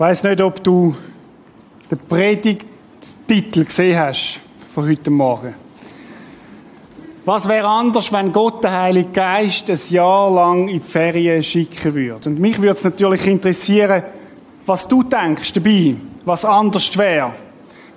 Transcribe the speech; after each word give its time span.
Ich 0.00 0.02
weiß 0.02 0.22
nicht, 0.22 0.40
ob 0.40 0.64
du 0.64 0.96
den 1.90 1.98
Predigttitel 1.98 3.66
gesehen 3.66 3.98
hast 3.98 4.40
von 4.74 4.88
heute 4.88 5.10
Morgen. 5.10 5.54
Was 7.26 7.46
wäre 7.46 7.68
anders, 7.68 8.10
wenn 8.10 8.32
Gott 8.32 8.64
den 8.64 8.70
Heiligen 8.70 9.12
Geist 9.12 9.68
ein 9.68 9.78
Jahr 9.90 10.30
lang 10.30 10.68
in 10.68 10.80
die 10.80 10.80
Ferien 10.80 11.42
schicken 11.42 11.94
würde? 11.94 12.30
Und 12.30 12.40
mich 12.40 12.56
würde 12.56 12.78
es 12.78 12.84
natürlich 12.84 13.26
interessieren, 13.26 14.04
was 14.64 14.88
du 14.88 15.02
denkst 15.02 15.52
dabei, 15.52 15.96
was 16.24 16.46
anders 16.46 16.96
wäre. 16.96 17.34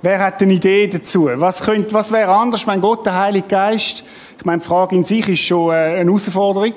Wer 0.01 0.19
hat 0.19 0.41
eine 0.41 0.51
Idee 0.51 0.87
dazu? 0.87 1.29
Was, 1.35 1.63
könnte, 1.63 1.93
was 1.93 2.11
wäre 2.11 2.33
anders, 2.35 2.67
wenn 2.67 2.81
Gott 2.81 3.05
den 3.05 3.13
Heiligen 3.13 3.47
Geist, 3.47 4.03
ich 4.37 4.43
meine, 4.43 4.61
die 4.61 4.67
Frage 4.67 4.97
in 4.97 5.05
sich 5.05 5.29
ist 5.29 5.39
schon 5.39 5.71
äh, 5.71 5.75
eine 5.75 6.11
Herausforderung. 6.11 6.73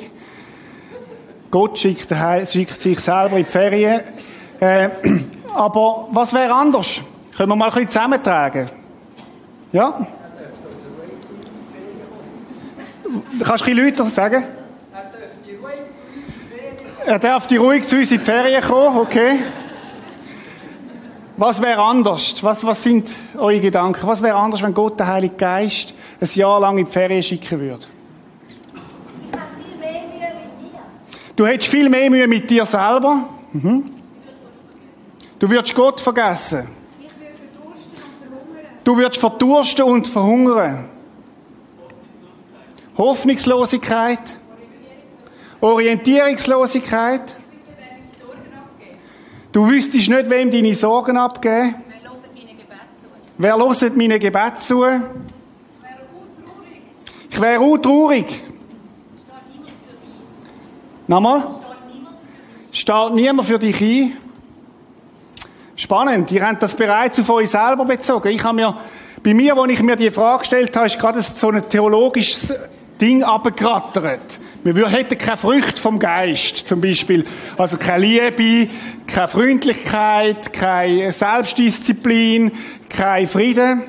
Gott 1.51 1.81
schickt, 1.81 2.15
schickt 2.49 2.81
sich 2.81 3.01
selber 3.01 3.39
in 3.39 3.45
die 3.45 3.51
Ferien. 3.51 4.03
Äh, 4.61 4.91
aber 5.55 6.09
was 6.11 6.33
wäre 6.33 6.53
anders? 6.53 7.01
Können 7.37 7.51
wir 7.51 7.57
mal 7.57 7.67
ein 7.67 7.75
bisschen 7.75 7.91
zusammentragen? 7.91 8.71
Ja? 9.73 10.07
Kannst 13.43 13.67
du 13.67 13.71
ein 13.71 13.77
bisschen 13.77 13.77
Leute 13.77 14.07
sagen? 14.07 14.45
Er 17.05 17.19
darf 17.21 17.47
die 17.47 17.57
ruhig 17.57 17.87
zu 17.87 17.97
uns 17.97 18.11
in 18.11 18.19
die 18.19 18.25
Ferien 18.25 18.63
kommen, 18.63 18.99
okay. 18.99 19.39
Was 21.37 21.61
wäre 21.61 21.81
anders? 21.81 22.43
Was, 22.43 22.65
was 22.65 22.83
sind 22.83 23.15
eure 23.37 23.61
Gedanken? 23.61 24.09
Was 24.09 24.23
wäre 24.23 24.37
anders, 24.37 24.63
wenn 24.63 24.73
Gott 24.73 24.99
den 24.99 25.07
Heiligen 25.07 25.37
Geist 25.37 25.93
ein 26.21 26.29
Jahr 26.33 26.59
lang 26.59 26.79
in 26.79 26.87
die 26.87 26.91
Ferien 26.91 27.23
schicken 27.23 27.61
würde? 27.61 27.87
Du 31.37 31.47
hättest 31.47 31.71
viel 31.71 31.91
mehr 31.91 32.11
Mühe 32.11 32.27
mit 32.27 32.49
dir 32.49 32.65
selber. 32.65 33.29
Mhm. 33.53 33.96
Du 35.39 35.51
würdest 35.51 35.75
Gott 35.75 36.01
vergessen. 36.01 36.69
Du 38.83 38.97
würdest 38.97 39.21
verdursten 39.21 39.85
und 39.85 40.07
verhungern. 40.09 40.89
Hoffnungslosigkeit. 42.97 44.23
Orientierungslosigkeit. 45.61 47.35
Du 49.53 49.67
wüsstest 49.67 50.09
nicht, 50.09 50.31
wem 50.31 50.51
deine 50.51 50.75
Sorgen 50.75 51.17
abgeben. 51.17 51.77
Wer 53.39 53.57
hört 53.57 53.97
meine 53.97 54.19
Gebet 54.19 54.61
zu? 54.61 54.85
Ich 57.29 57.41
wäre 57.41 57.61
auch 57.61 57.77
traurig. 57.77 58.43
Nochmal? 61.07 61.49
Steht 62.73 63.15
niemand 63.15 63.47
für 63.47 63.59
dich 63.59 63.81
ein? 63.81 64.26
Spannend. 65.79 66.33
Ihr 66.33 66.47
habt 66.47 66.63
das 66.63 66.75
bereits 66.75 67.21
auf 67.21 67.29
euch 67.29 67.51
selber 67.51 67.85
bezogen. 67.85 68.29
Ich 68.29 68.43
habe 68.43 68.57
mir, 68.57 68.75
bei 69.23 69.35
mir, 69.35 69.55
als 69.59 69.73
ich 69.73 69.83
mir 69.83 69.95
die 69.97 70.11
Frage 70.11 70.41
gestellt 70.41 70.75
habe, 70.75 70.87
ist 70.87 70.99
gerade 70.99 71.21
so 71.21 71.51
ein 71.51 71.69
theologisches 71.69 72.51
Ding 72.99 73.23
abgerattert. 73.23 74.41
Wir 74.65 74.89
hätten 74.89 75.19
keine 75.19 75.37
Früchte 75.37 75.79
vom 75.79 75.99
Geist, 75.99 76.67
zum 76.67 76.81
Beispiel. 76.81 77.27
Also 77.59 77.77
keine 77.77 78.07
Liebe, 78.07 78.73
keine 79.07 79.29
Freundlichkeit, 79.29 80.51
keine 80.55 81.13
Selbstdisziplin, 81.13 82.53
kein 82.89 83.27
Frieden. 83.27 83.83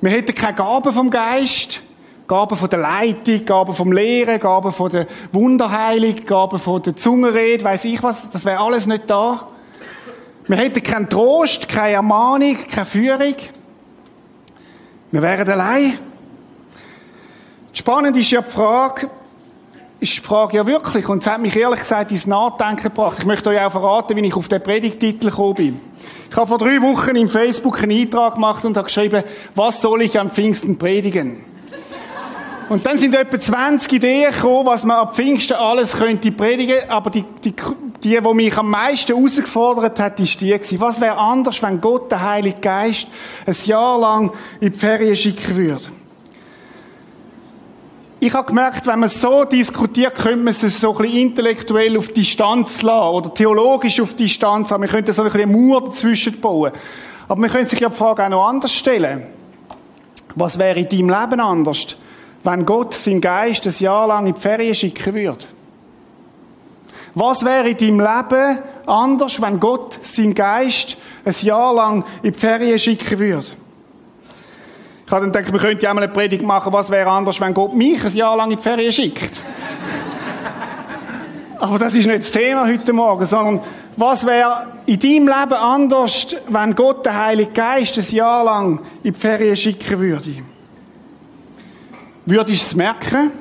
Wir 0.00 0.10
hätten 0.10 0.34
keine 0.34 0.56
Gaben 0.56 0.92
vom 0.92 1.10
Geist. 1.10 1.80
Gaben 2.26 2.56
von 2.56 2.70
der 2.70 2.80
Leitung, 2.80 3.44
Gaben 3.44 3.74
vom 3.74 3.92
Lehren, 3.92 4.40
Gaben 4.40 4.72
von 4.72 4.90
der 4.90 5.06
Wunderheilung, 5.30 6.16
Gaben 6.26 6.58
von 6.58 6.82
der 6.82 6.96
Zungenrede, 6.96 7.62
weiß 7.62 7.84
ich 7.84 8.02
was. 8.02 8.30
Das 8.30 8.44
wäre 8.44 8.58
alles 8.58 8.86
nicht 8.86 9.08
da. 9.08 9.46
Wir 10.50 10.56
hätten 10.56 10.82
keinen 10.82 11.08
Trost, 11.08 11.68
keine 11.68 11.94
Ermahnung, 11.94 12.56
keine 12.68 12.84
Führung. 12.84 13.36
Wir 15.12 15.22
wären 15.22 15.48
allein. 15.48 15.96
Spannend 17.72 18.16
ist 18.16 18.32
ja 18.32 18.40
die 18.40 18.50
Frage, 18.50 19.08
ist 20.00 20.16
die 20.16 20.20
Frage 20.20 20.56
ja 20.56 20.66
wirklich, 20.66 21.08
und 21.08 21.22
es 21.22 21.30
hat 21.30 21.40
mich 21.40 21.54
ehrlich 21.54 21.78
gesagt 21.78 22.10
ins 22.10 22.26
Nachdenken 22.26 22.82
gebracht. 22.82 23.18
Ich 23.20 23.26
möchte 23.26 23.50
euch 23.50 23.60
auch 23.60 23.70
verraten, 23.70 24.16
wie 24.16 24.26
ich 24.26 24.34
auf 24.34 24.48
den 24.48 24.60
Predigtitel 24.60 25.30
gekommen 25.30 25.54
bin. 25.54 25.80
Ich 26.28 26.36
habe 26.36 26.48
vor 26.48 26.58
drei 26.58 26.82
Wochen 26.82 27.14
im 27.14 27.28
Facebook 27.28 27.80
einen 27.80 27.96
Eintrag 27.96 28.34
gemacht 28.34 28.64
und 28.64 28.76
habe 28.76 28.86
geschrieben, 28.86 29.22
was 29.54 29.80
soll 29.80 30.02
ich 30.02 30.18
an 30.18 30.30
Pfingsten 30.30 30.78
predigen? 30.78 31.44
Und 32.70 32.86
dann 32.86 32.98
sind 32.98 33.16
etwa 33.16 33.40
20 33.40 33.94
Ideen 33.94 34.32
gekommen, 34.32 34.64
was 34.64 34.84
man 34.84 34.98
ab 34.98 35.16
Pfingsten 35.16 35.56
alles 35.56 35.96
könnte 35.96 36.30
predigen, 36.30 36.88
aber 36.88 37.10
die, 37.10 37.24
die, 37.42 37.52
die, 38.04 38.20
die 38.20 38.34
mich 38.34 38.56
am 38.56 38.70
meisten 38.70 39.12
herausgefordert 39.12 39.98
hat, 39.98 40.20
ist 40.20 40.40
die 40.40 40.50
gewesen. 40.50 40.78
Was 40.78 41.00
wäre 41.00 41.18
anders, 41.18 41.60
wenn 41.64 41.80
Gott, 41.80 42.12
der 42.12 42.22
Heilige 42.22 42.60
Geist, 42.60 43.08
ein 43.44 43.56
Jahr 43.64 43.98
lang 43.98 44.32
in 44.60 44.70
die 44.70 44.78
Ferien 44.78 45.16
schicken 45.16 45.56
würde? 45.56 45.82
Ich 48.20 48.32
habe 48.32 48.46
gemerkt, 48.46 48.86
wenn 48.86 49.00
man 49.00 49.08
so 49.08 49.44
diskutiert, 49.44 50.14
könnte 50.14 50.36
man 50.36 50.54
es 50.54 50.60
so 50.60 50.92
ein 50.92 50.98
bisschen 50.98 51.18
intellektuell 51.18 51.98
auf 51.98 52.12
Distanz 52.12 52.82
lassen 52.82 53.16
oder 53.16 53.34
theologisch 53.34 54.00
auf 54.00 54.14
Distanz 54.14 54.70
haben. 54.70 54.82
Wir 54.82 54.90
könnten 54.90 55.12
so 55.12 55.22
ein 55.22 55.32
bisschen 55.32 55.50
eine 55.50 55.56
Mauer 55.56 55.86
dazwischen 55.86 56.40
bauen. 56.40 56.70
Aber 57.26 57.40
man 57.40 57.50
könnte 57.50 57.70
sich 57.70 57.80
ja 57.80 57.88
die 57.88 57.96
Frage 57.96 58.24
auch 58.24 58.28
noch 58.28 58.46
anders 58.46 58.72
stellen. 58.72 59.24
Was 60.36 60.56
wäre 60.56 60.78
in 60.78 60.88
deinem 60.88 61.20
Leben 61.20 61.40
anders? 61.40 61.96
Wenn 62.42 62.66
Gott 62.66 62.94
seinen 62.94 63.20
Geist 63.20 63.66
ein 63.66 63.74
Jahr 63.78 64.06
lang 64.06 64.26
in 64.26 64.34
die 64.34 64.40
Ferien 64.40 64.74
schicken 64.74 65.14
würde? 65.14 65.44
Was 67.14 67.44
wäre 67.44 67.68
in 67.70 67.76
deinem 67.76 68.00
Leben 68.00 68.58
anders, 68.86 69.40
wenn 69.40 69.58
Gott 69.58 69.98
seinen 70.02 70.34
Geist 70.34 70.96
ein 71.24 71.34
Jahr 71.40 71.74
lang 71.74 72.04
in 72.22 72.32
die 72.32 72.38
Ferien 72.38 72.78
schicken 72.78 73.18
würde? 73.18 73.48
Ich 75.06 75.12
habe 75.12 75.22
dann 75.22 75.32
gedacht, 75.32 75.52
wir 75.52 75.58
könnten 75.58 75.84
ja 75.84 75.92
mal 75.92 76.04
eine 76.04 76.12
Predigt 76.12 76.44
machen, 76.44 76.72
was 76.72 76.88
wäre 76.88 77.10
anders, 77.10 77.40
wenn 77.40 77.52
Gott 77.52 77.74
mich 77.74 78.04
ein 78.04 78.14
Jahr 78.14 78.36
lang 78.36 78.50
in 78.50 78.56
die 78.56 78.62
Ferien 78.62 78.92
schickt. 78.92 79.32
Aber 81.58 81.78
das 81.78 81.94
ist 81.94 82.06
nicht 82.06 82.20
das 82.20 82.30
Thema 82.30 82.66
heute 82.66 82.92
Morgen, 82.92 83.26
sondern 83.26 83.60
was 83.96 84.24
wäre 84.24 84.68
in 84.86 85.00
deinem 85.00 85.26
Leben 85.26 85.54
anders, 85.54 86.28
wenn 86.48 86.74
Gott 86.76 87.04
den 87.04 87.14
Heiligen 87.16 87.52
Geist 87.52 87.98
ein 87.98 88.14
Jahr 88.14 88.44
lang 88.44 88.80
in 89.02 89.12
die 89.12 89.18
Ferien 89.18 89.56
schicken 89.56 89.98
würde? 89.98 90.30
Würdest 92.30 92.62
du 92.62 92.66
es 92.66 92.76
merken? 92.76 93.32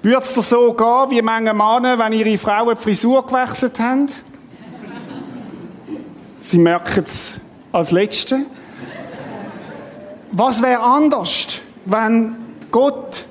Würde 0.00 0.24
es 0.24 0.32
dir 0.32 0.42
so 0.44 0.72
gehen, 0.74 1.10
wie 1.10 1.22
manche 1.22 1.52
Männer, 1.52 1.98
wenn 1.98 2.12
ihre 2.12 2.38
Frauen 2.38 2.76
die 2.76 2.80
Frisur 2.80 3.26
gewechselt 3.26 3.80
haben? 3.80 4.06
Sie 6.40 6.58
merken 6.60 7.04
es 7.04 7.40
als 7.72 7.90
Letzte. 7.90 8.42
Was 10.30 10.62
wäre 10.62 10.82
anders, 10.82 11.58
wenn 11.84 12.36
Gott, 12.70 13.26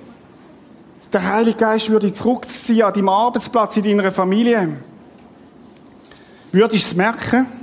der 1.14 1.24
Heilige 1.24 1.60
Geist, 1.60 1.90
würde 1.90 2.14
zurückziehen 2.14 2.82
an 2.84 2.94
deinem 2.94 3.08
Arbeitsplatz, 3.08 3.78
in 3.78 3.84
deiner 3.84 4.12
Familie? 4.12 4.76
Würdest 6.52 6.74
du 6.74 6.88
es 6.90 6.96
merken? 6.96 7.63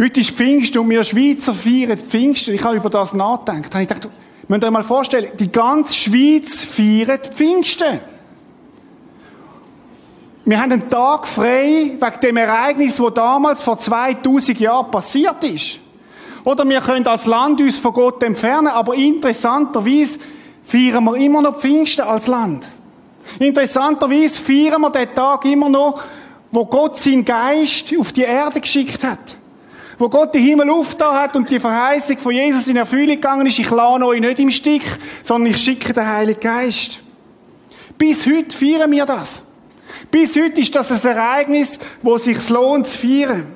Heute 0.00 0.20
ist 0.20 0.30
Pfingsten 0.30 0.78
und 0.78 0.88
wir 0.88 1.04
Schweizer 1.04 1.52
feiern 1.52 1.98
Pfingsten. 1.98 2.54
Ich 2.54 2.64
habe 2.64 2.76
über 2.76 2.88
das 2.88 3.12
nachgedacht. 3.12 3.66
Da 3.70 3.80
ich 3.80 3.86
gedacht, 3.86 4.08
müsst 4.48 4.62
ihr 4.62 4.66
euch 4.66 4.72
mal 4.72 4.82
vorstellen, 4.82 5.32
die 5.38 5.50
ganze 5.50 5.92
Schweiz 5.92 6.62
feiert 6.62 7.34
Pfingsten. 7.34 8.00
Wir 10.46 10.58
haben 10.58 10.72
einen 10.72 10.88
Tag 10.88 11.28
frei 11.28 11.98
wegen 12.00 12.20
dem 12.22 12.36
Ereignis, 12.38 12.96
das 12.96 13.12
damals 13.12 13.60
vor 13.60 13.78
2000 13.78 14.58
Jahren 14.58 14.90
passiert 14.90 15.44
ist. 15.44 15.80
Oder 16.44 16.66
wir 16.66 16.80
können 16.80 17.06
als 17.06 17.26
Land 17.26 17.60
uns 17.60 17.76
von 17.76 17.92
Gott 17.92 18.22
entfernen, 18.22 18.68
aber 18.68 18.94
interessanterweise 18.94 20.18
feiern 20.64 21.04
wir 21.04 21.16
immer 21.16 21.42
noch 21.42 21.58
Pfingsten 21.58 22.06
als 22.06 22.26
Land. 22.26 22.70
Interessanterweise 23.38 24.40
feiern 24.40 24.80
wir 24.80 24.88
den 24.88 25.14
Tag 25.14 25.44
immer 25.44 25.68
noch, 25.68 26.00
wo 26.50 26.64
Gott 26.64 26.98
seinen 26.98 27.26
Geist 27.26 27.92
auf 27.98 28.12
die 28.12 28.22
Erde 28.22 28.62
geschickt 28.62 29.04
hat 29.04 29.36
wo 30.00 30.08
Gott 30.08 30.34
den 30.34 30.42
Himmel 30.42 30.70
aufgetan 30.70 31.14
hat 31.14 31.36
und 31.36 31.50
die 31.50 31.60
Verheißung 31.60 32.16
von 32.16 32.32
Jesus 32.32 32.66
in 32.68 32.76
Erfüllung 32.76 33.16
gegangen 33.16 33.46
ist, 33.46 33.58
ich 33.58 33.70
lade 33.70 34.06
euch 34.06 34.18
nicht 34.18 34.38
im 34.38 34.50
Stich, 34.50 34.82
sondern 35.22 35.52
ich 35.52 35.62
schicke 35.62 35.92
den 35.92 36.06
Heiligen 36.06 36.40
Geist. 36.40 37.00
Bis 37.98 38.24
heute 38.24 38.56
feiern 38.56 38.90
wir 38.90 39.04
das. 39.04 39.42
Bis 40.10 40.34
heute 40.36 40.58
ist 40.58 40.74
das 40.74 41.04
ein 41.04 41.16
Ereignis, 41.16 41.78
wo 42.00 42.14
es 42.14 42.24
sich 42.24 42.48
lohnt 42.48 42.86
zu 42.86 42.96
feiern. 42.96 43.54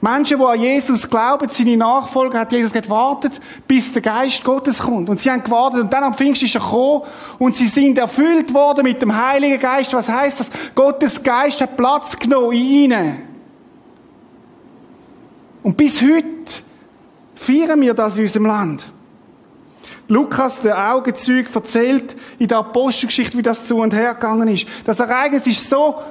Menschen, 0.00 0.38
die 0.38 0.44
an 0.44 0.60
Jesus 0.60 1.10
glauben, 1.10 1.48
seine 1.50 1.76
Nachfolger, 1.76 2.40
hat 2.40 2.52
Jesus 2.52 2.72
gewartet, 2.72 3.38
bis 3.68 3.92
der 3.92 4.00
Geist 4.00 4.42
Gottes 4.44 4.78
kommt. 4.78 5.10
Und 5.10 5.20
sie 5.20 5.30
haben 5.30 5.44
gewartet 5.44 5.80
und 5.82 5.92
dann 5.92 6.04
am 6.04 6.14
Pfingst 6.14 6.42
ist 6.42 6.54
er 6.54 6.62
gekommen 6.62 7.02
und 7.38 7.54
sie 7.54 7.68
sind 7.68 7.98
erfüllt 7.98 8.54
worden 8.54 8.84
mit 8.84 9.02
dem 9.02 9.14
Heiligen 9.14 9.60
Geist. 9.60 9.92
Was 9.92 10.08
heißt 10.08 10.40
das? 10.40 10.50
Gottes 10.74 11.22
Geist 11.22 11.60
hat 11.60 11.76
Platz 11.76 12.18
genommen 12.18 12.52
in 12.52 12.64
ihnen. 12.64 13.33
Und 15.64 15.78
bis 15.78 16.00
heute 16.02 16.62
feiern 17.34 17.80
wir 17.80 17.94
das 17.94 18.16
in 18.16 18.22
unserem 18.22 18.46
Land. 18.46 18.86
Lukas, 20.08 20.60
der 20.60 20.92
Augenzeug, 20.92 21.48
erzählt 21.54 22.14
in 22.38 22.48
der 22.48 22.58
Apostelgeschichte, 22.58 23.38
wie 23.38 23.42
das 23.42 23.66
zu 23.66 23.78
und 23.78 23.94
her 23.94 24.12
gegangen 24.12 24.48
ist. 24.48 24.66
Das 24.84 25.00
Ereignis 25.00 25.46
ist 25.46 25.68
so 25.68 26.02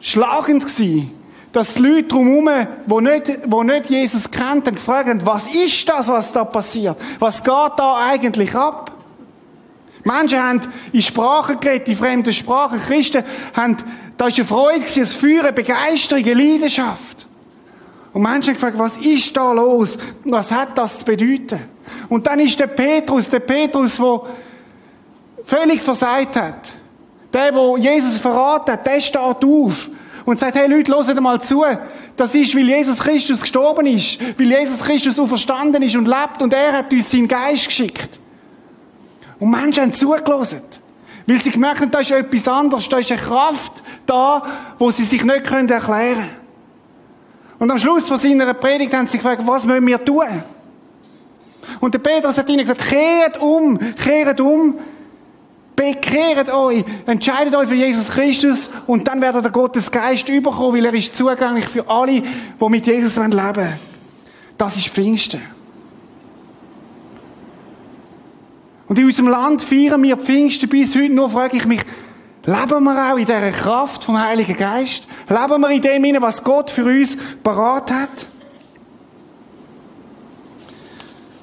schlagend 0.00 0.66
gewesen, 0.66 1.10
dass 1.52 1.74
die 1.74 1.82
Leute 1.82 2.08
drumherum, 2.08 2.50
die 2.86 3.00
nicht, 3.00 3.26
die 3.46 3.64
nicht 3.64 3.90
Jesus 3.90 4.30
kannten, 4.30 4.74
gefragt 4.74 5.08
haben, 5.08 5.24
was 5.24 5.54
ist 5.54 5.88
das, 5.88 6.08
was 6.08 6.30
da 6.32 6.44
passiert? 6.44 6.98
Was 7.18 7.42
geht 7.42 7.72
da 7.78 7.96
eigentlich 8.06 8.54
ab? 8.54 8.92
Menschen 10.02 10.42
haben 10.42 10.60
in 10.92 11.00
Sprachen 11.00 11.58
geredet, 11.58 11.88
in 11.88 11.96
fremden 11.96 12.32
Sprachen. 12.34 12.78
Christen 12.78 13.24
haben, 13.54 13.78
da 14.18 14.26
ist 14.26 14.36
eine 14.36 14.44
Freude, 14.46 14.84
ein 14.94 15.06
Feuer, 15.06 15.44
eine 15.44 15.52
Begeisterung, 15.54 16.22
eine 16.22 16.34
Leidenschaft. 16.34 17.23
Und 18.14 18.22
Menschen 18.22 18.54
haben 18.54 18.54
gefragt, 18.54 18.78
was 18.78 18.96
ist 18.96 19.36
da 19.36 19.52
los? 19.52 19.98
Was 20.24 20.50
hat 20.50 20.78
das 20.78 21.00
zu 21.00 21.04
bedeuten? 21.04 21.60
Und 22.08 22.26
dann 22.26 22.38
ist 22.38 22.58
der 22.58 22.68
Petrus, 22.68 23.28
der 23.28 23.40
Petrus, 23.40 23.96
der 23.96 24.20
völlig 25.44 25.82
versagt 25.82 26.36
hat. 26.36 26.72
Der, 27.32 27.50
der 27.50 27.76
Jesus 27.78 28.16
verraten 28.18 28.72
hat, 28.72 28.86
der 28.86 29.00
steht 29.00 29.20
auf 29.20 29.90
und 30.24 30.38
sagt, 30.38 30.54
hey 30.54 30.68
Leute, 30.68 30.92
hört 30.92 31.20
mal 31.20 31.42
zu. 31.42 31.64
Das 32.16 32.32
ist, 32.36 32.54
weil 32.54 32.68
Jesus 32.68 33.00
Christus 33.00 33.40
gestorben 33.40 33.86
ist, 33.86 34.20
weil 34.38 34.46
Jesus 34.46 34.78
Christus 34.78 35.18
auferstanden 35.18 35.82
ist 35.82 35.96
und 35.96 36.06
lebt 36.06 36.40
und 36.40 36.52
er 36.52 36.72
hat 36.72 36.92
uns 36.92 37.10
seinen 37.10 37.26
Geist 37.26 37.66
geschickt. 37.66 38.20
Und 39.40 39.50
Menschen 39.50 39.82
haben 39.82 39.92
zugelassen. 39.92 40.62
Weil 41.26 41.40
sie 41.40 41.50
gemerkt 41.50 41.80
haben, 41.80 41.90
da 41.90 41.98
ist 41.98 42.12
etwas 42.12 42.46
anderes, 42.46 42.88
da 42.88 42.98
ist 42.98 43.10
eine 43.10 43.20
Kraft 43.20 43.82
da, 44.06 44.42
wo 44.78 44.92
sie 44.92 45.04
sich 45.04 45.24
nicht 45.24 45.50
erklären 45.50 45.66
können. 45.66 46.43
Und 47.58 47.70
am 47.70 47.78
Schluss 47.78 48.08
von 48.08 48.18
seiner 48.18 48.52
Predigt 48.54 48.92
haben 48.92 49.06
sie 49.06 49.18
gefragt, 49.18 49.42
was 49.44 49.64
müssen 49.64 49.86
wir 49.86 50.04
tun? 50.04 50.42
Und 51.80 51.94
der 51.94 51.98
Petrus 51.98 52.36
hat 52.36 52.48
ihnen 52.48 52.60
gesagt, 52.60 52.84
kehrt 52.84 53.40
um, 53.40 53.78
kehrt 53.96 54.40
um, 54.40 54.78
bekehrt 55.74 56.50
euch, 56.50 56.84
entscheidet 57.06 57.54
euch 57.54 57.68
für 57.68 57.74
Jesus 57.74 58.10
Christus 58.10 58.70
und 58.86 59.08
dann 59.08 59.20
werdet 59.20 59.44
ihr 59.44 59.50
Gottes 59.50 59.90
Geist 59.90 60.28
überkommen, 60.28 60.74
weil 60.74 60.84
er 60.84 60.94
ist 60.94 61.16
zugänglich 61.16 61.68
für 61.68 61.88
alle, 61.88 62.22
die 62.22 62.68
mit 62.68 62.86
Jesus 62.86 63.16
leben 63.16 63.36
wollen. 63.36 63.78
Das 64.58 64.76
ist 64.76 64.88
Pfingsten. 64.88 65.42
Und 68.86 68.98
in 68.98 69.06
unserem 69.06 69.28
Land 69.28 69.62
feiern 69.62 70.02
wir 70.02 70.16
Pfingsten 70.16 70.68
bis 70.68 70.94
heute. 70.94 71.08
Nur 71.08 71.30
frage 71.30 71.56
ich 71.56 71.66
mich, 71.66 71.80
leben 72.46 72.84
wir 72.84 73.12
auch 73.12 73.16
in 73.16 73.26
dieser 73.26 73.50
Kraft 73.50 74.04
vom 74.04 74.20
Heiligen 74.20 74.56
Geist? 74.56 75.06
Leben 75.28 75.60
wir 75.60 75.70
in 75.70 75.82
dem 75.82 76.22
was 76.22 76.42
Gott 76.42 76.70
für 76.70 76.84
uns 76.84 77.16
parat 77.42 77.90
hat? 77.90 78.26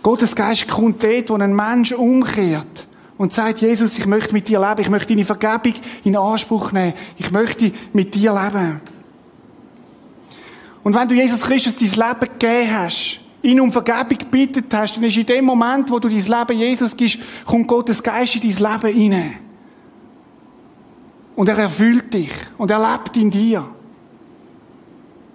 Gottes 0.03 0.35
Geist 0.35 0.67
kommt 0.67 1.03
dort, 1.03 1.29
wo 1.29 1.35
ein 1.35 1.55
Mensch 1.55 1.91
umkehrt 1.91 2.87
und 3.17 3.33
sagt, 3.33 3.61
Jesus, 3.61 3.97
ich 3.97 4.07
möchte 4.07 4.33
mit 4.33 4.47
dir 4.47 4.59
leben, 4.59 4.81
ich 4.81 4.89
möchte 4.89 5.09
deine 5.09 5.25
Vergebung 5.25 5.73
in 6.03 6.17
Anspruch 6.17 6.71
nehmen, 6.71 6.93
ich 7.17 7.29
möchte 7.29 7.71
mit 7.93 8.15
dir 8.15 8.33
leben. 8.33 8.81
Und 10.83 10.95
wenn 10.95 11.07
du 11.07 11.13
Jesus 11.13 11.41
Christus 11.41 11.75
dein 11.75 12.09
Leben 12.09 12.39
gegeben 12.39 12.75
hast, 12.75 13.19
ihn 13.43 13.61
um 13.61 13.71
Vergebung 13.71 14.17
gebeten 14.17 14.65
hast, 14.71 14.97
dann 14.97 15.03
ist 15.03 15.17
in 15.17 15.25
dem 15.27 15.45
Moment, 15.45 15.91
wo 15.91 15.99
du 15.99 16.09
dein 16.09 16.17
Leben 16.17 16.59
Jesus 16.59 16.97
gibst, 16.97 17.19
kommt 17.45 17.67
Gottes 17.67 18.01
Geist 18.01 18.35
in 18.35 18.41
dein 18.41 18.71
Leben 18.71 18.97
hinein. 18.97 19.50
Und 21.35 21.47
er 21.47 21.57
erfüllt 21.57 22.13
dich 22.13 22.31
und 22.57 22.69
er 22.71 22.79
lebt 22.79 23.17
in 23.17 23.31
dir. 23.31 23.65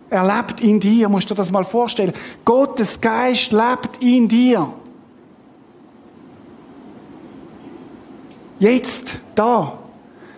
Er 0.09 0.25
lebt 0.25 0.61
in 0.61 0.79
dir, 0.79 1.09
musst 1.09 1.29
du 1.29 1.35
dir 1.35 1.39
das 1.39 1.51
mal 1.51 1.65
vorstellen. 1.65 2.13
Gottes 2.45 3.01
Geist 3.01 3.51
lebt 3.51 4.01
in 4.01 4.29
dir. 4.29 4.73
Jetzt, 8.59 9.19
da. 9.35 9.79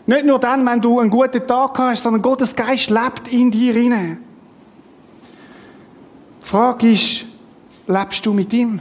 Nicht 0.07 0.25
nur 0.25 0.39
dann, 0.39 0.65
wenn 0.65 0.81
du 0.81 0.99
einen 0.99 1.11
guten 1.11 1.47
Tag 1.47 1.79
hast, 1.79 2.03
sondern 2.03 2.23
Gottes 2.23 2.57
Geist 2.57 2.89
lebt 2.89 3.29
in 3.29 3.51
dir 3.51 3.75
hinein. 3.75 4.19
Die 6.43 6.47
Frage 6.47 6.93
ist, 6.93 7.27
lebst 7.87 8.25
du 8.25 8.33
mit 8.33 8.53
ihm? 8.53 8.81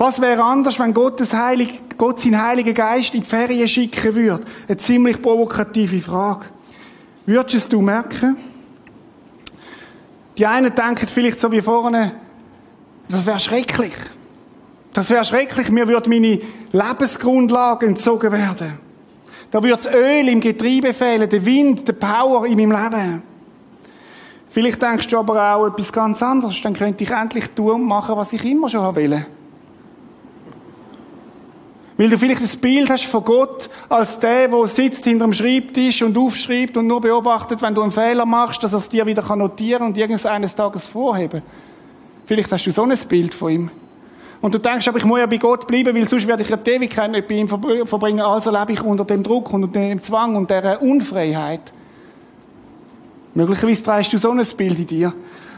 Was 0.00 0.18
wäre 0.18 0.42
anders, 0.42 0.78
wenn 0.80 0.94
Gottes 0.94 1.34
Heilig, 1.34 1.78
Gott 1.98 2.20
seinen 2.20 2.42
Heiligen 2.42 2.72
Geist 2.72 3.12
in 3.12 3.20
die 3.20 3.26
Ferien 3.26 3.68
schicken 3.68 4.14
würde? 4.14 4.46
Eine 4.66 4.78
ziemlich 4.78 5.20
provokative 5.20 6.00
Frage. 6.00 6.46
Würdest 7.26 7.70
du 7.70 7.82
merken? 7.82 8.38
Die 10.38 10.46
einen 10.46 10.74
denken 10.74 11.06
vielleicht 11.06 11.38
so 11.38 11.52
wie 11.52 11.60
vorne, 11.60 12.12
das 13.10 13.26
wäre 13.26 13.38
schrecklich. 13.38 13.92
Das 14.94 15.10
wäre 15.10 15.22
schrecklich, 15.22 15.70
mir 15.70 15.86
würde 15.86 16.08
meine 16.08 16.40
Lebensgrundlage 16.72 17.84
entzogen 17.84 18.32
werden. 18.32 18.78
Da 19.50 19.62
würde 19.62 19.76
das 19.76 19.92
Öl 19.92 20.28
im 20.28 20.40
Getriebe 20.40 20.94
fehlen, 20.94 21.28
der 21.28 21.44
Wind, 21.44 21.86
der 21.86 21.92
Power 21.92 22.46
in 22.46 22.56
meinem 22.56 22.72
Leben. 22.72 23.22
Vielleicht 24.48 24.80
denkst 24.80 25.08
du 25.08 25.18
aber 25.18 25.56
auch 25.56 25.66
etwas 25.66 25.92
ganz 25.92 26.22
anderes. 26.22 26.58
Dann 26.62 26.72
könnte 26.72 27.04
ich 27.04 27.10
endlich 27.10 27.50
tun 27.50 27.82
und 27.82 27.84
machen, 27.84 28.16
was 28.16 28.32
ich 28.32 28.42
immer 28.46 28.70
schon 28.70 28.96
will. 28.96 29.26
Weil 32.00 32.08
du 32.08 32.16
vielleicht 32.16 32.42
das 32.42 32.56
Bild 32.56 32.88
hast 32.88 33.04
von 33.04 33.22
Gott 33.22 33.68
als 33.90 34.18
der, 34.18 34.48
der 34.48 34.66
sitzt 34.68 35.04
hinter 35.04 35.26
dem 35.26 35.34
Schreibtisch 35.34 36.00
und 36.02 36.16
aufschreibt 36.16 36.78
und 36.78 36.86
nur 36.86 36.98
beobachtet, 36.98 37.60
wenn 37.60 37.74
du 37.74 37.82
einen 37.82 37.90
Fehler 37.90 38.24
machst, 38.24 38.62
dass 38.62 38.72
er 38.72 38.78
es 38.78 38.88
dir 38.88 39.04
wieder 39.04 39.36
notieren 39.36 39.80
kann 39.80 39.88
und 39.88 39.98
irgendeines 39.98 40.54
Tages 40.54 40.88
vorheben. 40.88 41.42
Vielleicht 42.24 42.50
hast 42.50 42.64
du 42.64 42.70
so 42.70 42.84
ein 42.84 42.98
Bild 43.06 43.34
von 43.34 43.50
ihm. 43.52 43.70
Und 44.40 44.54
du 44.54 44.58
denkst, 44.58 44.88
aber 44.88 44.96
ich 44.96 45.04
muss 45.04 45.18
ja 45.18 45.26
bei 45.26 45.36
Gott 45.36 45.66
bleiben, 45.66 45.94
weil 45.94 46.08
sonst 46.08 46.26
werde 46.26 46.42
ich 46.42 46.48
ja 46.48 46.56
die 46.56 46.70
Ewigkeit 46.70 47.10
nicht 47.10 47.28
bei 47.28 47.34
ihm 47.34 47.48
verbringen. 47.48 48.20
Also 48.20 48.50
lebe 48.50 48.72
ich 48.72 48.82
unter 48.82 49.04
dem 49.04 49.22
Druck, 49.22 49.52
unter 49.52 49.68
dem 49.68 50.00
Zwang 50.00 50.36
und 50.36 50.48
der 50.48 50.80
Unfreiheit. 50.80 51.70
Möglicherweise 53.34 53.84
trägst 53.84 54.14
du 54.14 54.16
so 54.16 54.30
ein 54.30 54.42
Bild 54.56 54.78
in 54.78 54.86
dir. 54.86 55.12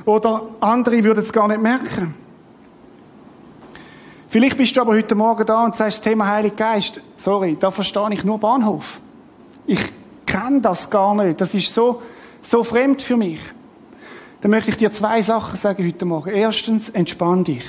Oder 0.04 0.42
andere 0.58 1.04
würden 1.04 1.22
es 1.22 1.32
gar 1.32 1.46
nicht 1.46 1.62
merken. 1.62 2.16
Vielleicht 4.32 4.56
bist 4.56 4.74
du 4.74 4.80
aber 4.80 4.94
heute 4.94 5.14
Morgen 5.14 5.44
da 5.44 5.62
und 5.62 5.76
sagst, 5.76 5.98
das 5.98 6.04
Thema 6.04 6.26
Heilig 6.26 6.56
Geist, 6.56 7.02
sorry, 7.18 7.54
da 7.60 7.70
verstehe 7.70 8.14
ich 8.14 8.24
nur 8.24 8.38
Bahnhof. 8.38 8.98
Ich 9.66 9.78
kenne 10.24 10.62
das 10.62 10.88
gar 10.88 11.14
nicht. 11.14 11.38
Das 11.38 11.52
ist 11.52 11.74
so, 11.74 12.00
so 12.40 12.64
fremd 12.64 13.02
für 13.02 13.18
mich. 13.18 13.40
Dann 14.40 14.50
möchte 14.50 14.70
ich 14.70 14.78
dir 14.78 14.90
zwei 14.90 15.20
Sachen 15.20 15.58
sagen 15.58 15.86
heute 15.86 16.06
Morgen. 16.06 16.30
Erstens, 16.30 16.88
entspann 16.88 17.44
dich. 17.44 17.62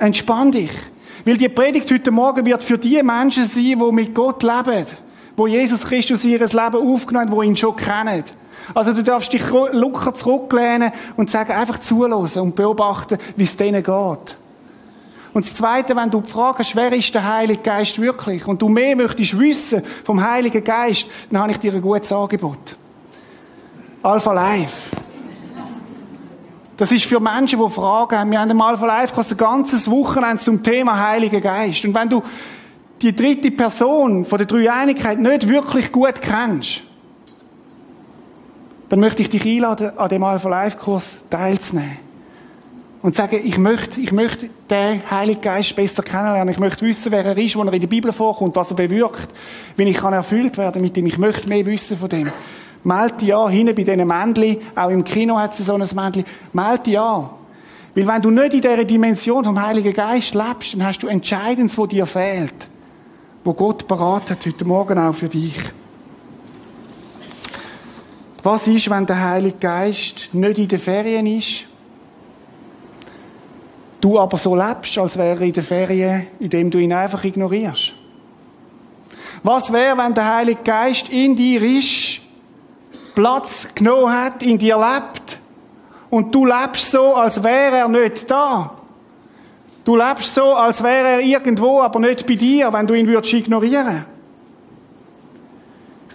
Entspann 0.00 0.50
dich. 0.50 0.72
Weil 1.24 1.36
die 1.36 1.48
Predigt 1.48 1.88
heute 1.88 2.10
Morgen 2.10 2.44
wird 2.44 2.64
für 2.64 2.78
die 2.78 3.00
Menschen 3.04 3.44
sein, 3.44 3.62
die 3.62 3.76
mit 3.76 4.12
Gott 4.16 4.42
leben 4.42 4.86
wo 5.36 5.46
Jesus 5.46 5.84
Christus 5.84 6.24
ihr 6.24 6.38
Leben 6.38 6.58
aufgenommen 6.58 7.28
hat, 7.28 7.30
wo 7.30 7.42
ihn 7.42 7.56
schon 7.56 7.76
kennen. 7.76 8.24
Also 8.74 8.92
du 8.92 9.02
darfst 9.02 9.32
dich 9.32 9.48
locker 9.50 10.14
zurücklehnen 10.14 10.92
und 11.16 11.30
sagen, 11.30 11.52
einfach 11.52 11.80
zulassen 11.80 12.42
und 12.42 12.56
beobachten, 12.56 13.18
wie 13.36 13.44
es 13.44 13.56
denen 13.56 13.82
geht. 13.82 14.36
Und 15.32 15.44
das 15.44 15.54
Zweite, 15.54 15.94
wenn 15.94 16.10
du 16.10 16.22
fragst, 16.22 16.74
wer 16.74 16.92
ist 16.92 17.14
der 17.14 17.30
Heilige 17.30 17.60
Geist 17.60 18.00
wirklich? 18.00 18.46
Und 18.46 18.62
du 18.62 18.70
mehr 18.70 18.96
möchtest 18.96 19.38
wissen 19.38 19.82
vom 20.02 20.26
Heiligen 20.26 20.64
Geist, 20.64 21.08
dann 21.30 21.42
habe 21.42 21.52
ich 21.52 21.58
dir 21.58 21.74
ein 21.74 21.82
gutes 21.82 22.10
Angebot. 22.10 22.76
Alpha 24.02 24.32
Life. 24.32 24.90
Das 26.78 26.92
ist 26.92 27.04
für 27.04 27.20
Menschen, 27.20 27.62
die 27.62 27.70
Fragen 27.70 28.18
haben. 28.18 28.30
Wir 28.30 28.40
haben 28.40 28.50
im 28.50 28.60
Alpha 28.60 28.86
Life 28.86 29.18
ein 29.18 29.36
ganzes 29.36 29.90
Wochenende 29.90 30.38
zum 30.38 30.62
Thema 30.62 30.98
Heiliger 30.98 31.40
Geist. 31.40 31.84
Und 31.84 31.94
wenn 31.94 32.08
du 32.08 32.22
die 33.02 33.14
dritte 33.14 33.50
Person 33.50 34.24
von 34.24 34.38
der 34.38 34.46
Dreieinigkeit 34.46 35.18
nicht 35.18 35.48
wirklich 35.48 35.92
gut 35.92 36.22
kennst, 36.22 36.82
dann 38.88 39.00
möchte 39.00 39.22
ich 39.22 39.28
dich 39.28 39.44
einladen, 39.44 39.98
an 39.98 40.08
dem 40.08 40.22
Alpha 40.22 40.48
Life 40.48 40.76
Kurs 40.78 41.18
teilzunehmen. 41.28 41.98
Und 43.02 43.14
sagen, 43.14 43.40
ich 43.44 43.58
möchte, 43.58 44.00
ich 44.00 44.10
möchte 44.10 44.48
den 44.68 45.08
Heiligen 45.08 45.40
Geist 45.40 45.76
besser 45.76 46.02
kennenlernen. 46.02 46.52
Ich 46.52 46.58
möchte 46.58 46.84
wissen, 46.84 47.12
wer 47.12 47.24
er 47.24 47.36
ist, 47.36 47.54
wo 47.54 47.62
er 47.62 47.72
in 47.72 47.80
der 47.80 47.86
Bibel 47.86 48.12
vorkommt, 48.12 48.56
was 48.56 48.70
er 48.70 48.76
bewirkt, 48.76 49.28
wie 49.76 49.84
ich 49.84 49.96
kann 49.96 50.12
erfüllt 50.12 50.58
werden 50.58 50.82
mit 50.82 50.96
ihm. 50.96 51.06
Ich 51.06 51.18
möchte 51.18 51.48
mehr 51.48 51.64
wissen 51.66 51.96
von 51.96 52.08
dem. 52.08 52.30
Meld 52.82 53.20
dich 53.20 53.34
an, 53.34 53.50
hinten 53.50 53.76
bei 53.76 53.84
diesen 53.84 54.06
Männchen. 54.06 54.58
Auch 54.74 54.90
im 54.90 55.04
Kino 55.04 55.36
hat 55.36 55.52
es 55.52 55.66
so 55.66 55.74
ein 55.74 55.86
Männchen. 55.94 56.24
Meld 56.52 56.86
dich 56.86 56.98
an. 56.98 57.30
Weil 57.94 58.08
wenn 58.08 58.22
du 58.22 58.30
nicht 58.30 58.54
in 58.54 58.60
dieser 58.60 58.84
Dimension 58.84 59.44
vom 59.44 59.60
Heiligen 59.60 59.92
Geist 59.92 60.34
lebst, 60.34 60.74
dann 60.74 60.84
hast 60.84 61.00
du 61.00 61.06
Entscheidendes, 61.06 61.78
was 61.78 61.88
dir 61.88 62.06
fehlt 62.06 62.66
wo 63.46 63.54
Gott 63.54 63.86
parat 63.86 64.30
hat, 64.30 64.44
heute 64.44 64.64
Morgen 64.64 64.98
auch 64.98 65.14
für 65.14 65.28
dich. 65.28 65.56
Was 68.42 68.66
ist, 68.66 68.90
wenn 68.90 69.06
der 69.06 69.20
Heilige 69.20 69.58
Geist 69.58 70.34
nicht 70.34 70.58
in 70.58 70.66
den 70.66 70.80
Ferien 70.80 71.26
ist? 71.28 71.64
Du 74.00 74.18
aber 74.18 74.36
so 74.36 74.56
lebst, 74.56 74.98
als 74.98 75.16
wäre 75.16 75.38
er 75.38 75.46
in 75.46 75.52
den 75.52 75.62
Ferien, 75.62 76.26
indem 76.40 76.72
du 76.72 76.78
ihn 76.78 76.92
einfach 76.92 77.22
ignorierst. 77.22 77.94
Was 79.44 79.72
wäre, 79.72 79.96
wenn 79.96 80.14
der 80.14 80.34
Heilige 80.34 80.62
Geist 80.64 81.08
in 81.08 81.36
dir 81.36 81.62
ist, 81.62 82.20
Platz 83.14 83.68
genommen 83.76 84.12
hat, 84.12 84.42
in 84.42 84.58
dir 84.58 84.76
lebt, 84.76 85.38
und 86.10 86.34
du 86.34 86.46
lebst 86.46 86.90
so, 86.90 87.14
als 87.14 87.40
wäre 87.44 87.76
er 87.76 87.88
nicht 87.88 88.28
da? 88.28 88.74
Du 89.86 89.96
lebst 89.96 90.34
so, 90.34 90.52
als 90.52 90.82
wäre 90.82 91.08
er 91.12 91.20
irgendwo, 91.20 91.80
aber 91.80 92.00
nicht 92.00 92.26
bei 92.26 92.34
dir, 92.34 92.70
wenn 92.72 92.86
du 92.86 92.92
ihn 92.92 93.06
würdest 93.06 93.32
ignorieren. 93.32 94.04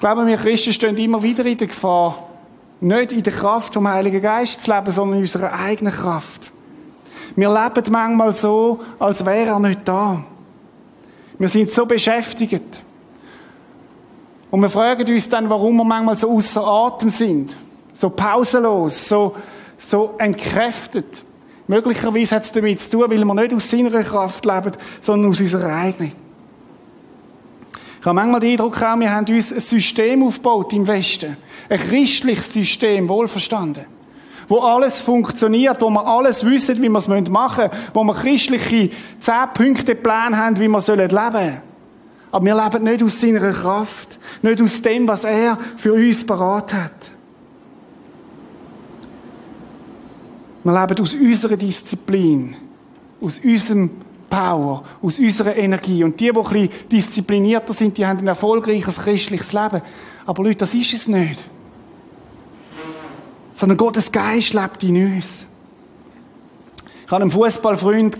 glaube, 0.01 0.25
wir 0.25 0.35
Christen 0.35 0.73
stehen 0.73 0.97
immer 0.97 1.23
wieder 1.23 1.45
in 1.45 1.57
der 1.57 1.67
Gefahr, 1.67 2.27
nicht 2.81 3.13
in 3.13 3.23
der 3.23 3.31
Kraft 3.31 3.73
vom 3.73 3.87
Heiligen 3.87 4.21
Geist 4.21 4.61
zu 4.61 4.73
leben, 4.73 4.91
sondern 4.91 5.19
in 5.19 5.21
unserer 5.21 5.53
eigenen 5.53 5.93
Kraft. 5.93 6.51
Wir 7.35 7.47
leben 7.47 7.91
manchmal 7.91 8.33
so, 8.33 8.81
als 8.99 9.25
wäre 9.25 9.51
er 9.51 9.59
nicht 9.59 9.87
da. 9.87 10.21
Wir 11.39 11.47
sind 11.47 11.71
so 11.71 11.85
beschäftigt. 11.85 12.81
Und 14.49 14.61
wir 14.61 14.69
fragen 14.69 15.07
uns 15.07 15.29
dann, 15.29 15.49
warum 15.49 15.77
wir 15.77 15.85
manchmal 15.85 16.17
so 16.17 16.29
außer 16.29 16.65
Atem 16.67 17.07
sind. 17.07 17.55
So 17.93 18.09
pausenlos, 18.09 19.07
so, 19.07 19.35
so 19.77 20.15
entkräftet. 20.17 21.23
Möglicherweise 21.67 22.35
hat 22.35 22.43
es 22.43 22.51
damit 22.51 22.79
zu 22.79 22.89
tun, 22.89 23.01
weil 23.09 23.23
wir 23.23 23.33
nicht 23.33 23.53
aus 23.53 23.69
seiner 23.69 24.03
Kraft 24.03 24.45
leben, 24.45 24.73
sondern 25.01 25.31
aus 25.31 25.39
unserer 25.39 25.75
eigenen. 25.75 26.11
Ich 27.99 28.05
habe 28.05 28.15
manchmal 28.15 28.39
den 28.39 28.51
Eindruck, 28.53 28.79
wir 28.81 29.11
haben 29.11 29.27
uns 29.27 29.53
ein 29.53 29.59
System 29.59 30.23
aufgebaut 30.23 30.73
im 30.73 30.87
Westen. 30.87 31.37
Ein 31.69 31.79
christliches 31.79 32.51
System, 32.51 33.07
wohlverstanden. 33.07 33.85
Wo 34.47 34.57
alles 34.57 34.99
funktioniert, 34.99 35.79
wo 35.81 35.91
wir 35.91 36.05
alles 36.05 36.43
wissen, 36.43 36.81
wie 36.81 36.89
wir 36.89 36.97
es 36.97 37.07
machen 37.07 37.69
müssen, 37.69 37.89
wo 37.93 38.03
wir 38.03 38.15
christliche 38.15 38.89
Zehn-Punkte-Pläne 39.19 40.35
haben, 40.35 40.59
wie 40.59 40.67
wir 40.67 40.79
leben 40.79 40.81
sollen. 40.81 41.61
Aber 42.31 42.45
wir 42.45 42.55
leben 42.55 42.83
nicht 42.85 43.03
aus 43.03 43.21
seiner 43.21 43.51
Kraft, 43.51 44.17
nicht 44.41 44.61
aus 44.61 44.81
dem, 44.81 45.07
was 45.07 45.23
er 45.23 45.59
für 45.77 45.93
uns 45.93 46.25
parat 46.25 46.73
hat. 46.73 47.11
Wir 50.63 50.79
leben 50.79 51.01
aus 51.01 51.15
unserer 51.15 51.57
Disziplin, 51.57 52.55
aus 53.19 53.39
unserem 53.39 53.89
Power, 54.29 54.83
aus 55.01 55.19
unserer 55.19 55.55
Energie. 55.55 56.03
Und 56.03 56.19
die, 56.19 56.31
die 56.31 56.37
ein 56.37 56.43
bisschen 56.43 56.69
disziplinierter 56.89 57.73
sind, 57.73 57.97
die 57.97 58.05
haben 58.05 58.19
ein 58.19 58.27
erfolgreiches 58.27 58.99
christliches 58.99 59.53
Leben. 59.53 59.81
Aber 60.25 60.43
Leute, 60.43 60.57
das 60.57 60.73
ist 60.73 60.93
es 60.93 61.07
nicht. 61.07 61.43
Sondern 63.53 63.77
Gottes 63.77 64.11
Geist 64.11 64.53
lebt 64.53 64.83
in 64.83 65.15
uns. 65.15 65.45
Ich 67.05 67.11
hatte 67.11 67.23
einen 67.23 67.31
Fußballfreund, 67.31 68.17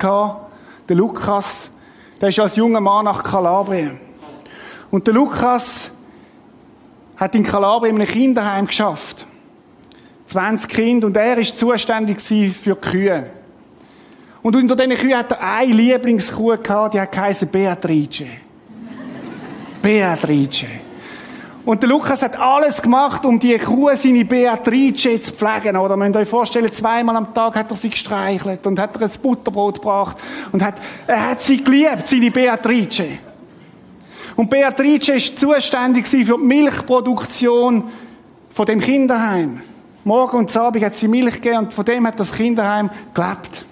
den 0.90 0.98
Lukas, 0.98 1.70
der 2.20 2.30
ist 2.30 2.40
als 2.40 2.58
junger 2.58 2.82
Mann 2.82 3.06
nach 3.06 3.24
Kalabrien. 3.24 4.00
Und 4.92 5.08
der 5.08 5.14
Lukas 5.14 5.92
hat 7.16 7.34
in 7.36 7.44
Kalabrien 7.44 7.96
in 7.96 8.02
einem 8.02 8.12
Kinderheim 8.12 8.68
geschafft. 8.68 9.26
20 10.32 10.70
Kinder 10.70 11.08
und 11.08 11.18
er 11.18 11.38
ist 11.38 11.58
zuständig 11.58 12.22
für 12.22 12.76
die 12.76 12.90
Kühe. 12.90 13.26
Und 14.42 14.56
unter 14.56 14.76
diesen 14.76 14.96
Kühen 14.96 15.18
hat 15.18 15.32
er 15.32 15.42
eine 15.42 15.74
Lieblingskuh 15.74 16.58
gehabt, 16.58 16.94
die 16.94 17.02
hat 17.02 17.12
geheißen 17.12 17.50
Beatrice. 17.50 18.26
Beatrice. 19.82 20.68
Und 21.64 21.84
der 21.84 21.90
Lukas 21.90 22.24
hat 22.24 22.40
alles 22.40 22.82
gemacht, 22.82 23.24
um 23.24 23.40
die 23.40 23.58
Kuh, 23.58 23.92
seine 23.94 24.26
Beatrice 24.26 25.20
zu 25.20 25.34
pflegen. 25.34 25.78
Oder 25.78 25.96
man 25.96 26.16
euch 26.16 26.28
vorstellen, 26.28 26.72
zweimal 26.74 27.18
am 27.18 27.34
Tag 27.34 27.56
hat 27.56 27.70
er 27.70 27.76
sie 27.76 27.90
gestreichelt 27.90 28.66
und 28.66 28.80
hat 28.80 28.96
ihr 28.96 29.02
ein 29.02 29.12
Butterbrot 29.22 29.76
gebracht 29.76 30.18
und 30.52 30.64
hat, 30.64 30.76
er 31.06 31.30
hat 31.30 31.42
sie 31.42 31.64
geliebt, 31.64 32.08
seine 32.08 32.32
Beatrice. 32.32 33.20
Und 34.38 34.50
Beatrice 34.50 35.14
ist 35.14 35.40
zuständig 35.40 36.08
für 36.08 36.38
die 36.38 36.38
Milchproduktion 36.38 37.84
von 38.54 38.66
dem 38.66 38.80
Kinderheim. 38.80 39.62
Morgen 40.04 40.38
und 40.38 40.58
Abend 40.58 40.84
hat 40.84 40.96
sie 40.96 41.08
Milch 41.08 41.36
gegeben 41.36 41.60
und 41.60 41.74
von 41.74 41.86
dem 41.86 42.08
hat 42.08 42.20
das 42.20 42.32
Kinderheim 42.32 42.90
gelebt. 43.14 43.66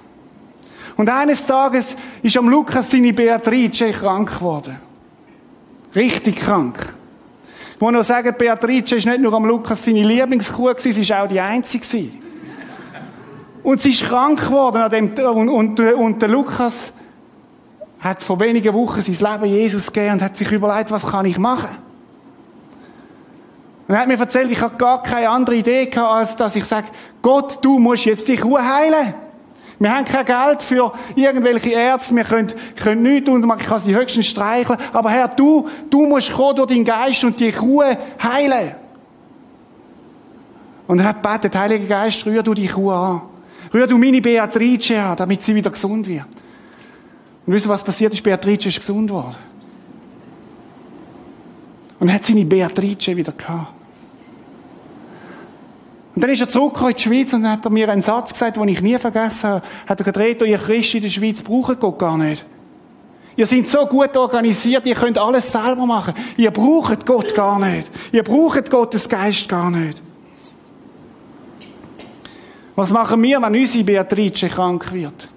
Und 0.95 1.09
eines 1.09 1.45
Tages 1.45 1.95
ist 2.21 2.37
am 2.37 2.49
Lukas 2.49 2.91
seine 2.91 3.13
Beatrice 3.13 3.91
krank 3.91 4.37
geworden. 4.37 4.77
Richtig 5.95 6.35
krank. 6.35 6.93
Ich 7.75 7.81
muss 7.81 7.93
noch 7.93 8.03
sagen, 8.03 8.35
Beatrice 8.37 8.95
ist 8.95 9.05
nicht 9.05 9.21
nur 9.21 9.33
am 9.33 9.45
Lukas 9.45 9.83
seine 9.83 10.03
Lieblingskuh 10.03 10.65
gewesen, 10.65 10.91
sie 10.91 11.09
war 11.09 11.23
auch 11.23 11.27
die 11.27 11.39
einzige. 11.39 12.09
Und 13.63 13.81
sie 13.81 13.91
ist 13.91 14.03
krank 14.03 14.41
geworden 14.41 14.81
an 14.81 14.91
dem, 14.91 15.13
und, 15.13 15.49
und, 15.49 15.79
und 15.79 16.21
der 16.21 16.29
Lukas 16.29 16.93
hat 17.99 18.21
vor 18.21 18.39
wenigen 18.39 18.73
Wochen 18.73 19.01
sein 19.01 19.15
Leben 19.15 19.45
Jesus 19.45 19.91
gegeben 19.91 20.13
und 20.13 20.21
hat 20.21 20.37
sich 20.37 20.51
überlegt, 20.51 20.91
was 20.91 21.05
kann 21.05 21.25
ich 21.25 21.37
machen? 21.37 21.88
Und 23.89 23.95
er 23.95 24.01
hat 24.01 24.07
mir 24.07 24.19
erzählt, 24.19 24.51
ich 24.51 24.61
habe 24.61 24.75
gar 24.77 25.01
keine 25.01 25.29
andere 25.29 25.55
Idee 25.55 25.87
gehabt, 25.87 26.11
als 26.11 26.35
dass 26.35 26.55
ich 26.55 26.63
sage, 26.65 26.89
Gott, 27.23 27.57
du 27.65 27.79
musst 27.79 28.05
jetzt 28.05 28.27
die 28.27 28.37
Kuh 28.37 28.59
heilen. 28.59 29.15
Wir 29.79 29.91
haben 29.91 30.05
kein 30.05 30.25
Geld 30.25 30.61
für 30.61 30.93
irgendwelche 31.15 31.71
Ärzte, 31.71 32.13
wir 32.13 32.23
können, 32.23 32.53
können 32.75 33.01
nichts 33.01 33.27
tun, 33.27 33.41
man 33.41 33.57
kann 33.57 33.79
sie 33.79 33.95
höchstens 33.95 34.27
streicheln. 34.27 34.77
Aber 34.93 35.09
Herr, 35.09 35.27
du, 35.27 35.67
du 35.89 36.05
musst 36.05 36.31
kommen 36.31 36.57
durch 36.57 36.69
deinen 36.69 36.85
Geist 36.85 37.23
und 37.23 37.39
die 37.39 37.51
Kuh 37.51 37.81
heilen. 38.21 38.75
Und 40.85 40.99
er 40.99 41.05
hat 41.05 41.23
gebetet, 41.23 41.55
Heiliger 41.55 41.87
Geist, 41.87 42.23
rühr 42.27 42.43
du 42.43 42.53
die 42.53 42.67
Kuh 42.67 42.91
an. 42.91 43.23
Rühr 43.73 43.87
du 43.87 43.97
meine 43.97 44.21
Beatrice 44.21 45.01
an, 45.01 45.17
damit 45.17 45.41
sie 45.41 45.55
wieder 45.55 45.71
gesund 45.71 46.07
wird. 46.07 46.27
Und 47.47 47.53
wisst 47.53 47.65
ihr, 47.65 47.69
was 47.69 47.83
passiert 47.83 48.13
ist? 48.13 48.21
Beatrice 48.21 48.67
ist 48.67 48.79
gesund 48.79 49.09
worden. 49.09 49.35
Und 51.99 52.07
er 52.07 52.13
hat 52.13 52.23
seine 52.23 52.45
Beatrice 52.45 53.17
wieder 53.17 53.31
gehabt. 53.31 53.78
Und 56.15 56.23
dann 56.23 56.31
ist 56.31 56.41
er 56.41 56.49
zurückgekommen 56.49 56.91
in 56.91 56.97
die 56.97 57.03
Schweiz 57.03 57.33
und 57.33 57.47
hat 57.47 57.69
mir 57.69 57.89
einen 57.89 58.01
Satz 58.01 58.33
gesagt, 58.33 58.57
den 58.57 58.67
ich 58.67 58.81
nie 58.81 58.97
vergessen 58.97 59.49
habe. 59.49 59.65
Hat 59.87 59.99
er 59.99 60.03
gedreht, 60.03 60.41
ihr 60.41 60.57
Christen 60.57 60.97
in 60.97 61.03
der 61.03 61.09
Schweiz 61.09 61.41
brauchen 61.41 61.79
Gott 61.79 61.99
gar 61.99 62.17
nicht. 62.17 62.45
Ihr 63.35 63.45
seid 63.45 63.69
so 63.69 63.85
gut 63.85 64.17
organisiert, 64.17 64.85
ihr 64.85 64.95
könnt 64.95 65.17
alles 65.17 65.49
selber 65.49 65.85
machen. 65.85 66.13
Ihr 66.35 66.51
braucht 66.51 67.05
Gott 67.05 67.33
gar 67.35 67.57
nicht. 67.59 67.89
Ihr 68.11 68.23
braucht 68.23 68.69
Gottes 68.69 69.07
Geist 69.07 69.47
gar 69.47 69.71
nicht. 69.71 70.01
Was 72.75 72.91
machen 72.91 73.21
wir, 73.21 73.41
wenn 73.41 73.55
unsere 73.55 73.83
Beatrice 73.83 74.47
krank 74.47 74.91
wird? 74.91 75.29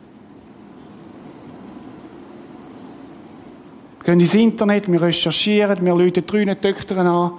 Wir 3.98 4.04
gehen 4.04 4.20
ins 4.20 4.34
Internet, 4.34 4.90
wir 4.90 5.00
recherchieren, 5.00 5.84
wir 5.84 5.92
rufen 5.92 6.26
drei 6.26 6.54
Töchter 6.56 6.96
an. 6.98 7.32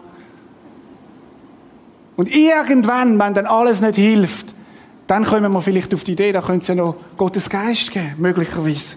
Und 2.24 2.34
irgendwann, 2.34 3.20
wenn 3.20 3.34
dann 3.34 3.46
alles 3.48 3.82
nicht 3.82 3.98
hilft, 3.98 4.46
dann 5.08 5.26
kommen 5.26 5.52
wir 5.52 5.62
vielleicht 5.62 5.94
auf 5.94 6.06
die 6.06 6.14
Idee, 6.14 6.32
da 6.32 6.40
könnte 6.40 6.62
es 6.62 6.68
ja 6.70 6.76
noch 6.76 6.96
Gottes 7.18 7.50
Geist 7.50 7.92
geben, 7.92 8.16
möglicherweise. 8.16 8.96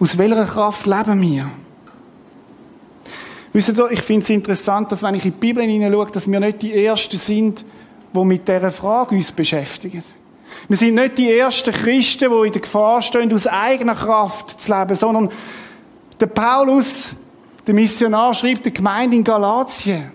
Aus 0.00 0.18
welcher 0.18 0.46
Kraft 0.46 0.84
leben 0.86 1.20
wir? 1.20 1.48
Wisst 3.52 3.68
ihr, 3.68 3.90
ich 3.92 4.02
finde 4.02 4.24
es 4.24 4.30
interessant, 4.30 4.90
dass 4.90 5.04
wenn 5.04 5.14
ich 5.14 5.24
in 5.26 5.30
die 5.30 5.38
Bibel 5.38 5.62
hineinschaue, 5.62 6.10
dass 6.10 6.28
wir 6.28 6.40
nicht 6.40 6.62
die 6.62 6.84
Ersten 6.84 7.16
sind, 7.16 7.64
die 8.12 8.24
mit 8.24 8.48
dieser 8.48 8.72
Frage 8.72 9.14
uns 9.14 9.30
beschäftigen. 9.30 10.02
Wir 10.66 10.76
sind 10.76 10.96
nicht 10.96 11.18
die 11.18 11.30
ersten 11.30 11.72
Christen, 11.72 12.30
die 12.32 12.46
in 12.48 12.52
der 12.52 12.62
Gefahr 12.62 13.00
stehen, 13.00 13.32
aus 13.32 13.46
eigener 13.46 13.94
Kraft 13.94 14.60
zu 14.60 14.76
leben, 14.76 14.96
sondern 14.96 15.28
der 16.18 16.26
Paulus 16.26 17.14
der 17.66 17.74
Missionar 17.74 18.34
schreibt 18.34 18.64
der 18.64 18.72
Gemeinde 18.72 19.16
in 19.16 19.24
Galatien. 19.24 20.12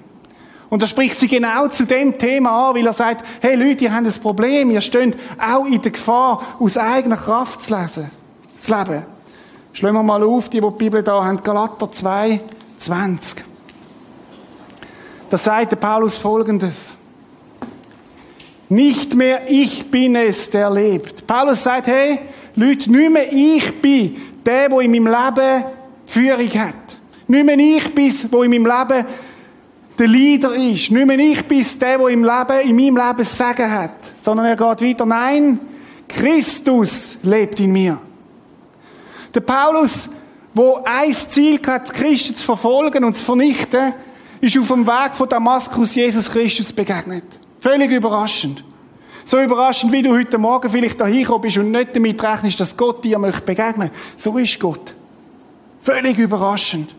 Und 0.69 0.83
da 0.83 0.87
spricht 0.87 1.19
sie 1.19 1.27
genau 1.27 1.67
zu 1.67 1.85
dem 1.85 2.17
Thema 2.17 2.69
an, 2.69 2.75
weil 2.75 2.85
er 2.85 2.93
sagt, 2.93 3.25
hey 3.41 3.55
Leute, 3.55 3.85
ihr 3.85 3.93
habt 3.93 4.05
ein 4.05 4.21
Problem, 4.21 4.69
ihr 4.69 4.81
steht 4.81 5.17
auch 5.39 5.65
in 5.65 5.81
der 5.81 5.91
Gefahr, 5.91 6.57
aus 6.59 6.77
eigener 6.77 7.17
Kraft 7.17 7.63
zu, 7.63 7.75
lesen, 7.75 8.11
zu 8.55 8.75
leben. 8.75 9.03
Schlagen 9.73 9.95
wir 9.95 10.03
mal 10.03 10.23
auf, 10.23 10.49
die, 10.49 10.61
die 10.61 10.67
die 10.67 10.77
Bibel 10.77 11.01
da 11.01 11.23
haben, 11.23 11.41
Galater 11.41 11.91
2, 11.91 12.41
20. 12.77 13.43
Da 15.29 15.37
sagt 15.37 15.71
der 15.71 15.77
Paulus 15.77 16.17
folgendes. 16.17 16.95
Nicht 18.67 19.15
mehr 19.15 19.49
ich 19.49 19.89
bin 19.89 20.15
es, 20.15 20.51
der 20.51 20.69
lebt. 20.69 21.25
Paulus 21.25 21.63
sagt, 21.63 21.87
hey, 21.87 22.19
Leute, 22.55 22.91
nicht 22.91 23.11
mehr 23.11 23.31
ich 23.31 23.81
bin 23.81 24.17
der, 24.45 24.69
der 24.69 24.79
in 24.81 24.91
meinem 24.91 25.07
Leben 25.07 25.63
Führung 26.05 26.49
hat. 26.49 26.98
Nicht 27.29 27.45
mehr 27.45 27.59
ich 27.59 27.93
bin, 27.93 28.11
wo 28.31 28.41
in 28.41 28.49
meinem 28.49 28.65
Leben 28.65 29.05
der 29.99 30.07
Leader 30.07 30.55
ist. 30.55 30.89
Nicht 30.89 31.05
mehr 31.05 31.19
ich 31.19 31.45
bin 31.45 31.63
der, 31.79 31.97
der 31.99 32.07
im 32.07 32.23
Leben, 32.23 32.69
in 32.69 32.75
meinem 32.75 33.07
Leben 33.07 33.19
das 33.19 33.37
Sagen 33.37 33.71
hat. 33.71 33.91
Sondern 34.19 34.47
er 34.47 34.55
geht 34.55 34.89
weiter. 34.89 35.05
Nein, 35.05 35.59
Christus 36.07 37.19
lebt 37.21 37.59
in 37.59 37.71
mir. 37.71 38.01
Der 39.31 39.41
Paulus, 39.41 40.09
wo 40.55 40.79
ein 40.83 41.13
Ziel 41.13 41.59
hat, 41.67 41.93
Christen 41.93 42.35
zu 42.35 42.43
verfolgen 42.43 43.03
und 43.03 43.15
zu 43.15 43.23
vernichten, 43.23 43.93
ist 44.41 44.57
auf 44.57 44.67
dem 44.69 44.87
Weg 44.87 45.13
von 45.13 45.29
Damaskus 45.29 45.93
Jesus 45.93 46.31
Christus 46.31 46.73
begegnet. 46.73 47.25
Völlig 47.59 47.91
überraschend. 47.91 48.63
So 49.23 49.39
überraschend, 49.39 49.91
wie 49.91 50.01
du 50.01 50.17
heute 50.17 50.39
Morgen 50.39 50.67
vielleicht 50.67 50.99
da 50.99 51.05
hingekommen 51.05 51.41
bist 51.41 51.57
und 51.57 51.69
nicht 51.69 51.95
damit 51.95 52.23
rechnest, 52.23 52.59
dass 52.59 52.75
Gott 52.75 53.05
dir 53.05 53.19
möchte 53.19 53.41
begegnen. 53.41 53.91
So 54.15 54.35
ist 54.39 54.59
Gott. 54.59 54.95
Völlig 55.81 56.17
überraschend. 56.17 56.89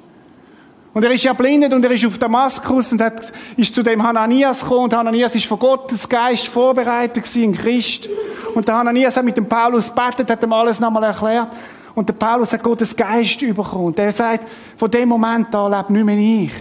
Und 0.93 1.05
er 1.05 1.13
ist 1.13 1.23
ja 1.23 1.33
blindet 1.33 1.73
und 1.73 1.85
er 1.85 1.93
ist 1.93 2.05
auf 2.05 2.19
Damaskus 2.19 2.93
und 2.93 3.01
hat, 3.01 3.33
ist 3.57 3.75
zu 3.75 3.83
dem 3.83 4.03
Hananias 4.03 4.61
gekommen 4.61 4.85
und 4.85 4.95
Hananias 4.95 5.35
ist 5.37 5.47
von 5.47 5.59
Gottes 5.59 6.09
Geist 6.09 6.49
vorbereitet 6.49 7.23
gewesen, 7.23 7.45
in 7.45 7.55
Christ. 7.55 8.09
Und 8.55 8.67
der 8.67 8.75
Hananias 8.75 9.17
hat 9.17 9.25
mit 9.25 9.37
dem 9.37 9.49
Paulus 9.49 9.89
betet, 9.89 10.29
hat 10.29 10.43
ihm 10.43 10.53
alles 10.53 10.81
nochmal 10.81 11.05
erklärt. 11.05 11.49
Und 11.95 12.09
der 12.09 12.15
Paulus 12.15 12.53
hat 12.53 12.63
Gottes 12.63 12.97
Geist 12.97 13.39
bekommen. 13.39 13.87
Und 13.87 13.99
er 14.01 14.13
sagt, 14.13 14.49
von 14.77 14.91
dem 14.91 15.09
Moment 15.09 15.55
an 15.55 15.71
lebt 15.71 15.91
nicht 15.91 16.05
mehr 16.05 16.19
ich, 16.19 16.53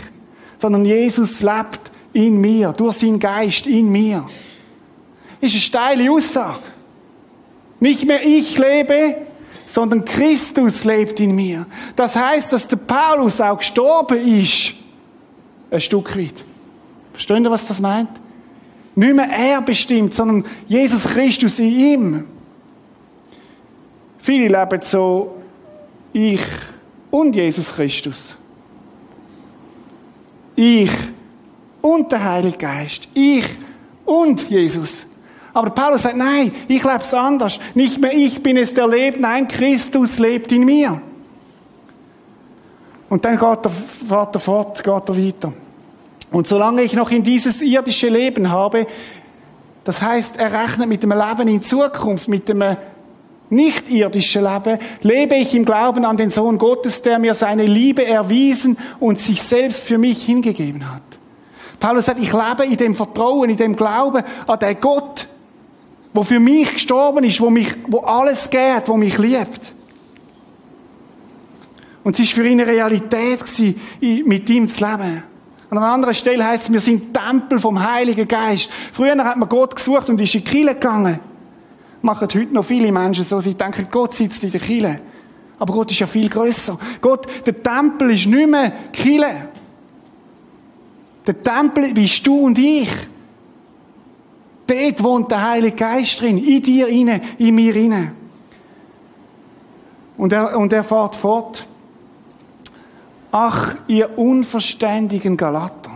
sondern 0.60 0.86
Jesus 0.86 1.42
lebt 1.42 1.92
in 2.14 2.40
mir, 2.40 2.72
durch 2.74 2.98
seinen 2.98 3.20
Geist 3.20 3.66
in 3.66 3.92
mir. 3.92 4.28
Ist 5.42 5.54
eine 5.54 5.62
steile 5.62 6.12
Aussage. 6.12 6.60
Nicht 7.80 8.06
mehr 8.06 8.26
ich 8.26 8.58
lebe, 8.58 9.16
sondern 9.72 10.04
Christus 10.04 10.84
lebt 10.84 11.20
in 11.20 11.36
mir. 11.36 11.66
Das 11.96 12.16
heißt, 12.16 12.52
dass 12.52 12.68
der 12.68 12.78
Paulus 12.78 13.40
auch 13.40 13.60
gestorben 13.60 14.18
ist. 14.18 14.74
Ein 15.70 15.82
Stück 15.82 16.18
weit. 16.18 16.44
Verstehen 17.14 17.44
ihr, 17.44 17.52
was 17.52 17.68
das 17.68 17.80
meint? 17.80 18.10
Nicht 18.96 19.16
mehr 19.16 19.30
er 19.30 19.62
bestimmt, 19.62 20.14
sondern 20.16 20.46
Jesus 20.68 21.04
Christus 21.04 21.60
in 21.60 21.72
ihm. 21.72 22.28
Viele 24.18 24.48
leben 24.48 24.82
so, 24.84 25.38
ich 26.14 26.42
und 27.12 27.36
Jesus 27.36 27.74
Christus. 27.74 28.36
Ich 30.56 30.92
und 31.82 32.12
der 32.12 32.24
Heilige 32.24 32.58
Geist. 32.58 33.08
Ich 33.14 33.46
und 34.06 34.50
Jesus. 34.50 35.06
Aber 35.54 35.72
Paulus 35.72 36.04
sagt, 36.04 36.18
nein, 36.18 36.54
ich 36.68 36.84
lebe 36.84 37.02
es 37.02 37.14
anders. 37.14 37.60
Nicht 37.74 38.00
mehr 38.00 38.14
ich 38.14 38.44
bin 38.44 38.58
es, 38.58 38.74
der 38.74 38.88
lebt, 38.88 39.20
nein, 39.20 39.48
Christus 39.48 40.20
lebt 40.20 40.52
in 40.52 40.64
mir. 40.64 41.02
Und 43.10 43.26
dann 43.26 43.38
geht 43.38 43.66
der 43.66 43.72
Vater 43.72 44.40
fort, 44.40 44.84
geht 44.84 45.10
er 45.10 45.18
weiter. 45.18 45.54
Und 46.32 46.48
solange 46.48 46.84
ich 46.84 46.94
noch 46.94 47.10
in 47.10 47.24
dieses 47.24 47.62
irdische 47.62 48.10
Leben 48.10 48.52
habe, 48.52 48.86
das 49.84 50.02
heißt, 50.02 50.38
er 50.38 50.54
rechnet 50.54 50.88
mit 50.88 51.02
dem 51.02 51.12
Leben 51.12 51.48
in 51.48 51.62
Zukunft, 51.64 52.28
mit 52.28 52.48
dem 52.48 52.64
nicht 53.50 53.90
irdischen 53.90 54.44
Leben, 54.44 54.78
lebe 55.02 55.36
ich 55.36 55.56
im 55.56 55.66
Glauben 55.66 56.06
an 56.06 56.18
den 56.18 56.30
Sohn 56.30 56.60
Gottes, 56.60 57.02
der 57.02 57.18
mir 57.18 57.34
seine 57.34 57.66
Liebe 57.66 58.06
erwiesen 58.06 58.78
und 59.00 59.20
sich 59.20 59.42
selbst 59.42 59.82
für 59.82 59.98
mich 59.98 60.24
hingegeben 60.24 60.94
hat. 60.94 61.02
Paulus 61.80 62.06
sagt, 62.06 62.22
ich 62.22 62.32
lebe 62.32 62.66
in 62.66 62.78
dem 62.78 62.94
Vertrauen, 62.94 63.50
in 63.50 63.58
dem 63.58 63.76
Glauben 63.76 64.24
an 64.46 64.60
den 64.60 64.80
Gott, 64.80 65.28
wo 66.14 66.24
für 66.24 66.40
mich 66.40 66.74
gestorben 66.74 67.24
ist, 67.24 67.40
wo 67.40 67.50
mich, 67.50 67.76
wo 67.88 68.00
alles 68.00 68.50
geht, 68.50 68.88
wo 68.88 68.98
mich 68.98 69.18
liebt. 69.18 69.74
Und 72.04 72.14
es 72.14 72.22
ist 72.22 72.34
für 72.34 72.48
ihn 72.48 72.60
eine 72.60 72.72
Realität 72.72 73.40
gewesen, 73.40 73.76
mit 74.26 74.50
ihm 74.50 74.68
zu 74.68 74.84
leben. 74.84 75.24
An 75.70 75.78
einer 75.78 75.88
anderen 75.88 76.16
Stelle 76.16 76.46
heißt 76.46 76.64
es, 76.64 76.74
wir 76.74 76.80
sind 76.80 77.14
Tempel 77.14 77.60
vom 77.60 77.80
Heiligen 77.80 78.28
Geist. 78.28 78.72
Früher 78.92 79.24
hat 79.24 79.38
man 79.38 79.48
Gott 79.48 79.76
gesucht 79.76 80.10
und 80.10 80.20
ist 80.20 80.34
in 80.34 80.44
die 80.44 80.50
Kirche 80.50 80.74
gegangen. 80.74 81.20
Machen 82.02 82.28
heute 82.34 82.54
noch 82.54 82.66
viele 82.66 82.92
Menschen 82.92 83.24
so, 83.24 83.40
sie 83.40 83.54
denken, 83.54 83.88
Gott 83.92 84.16
sitzt 84.16 84.44
in 84.44 84.52
der 84.52 84.62
Kirche. 84.62 85.02
Aber 85.60 85.74
Gott 85.74 85.92
ist 85.92 86.00
ja 86.00 86.08
viel 86.08 86.30
größer. 86.30 86.80
Gott, 87.02 87.28
der 87.46 87.62
Tempel 87.62 88.12
ist 88.12 88.26
nicht 88.26 88.50
mehr 88.50 88.72
Kirche. 88.94 89.50
Der 91.28 91.44
Tempel 91.44 91.94
bist 91.94 92.26
du 92.26 92.40
und 92.40 92.58
ich. 92.58 92.90
Dort 94.70 95.02
wohnt 95.02 95.32
der 95.32 95.50
Heilige 95.50 95.76
Geist 95.76 96.22
drin, 96.22 96.38
in 96.38 96.62
dir 96.62 96.88
inne, 96.88 97.22
in 97.40 97.56
mir 97.56 97.76
inne. 97.76 98.12
Und 100.16 100.32
er, 100.32 100.56
und 100.56 100.72
er 100.72 100.84
fährt 100.84 101.16
fort. 101.16 101.66
Ach, 103.32 103.76
ihr 103.88 104.20
unverständigen 104.20 105.36
Galater. 105.36 105.92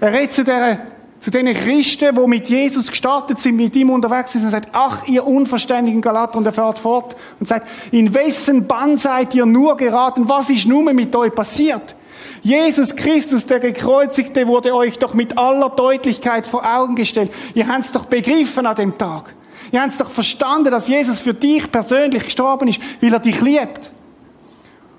Er 0.00 0.12
redet 0.12 0.32
zu, 0.32 0.42
der, 0.42 0.86
zu 1.20 1.30
den 1.30 1.52
Christen, 1.52 2.16
die 2.16 2.26
mit 2.26 2.48
Jesus 2.48 2.88
gestartet 2.88 3.40
sind, 3.40 3.56
mit 3.56 3.76
ihm 3.76 3.90
unterwegs 3.90 4.32
sind, 4.32 4.44
und 4.44 4.50
sagt, 4.50 4.70
ach, 4.72 5.06
ihr 5.06 5.26
unverständigen 5.26 6.00
Galater. 6.00 6.38
Und 6.38 6.46
er 6.46 6.54
fährt 6.54 6.78
fort 6.78 7.14
und 7.38 7.46
sagt, 7.46 7.68
in 7.92 8.14
wessen 8.14 8.66
Bann 8.66 8.96
seid 8.96 9.34
ihr 9.34 9.44
nur 9.44 9.76
geraten? 9.76 10.26
Was 10.26 10.48
ist 10.48 10.66
nun 10.66 10.94
mit 10.94 11.14
euch 11.14 11.34
passiert? 11.34 11.94
Jesus 12.42 12.96
Christus, 12.96 13.46
der 13.46 13.60
Gekreuzigte, 13.60 14.46
wurde 14.46 14.74
euch 14.74 14.98
doch 14.98 15.14
mit 15.14 15.36
aller 15.36 15.68
Deutlichkeit 15.70 16.46
vor 16.46 16.64
Augen 16.64 16.94
gestellt. 16.94 17.32
Ihr 17.54 17.68
habt 17.68 17.84
es 17.84 17.92
doch 17.92 18.06
begriffen 18.06 18.66
an 18.66 18.76
dem 18.76 18.96
Tag. 18.96 19.34
Ihr 19.72 19.80
habt 19.80 19.92
es 19.92 19.98
doch 19.98 20.10
verstanden, 20.10 20.70
dass 20.70 20.88
Jesus 20.88 21.20
für 21.20 21.34
dich 21.34 21.70
persönlich 21.70 22.24
gestorben 22.24 22.68
ist, 22.68 22.80
weil 23.00 23.12
er 23.12 23.20
dich 23.20 23.40
liebt. 23.40 23.92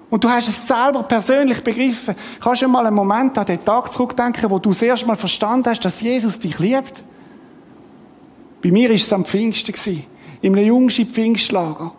Und 0.10 0.24
du 0.24 0.30
hast 0.30 0.48
es 0.48 0.68
selber 0.68 1.04
persönlich 1.04 1.64
begriffen. 1.64 2.16
Kannst 2.42 2.62
du 2.62 2.68
mal 2.68 2.86
einen 2.86 2.96
Moment 2.96 3.38
an 3.38 3.46
den 3.46 3.64
Tag 3.64 3.92
zurückdenken, 3.94 4.50
wo 4.50 4.60
du 4.60 4.70
das 4.70 4.82
erste 4.82 5.08
Mal 5.08 5.16
verstanden 5.16 5.70
hast, 5.70 5.84
dass 5.84 6.02
Jesus 6.02 6.38
dich 6.38 6.60
liebt? 6.60 7.04
Bei 8.62 8.72
mir 8.72 8.90
war 8.90 8.96
es 8.96 9.12
am 9.12 9.26
Pfingsten. 9.26 10.06
Im 10.42 10.58
jüngsten 10.58 11.08
Pfingstlager 11.08 11.94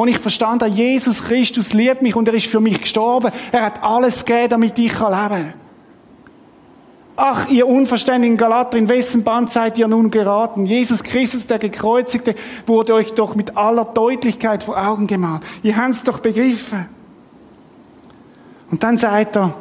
wo 0.00 0.06
ich 0.06 0.18
verstanden 0.18 0.64
habe, 0.64 0.72
Jesus 0.74 1.22
Christus 1.22 1.74
liebt 1.74 2.00
mich 2.00 2.16
und 2.16 2.26
er 2.26 2.32
ist 2.32 2.46
für 2.46 2.58
mich 2.58 2.80
gestorben. 2.80 3.30
Er 3.52 3.60
hat 3.60 3.82
alles 3.82 4.24
gegeben, 4.24 4.48
damit 4.48 4.78
ich 4.78 4.92
leben 4.92 4.98
kann. 4.98 5.54
Ach, 7.16 7.50
ihr 7.50 7.68
unverständigen 7.68 8.38
Galater, 8.38 8.78
in 8.78 8.88
wessen 8.88 9.24
Band 9.24 9.52
seid 9.52 9.76
ihr 9.76 9.88
nun 9.88 10.10
geraten? 10.10 10.64
Jesus 10.64 11.02
Christus, 11.02 11.46
der 11.46 11.58
Gekreuzigte, 11.58 12.34
wurde 12.66 12.94
euch 12.94 13.12
doch 13.12 13.34
mit 13.34 13.58
aller 13.58 13.84
Deutlichkeit 13.84 14.62
vor 14.64 14.82
Augen 14.82 15.06
gemalt. 15.06 15.42
Ihr 15.62 15.76
habt 15.76 15.92
es 15.92 16.02
doch 16.02 16.20
begriffen. 16.20 16.86
Und 18.70 18.82
dann 18.82 18.96
sagt 18.96 19.36
er, 19.36 19.54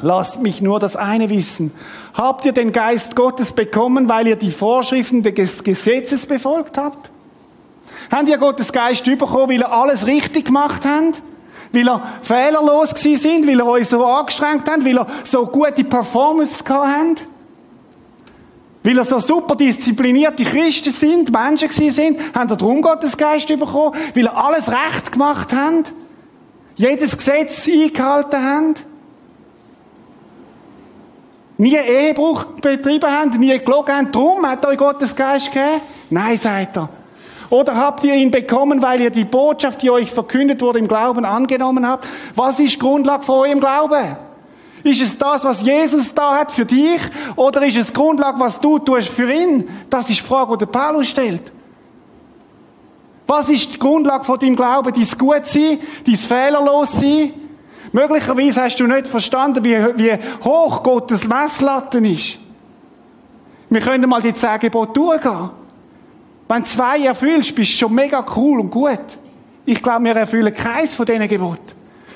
lasst 0.00 0.42
mich 0.42 0.62
nur 0.62 0.80
das 0.80 0.96
eine 0.96 1.28
wissen. 1.28 1.70
Habt 2.14 2.46
ihr 2.46 2.52
den 2.52 2.72
Geist 2.72 3.14
Gottes 3.14 3.52
bekommen, 3.52 4.08
weil 4.08 4.26
ihr 4.26 4.36
die 4.36 4.52
Vorschriften 4.52 5.22
des 5.22 5.62
Gesetzes 5.62 6.24
befolgt 6.24 6.78
habt? 6.78 7.10
Habt 8.10 8.28
ihr 8.28 8.38
Gottes 8.38 8.72
Geist 8.72 9.04
bekommen, 9.04 9.50
weil 9.50 9.60
ihr 9.60 9.72
alles 9.72 10.06
richtig 10.06 10.46
gemacht 10.46 10.82
habt? 10.84 11.22
Weil 11.72 11.88
ihr 11.88 12.02
fehlerlos 12.22 12.94
gewesen 12.94 13.16
sind? 13.18 13.46
Weil 13.46 13.58
ihr 13.58 13.66
euch 13.66 13.88
so 13.88 14.04
angestrengt 14.04 14.68
habt? 14.68 14.84
Weil 14.84 14.96
ihr 14.96 15.06
so 15.24 15.46
gute 15.46 15.84
Performance 15.84 16.64
gehabt 16.64 16.86
habt? 16.86 17.26
Weil 18.82 18.96
ihr 18.96 19.04
so 19.04 19.18
super 19.20 19.54
disziplinierte 19.54 20.42
Christen 20.42 20.90
sind, 20.90 21.30
Menschen 21.30 21.68
gewesen 21.68 21.92
sind? 21.92 22.20
Habt 22.34 22.50
ihr 22.50 22.56
darum 22.56 22.82
Gottes 22.82 23.16
Geist 23.16 23.46
bekommen? 23.46 23.94
Weil 24.14 24.24
ihr 24.24 24.36
alles 24.36 24.68
recht 24.68 25.12
gemacht 25.12 25.50
habt? 25.54 25.92
Jedes 26.74 27.16
Gesetz 27.16 27.68
eingehalten 27.68 28.42
habt? 28.42 28.86
Nie 31.58 31.76
Ehebruch 31.76 32.44
betrieben 32.60 33.08
habt? 33.08 33.38
Nie 33.38 33.58
gelogen 33.58 33.94
habt? 33.94 34.14
Darum 34.14 34.46
hat 34.46 34.66
euch 34.66 34.78
Gottes 34.78 35.14
Geist 35.14 35.52
gegeben? 35.52 35.82
Nein, 36.08 36.38
sagt 36.38 36.76
er. 36.76 36.88
Oder 37.50 37.76
habt 37.76 38.04
ihr 38.04 38.14
ihn 38.14 38.30
bekommen, 38.30 38.80
weil 38.80 39.00
ihr 39.00 39.10
die 39.10 39.24
Botschaft, 39.24 39.82
die 39.82 39.90
euch 39.90 40.10
verkündet 40.10 40.62
wurde, 40.62 40.78
im 40.78 40.86
Glauben 40.86 41.24
angenommen 41.24 41.86
habt? 41.86 42.06
Was 42.36 42.60
ist 42.60 42.78
Grundlage 42.78 43.24
von 43.24 43.40
eurem 43.40 43.60
Glauben? 43.60 44.16
Ist 44.84 45.02
es 45.02 45.18
das, 45.18 45.44
was 45.44 45.62
Jesus 45.62 46.14
da 46.14 46.38
hat 46.38 46.52
für 46.52 46.64
dich? 46.64 47.00
Oder 47.36 47.66
ist 47.66 47.76
es 47.76 47.92
Grundlage, 47.92 48.38
was 48.38 48.60
du 48.60 48.78
tust 48.78 49.08
für 49.08 49.30
ihn? 49.30 49.68
Das 49.90 50.08
ist 50.08 50.20
die 50.20 50.26
Frage, 50.26 50.56
die 50.56 50.66
Paulus 50.66 51.08
stellt. 51.08 51.52
Was 53.26 53.48
ist 53.48 53.74
die 53.74 53.78
Grundlage 53.78 54.24
von 54.24 54.38
deinem 54.38 54.56
Glauben? 54.56 54.92
Dein 54.92 55.18
Gutsein? 55.18 55.78
Dein 56.06 56.16
Fehlerlossein? 56.16 57.32
Möglicherweise 57.92 58.62
hast 58.62 58.76
du 58.76 58.86
nicht 58.86 59.08
verstanden, 59.08 59.64
wie, 59.64 59.76
wie 59.96 60.18
hoch 60.44 60.82
Gottes 60.82 61.26
Messlatten 61.26 62.04
ist. 62.04 62.38
Wir 63.68 63.80
können 63.80 64.08
mal 64.08 64.22
die 64.22 64.34
zehn 64.34 64.58
Gebote 64.60 64.92
durchgehen. 64.92 65.50
Wenn 66.50 66.64
zwei 66.64 66.98
erfüllst, 66.98 67.54
bist 67.54 67.70
du 67.74 67.76
schon 67.76 67.94
mega 67.94 68.26
cool 68.34 68.58
und 68.58 68.72
gut. 68.72 68.98
Ich 69.64 69.80
glaube, 69.80 70.02
wir 70.06 70.16
erfüllen 70.16 70.52
keins 70.52 70.96
von 70.96 71.06
diesen 71.06 71.28
Geboten. 71.28 71.60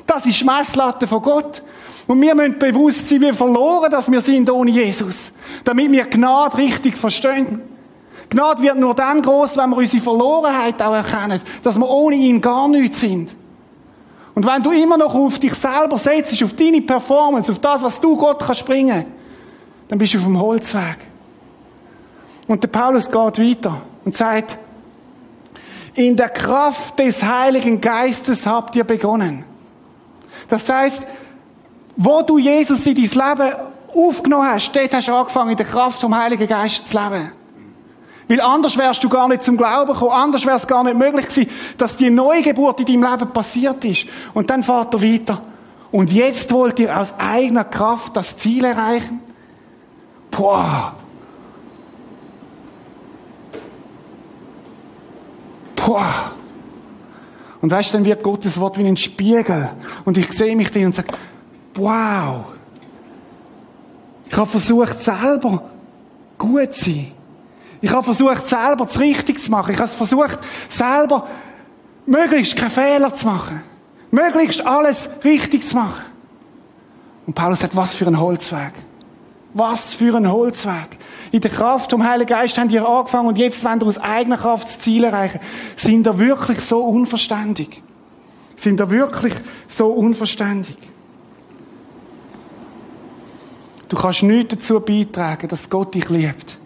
Das 0.08 0.26
ist 0.26 0.44
Messlatte 0.44 1.06
von 1.06 1.22
Gott. 1.22 1.62
Und 2.08 2.20
wir 2.20 2.34
müssen 2.34 2.58
bewusst 2.58 3.08
sein, 3.08 3.20
wir 3.20 3.32
verloren, 3.32 3.92
dass 3.92 4.10
wir 4.10 4.20
sind 4.20 4.50
ohne 4.50 4.72
Jesus. 4.72 5.32
Damit 5.62 5.92
wir 5.92 6.06
Gnade 6.06 6.56
richtig 6.56 6.98
verstehen. 6.98 7.62
Gnade 8.28 8.60
wird 8.60 8.76
nur 8.76 8.92
dann 8.92 9.22
groß, 9.22 9.56
wenn 9.56 9.70
wir 9.70 9.76
unsere 9.76 10.02
Verlorenheit 10.02 10.82
auch 10.82 10.94
erkennen. 10.94 11.40
Dass 11.62 11.78
wir 11.78 11.88
ohne 11.88 12.16
ihn 12.16 12.40
gar 12.40 12.66
nichts 12.66 12.98
sind. 12.98 13.36
Und 14.34 14.44
wenn 14.44 14.64
du 14.64 14.72
immer 14.72 14.98
noch 14.98 15.14
auf 15.14 15.38
dich 15.38 15.54
selber 15.54 15.96
setzt, 15.96 16.42
auf 16.42 16.54
deine 16.54 16.80
Performance, 16.80 17.52
auf 17.52 17.60
das, 17.60 17.84
was 17.84 18.00
du 18.00 18.16
Gott 18.16 18.42
kannst 18.44 18.66
bringen, 18.66 19.06
dann 19.86 19.96
bist 19.96 20.12
du 20.12 20.18
auf 20.18 20.24
dem 20.24 20.40
Holzweg. 20.40 20.98
Und 22.48 22.64
der 22.64 22.68
Paulus 22.68 23.08
geht 23.08 23.38
weiter 23.38 23.80
und 24.04 24.16
sagt, 24.16 24.58
in 25.94 26.16
der 26.16 26.28
Kraft 26.28 26.98
des 26.98 27.22
Heiligen 27.22 27.80
Geistes 27.80 28.46
habt 28.46 28.74
ihr 28.74 28.84
begonnen. 28.84 29.44
Das 30.48 30.68
heißt, 30.68 31.02
wo 31.96 32.22
du 32.22 32.38
Jesus 32.38 32.86
in 32.86 32.96
dein 32.96 33.04
Leben 33.04 33.56
aufgenommen 33.94 34.48
hast, 34.48 34.72
dort 34.74 34.92
hast 34.92 35.08
du 35.08 35.14
angefangen, 35.14 35.52
in 35.52 35.56
der 35.56 35.66
Kraft 35.66 36.00
vom 36.00 36.16
Heiligen 36.16 36.48
Geist 36.48 36.88
zu 36.88 36.98
leben. 36.98 37.30
Weil 38.28 38.40
anders 38.40 38.76
wärst 38.76 39.04
du 39.04 39.08
gar 39.08 39.28
nicht 39.28 39.44
zum 39.44 39.56
Glauben 39.56 39.92
gekommen, 39.92 40.12
anders 40.12 40.46
wäre 40.46 40.56
es 40.56 40.66
gar 40.66 40.82
nicht 40.82 40.96
möglich 40.96 41.26
gewesen, 41.28 41.50
dass 41.76 41.96
die 41.96 42.10
Neugeburt 42.10 42.80
in 42.80 42.86
deinem 42.86 43.18
Leben 43.18 43.32
passiert 43.32 43.84
ist. 43.84 44.06
Und 44.32 44.50
dann 44.50 44.62
fährt 44.62 44.94
er 44.94 45.02
weiter. 45.02 45.42
Und 45.92 46.10
jetzt 46.10 46.50
wollt 46.52 46.80
ihr 46.80 46.98
aus 46.98 47.14
eigener 47.18 47.64
Kraft 47.64 48.16
das 48.16 48.36
Ziel 48.36 48.64
erreichen? 48.64 49.20
Boah, 50.30 50.94
Boah. 55.84 56.32
Und 57.60 57.70
weißt 57.70 57.90
du, 57.90 57.98
dann 57.98 58.04
wird 58.04 58.22
Gottes 58.22 58.58
Wort 58.60 58.78
wie 58.78 58.86
ein 58.86 58.96
Spiegel. 58.96 59.70
Und 60.04 60.18
ich 60.18 60.30
sehe 60.32 60.54
mich 60.54 60.70
drin 60.70 60.86
und 60.86 60.94
sage, 60.94 61.08
wow. 61.74 62.44
Ich 64.26 64.36
habe 64.36 64.46
versucht, 64.46 65.02
selber 65.02 65.70
gut 66.38 66.74
zu 66.74 66.90
sein. 66.90 67.12
Ich 67.80 67.90
habe 67.90 68.02
versucht, 68.02 68.46
selber 68.48 68.86
das 68.86 68.98
richtig 68.98 69.40
zu 69.40 69.50
machen. 69.50 69.74
Ich 69.74 69.78
habe 69.78 69.88
versucht, 69.88 70.38
selber 70.68 71.28
möglichst 72.06 72.56
keine 72.56 72.70
Fehler 72.70 73.14
zu 73.14 73.26
machen. 73.26 73.62
Möglichst 74.10 74.66
alles 74.66 75.08
richtig 75.22 75.66
zu 75.66 75.76
machen. 75.76 76.02
Und 77.26 77.34
Paulus 77.34 77.60
sagt, 77.60 77.76
was 77.76 77.94
für 77.94 78.06
ein 78.06 78.18
Holzweg. 78.18 78.72
Was 79.54 79.94
für 79.94 80.16
ein 80.16 80.30
Holzweg. 80.30 80.98
In 81.30 81.40
der 81.40 81.50
Kraft 81.50 81.92
vom 81.92 82.04
Heiligen 82.04 82.28
Geist 82.28 82.58
haben 82.58 82.68
die 82.68 82.78
angefangen 82.78 83.28
und 83.28 83.38
jetzt 83.38 83.64
wollen 83.64 83.80
wir 83.80 83.86
aus 83.86 83.98
eigener 83.98 84.36
Kraft 84.36 84.66
das 84.66 84.80
Ziel 84.80 85.04
erreichen. 85.04 85.40
Sind 85.76 86.04
da 86.04 86.18
wirklich 86.18 86.60
so 86.60 86.84
unverständig? 86.84 87.82
Sind 88.56 88.80
da 88.80 88.90
wirklich 88.90 89.34
so 89.68 89.86
unverständig? 89.86 90.76
Du 93.88 93.96
kannst 93.96 94.24
nichts 94.24 94.56
dazu 94.56 94.80
beitragen, 94.80 95.46
dass 95.48 95.70
Gott 95.70 95.94
dich 95.94 96.08
liebt. 96.08 96.58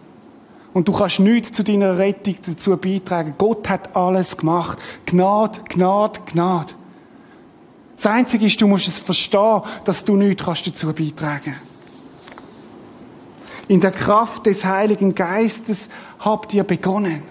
Und 0.72 0.88
du 0.88 0.92
kannst 0.92 1.20
nichts 1.20 1.52
zu 1.52 1.62
deiner 1.62 1.98
Rettung 1.98 2.36
dazu 2.46 2.76
beitragen. 2.76 3.34
Gott 3.36 3.68
hat 3.68 3.94
alles 3.94 4.36
gemacht. 4.36 4.78
Gnade, 5.04 5.60
Gnade, 5.68 6.20
Gnade. 6.24 6.72
Das 7.96 8.06
Einzige 8.06 8.46
ist, 8.46 8.60
du 8.60 8.66
musst 8.66 8.88
es 8.88 8.98
verstehen, 8.98 9.62
dass 9.84 10.04
du 10.04 10.16
nichts 10.16 10.44
dazu 10.44 10.92
beitragen 10.92 11.54
kannst. 11.54 11.67
In 13.68 13.80
der 13.80 13.92
Kraft 13.92 14.46
des 14.46 14.64
Heiligen 14.64 15.14
Geistes 15.14 15.88
habt 16.18 16.52
ihr 16.54 16.64
begonnen. 16.64 17.22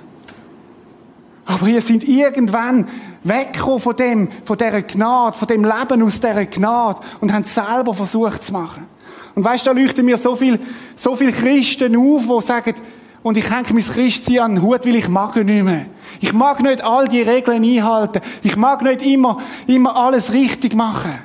Aber 1.45 1.67
ihr 1.67 1.82
sind 1.82 2.08
irgendwann 2.08 2.88
weggekommen 3.23 3.80
von 3.80 3.95
dem, 3.95 4.30
von 4.43 4.58
dieser 4.58 4.82
Gnade, 4.84 5.38
von 5.38 5.47
dem 5.47 5.63
Leben 5.63 6.04
aus 6.04 6.19
dieser 6.19 6.45
Gnade 6.45 7.02
und 7.19 7.34
haben 7.34 7.43
es 7.43 7.56
selber 7.56 7.93
versucht 7.93 8.45
zu 8.45 8.54
machen. 8.54 8.86
Und 9.34 9.43
weißt, 9.43 9.65
da 9.65 9.71
leuchten 9.71 10.06
mir 10.06 10.17
so 10.17 10.36
viel, 10.36 10.60
so 10.95 11.15
viel 11.15 11.32
Christen 11.32 11.95
auf, 11.95 12.23
die 12.23 12.47
sagen, 12.47 12.76
und 13.23 13.38
ich 13.38 13.50
hänge 13.50 13.73
mein 13.73 13.84
Christsein 13.84 14.39
an 14.39 14.56
den 14.56 14.63
Hut, 14.63 14.86
weil 14.86 14.95
ich 14.95 15.10
mag 15.10 15.36
nicht 15.36 15.63
mehr. 15.63 15.88
Ich 16.21 16.34
mag 16.34 16.62
nicht 16.62 16.84
all 16.84 17.08
die 17.08 17.21
Regeln 17.21 17.63
einhalten. 17.63 18.21
Ich 18.43 18.56
mag 18.56 18.82
nicht 18.84 19.02
immer, 19.02 19.39
immer 19.65 19.95
alles 19.95 20.32
richtig 20.32 20.76
machen. 20.76 21.19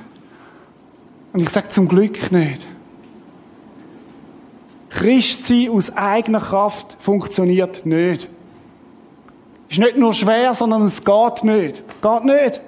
Und 1.31 1.41
ich 1.41 1.49
sage 1.49 1.69
zum 1.69 1.87
Glück 1.87 2.31
nicht. 2.31 2.65
Christsein 4.93 5.69
aus 5.69 5.95
eigener 5.97 6.39
Kraft 6.39 6.97
funktioniert 6.99 7.85
nicht. 7.85 8.29
Ist 9.69 9.79
nicht 9.79 9.97
nur 9.97 10.13
schwer, 10.13 10.53
sondern 10.53 10.85
es 10.85 11.03
geht 11.03 11.43
nicht. 11.43 11.83
Geht 12.01 12.25
nicht. 12.25 12.61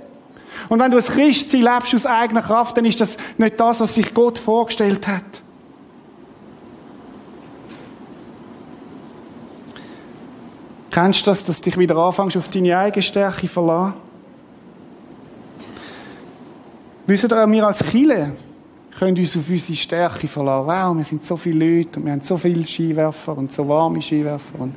Und 0.67 0.79
wenn 0.79 0.89
du 0.89 0.97
als 0.97 1.07
Christsein 1.07 1.61
lebst 1.61 1.93
aus 1.93 2.05
eigener 2.07 2.41
Kraft, 2.41 2.77
dann 2.77 2.85
ist 2.85 2.99
das 2.99 3.15
nicht 3.37 3.59
das, 3.59 3.79
was 3.79 3.93
sich 3.93 4.13
Gott 4.13 4.39
vorgestellt 4.39 5.07
hat. 5.07 5.23
Kennst 10.89 11.21
du 11.21 11.25
das, 11.31 11.43
dass 11.43 11.57
du 11.57 11.63
dich 11.69 11.77
wieder 11.77 11.95
anfängst, 11.97 12.37
auf 12.37 12.49
deine 12.49 12.77
eigene 12.77 13.03
Stärke 13.03 13.47
verlassen? 13.47 13.93
Wisst 17.05 17.25
ihr, 17.25 17.51
wir 17.51 17.67
als 17.67 17.85
Chile 17.85 18.31
können 18.97 19.17
uns 19.17 19.37
auf 19.37 19.49
unsere 19.49 19.75
Stärke 19.75 20.27
verlassen. 20.27 20.67
Wow, 20.67 20.97
wir 20.97 21.03
sind 21.03 21.25
so 21.25 21.35
viele 21.35 21.77
Leute 21.77 21.99
und 21.99 22.05
wir 22.05 22.13
haben 22.13 22.21
so 22.21 22.37
viele 22.37 22.63
Skiwerfer 22.63 23.37
und 23.37 23.51
so 23.51 23.67
warme 23.67 24.01
Skiwerfer 24.01 24.59
und, 24.59 24.73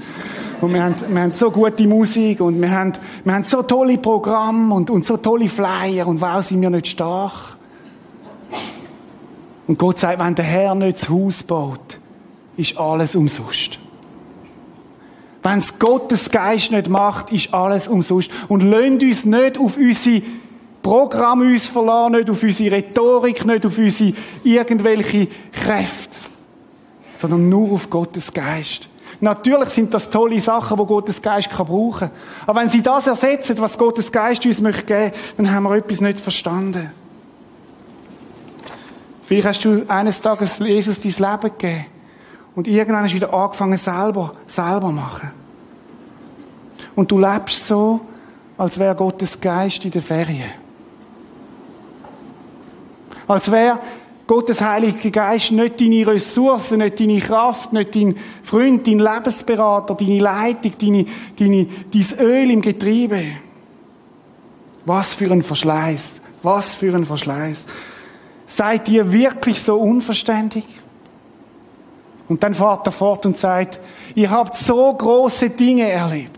und 0.60 0.74
wir, 0.74 0.82
haben, 0.82 0.96
wir 1.08 1.20
haben 1.20 1.32
so 1.32 1.50
gute 1.50 1.86
Musik 1.86 2.40
und 2.40 2.60
wir 2.60 2.70
haben, 2.70 2.92
wir 3.24 3.34
haben 3.34 3.44
so 3.44 3.62
tolle 3.62 3.96
Programme 3.98 4.74
und, 4.74 4.90
und 4.90 5.06
so 5.06 5.16
tolle 5.16 5.48
Flyer 5.48 6.06
und 6.06 6.20
wow, 6.20 6.42
sind 6.44 6.60
wir 6.60 6.70
nicht 6.70 6.88
stark. 6.88 7.56
Und 9.68 9.78
Gott 9.78 9.98
sagt, 10.00 10.18
wenn 10.18 10.34
der 10.34 10.44
Herr 10.46 10.74
nicht 10.74 11.02
das 11.02 11.08
Haus 11.08 11.42
baut, 11.42 12.00
ist 12.56 12.76
alles 12.76 13.14
umsonst. 13.14 13.78
Wenn 15.42 15.60
es 15.60 15.78
Gottes 15.78 16.30
Geist 16.30 16.72
nicht 16.72 16.88
macht, 16.88 17.30
ist 17.30 17.54
alles 17.54 17.86
umsonst. 17.86 18.30
Und 18.48 18.62
lönt 18.62 19.02
uns 19.02 19.24
nicht 19.24 19.58
auf 19.58 19.76
unsere 19.76 20.22
Programme 20.88 21.44
uns 21.44 21.68
verlassen, 21.68 22.12
nicht 22.12 22.30
auf 22.30 22.42
unsere 22.42 22.76
Rhetorik, 22.76 23.44
nicht 23.44 23.66
auf 23.66 23.76
unsere 23.76 24.14
irgendwelche 24.42 25.28
Kräfte, 25.52 26.18
sondern 27.18 27.46
nur 27.50 27.72
auf 27.72 27.90
Gottes 27.90 28.32
Geist. 28.32 28.88
Natürlich 29.20 29.68
sind 29.68 29.92
das 29.92 30.08
tolle 30.08 30.40
Sachen, 30.40 30.78
die 30.78 30.86
Gottes 30.86 31.20
Geist 31.20 31.50
kann 31.50 31.66
brauchen. 31.66 32.10
Aber 32.46 32.58
wenn 32.58 32.70
sie 32.70 32.80
das 32.80 33.06
ersetzen, 33.06 33.58
was 33.58 33.76
Gottes 33.76 34.10
Geist 34.10 34.46
uns 34.46 34.62
möchte 34.62 34.84
geben, 34.84 35.12
dann 35.36 35.52
haben 35.52 35.64
wir 35.64 35.76
etwas 35.76 36.00
nicht 36.00 36.20
verstanden. 36.20 36.90
Vielleicht 39.24 39.46
hast 39.46 39.64
du 39.66 39.84
eines 39.88 40.22
Tages 40.22 40.58
Jesus 40.58 41.00
dein 41.00 41.12
Leben 41.12 41.52
gegeben 41.58 41.84
und 42.54 42.66
irgendwann 42.66 43.04
hast 43.04 43.10
du 43.10 43.16
wieder 43.16 43.34
angefangen, 43.34 43.76
selber, 43.76 44.32
selber 44.46 44.90
machen. 44.90 45.32
Und 46.96 47.10
du 47.10 47.18
lebst 47.18 47.66
so, 47.66 48.00
als 48.56 48.78
wäre 48.78 48.94
Gottes 48.94 49.38
Geist 49.38 49.84
in 49.84 49.90
der 49.90 50.00
Ferien. 50.00 50.67
Als 53.28 53.52
wäre 53.52 53.78
Gottes 54.26 54.60
Heilige 54.60 55.10
Geist 55.10 55.52
nicht 55.52 55.80
deine 55.80 56.06
Ressourcen, 56.06 56.78
nicht 56.78 56.98
deine 56.98 57.20
Kraft, 57.20 57.72
nicht 57.72 57.94
dein 57.94 58.16
Freund, 58.42 58.86
dein 58.86 58.98
Lebensberater, 58.98 59.94
deine 59.94 60.18
Leitung, 60.18 60.72
deine, 60.78 61.06
deine, 61.38 61.66
dein 61.92 62.18
Öl 62.18 62.50
im 62.50 62.60
Getriebe. 62.60 63.22
Was 64.84 65.14
für 65.14 65.30
ein 65.30 65.42
Verschleiß. 65.42 66.20
Was 66.42 66.74
für 66.74 66.94
ein 66.94 67.04
Verschleiß. 67.04 67.66
Seid 68.46 68.88
ihr 68.88 69.10
wirklich 69.12 69.60
so 69.60 69.76
unverständig? 69.76 70.64
Und 72.28 72.42
dann 72.42 72.54
fährt 72.54 72.86
er 72.86 72.92
fort 72.92 73.24
und 73.26 73.38
sagt, 73.38 73.80
ihr 74.14 74.30
habt 74.30 74.56
so 74.56 74.92
große 74.92 75.50
Dinge 75.50 75.90
erlebt. 75.90 76.37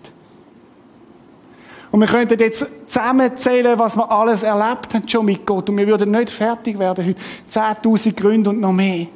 Und 1.90 2.00
wir 2.00 2.06
könnten 2.06 2.38
jetzt 2.38 2.64
zusammenzählen, 2.86 3.78
was 3.78 3.96
wir 3.96 4.10
alles 4.10 4.42
erlebt 4.42 4.94
haben 4.94 5.08
schon 5.08 5.26
mit 5.26 5.44
Gott. 5.44 5.68
Und 5.68 5.76
wir 5.76 5.86
würden 5.86 6.12
nicht 6.12 6.30
fertig 6.30 6.78
werden 6.78 7.04
heute. 7.04 7.20
10.000 7.50 8.14
Gründe 8.14 8.50
und 8.50 8.60
noch 8.60 8.72
mehr. 8.72 9.08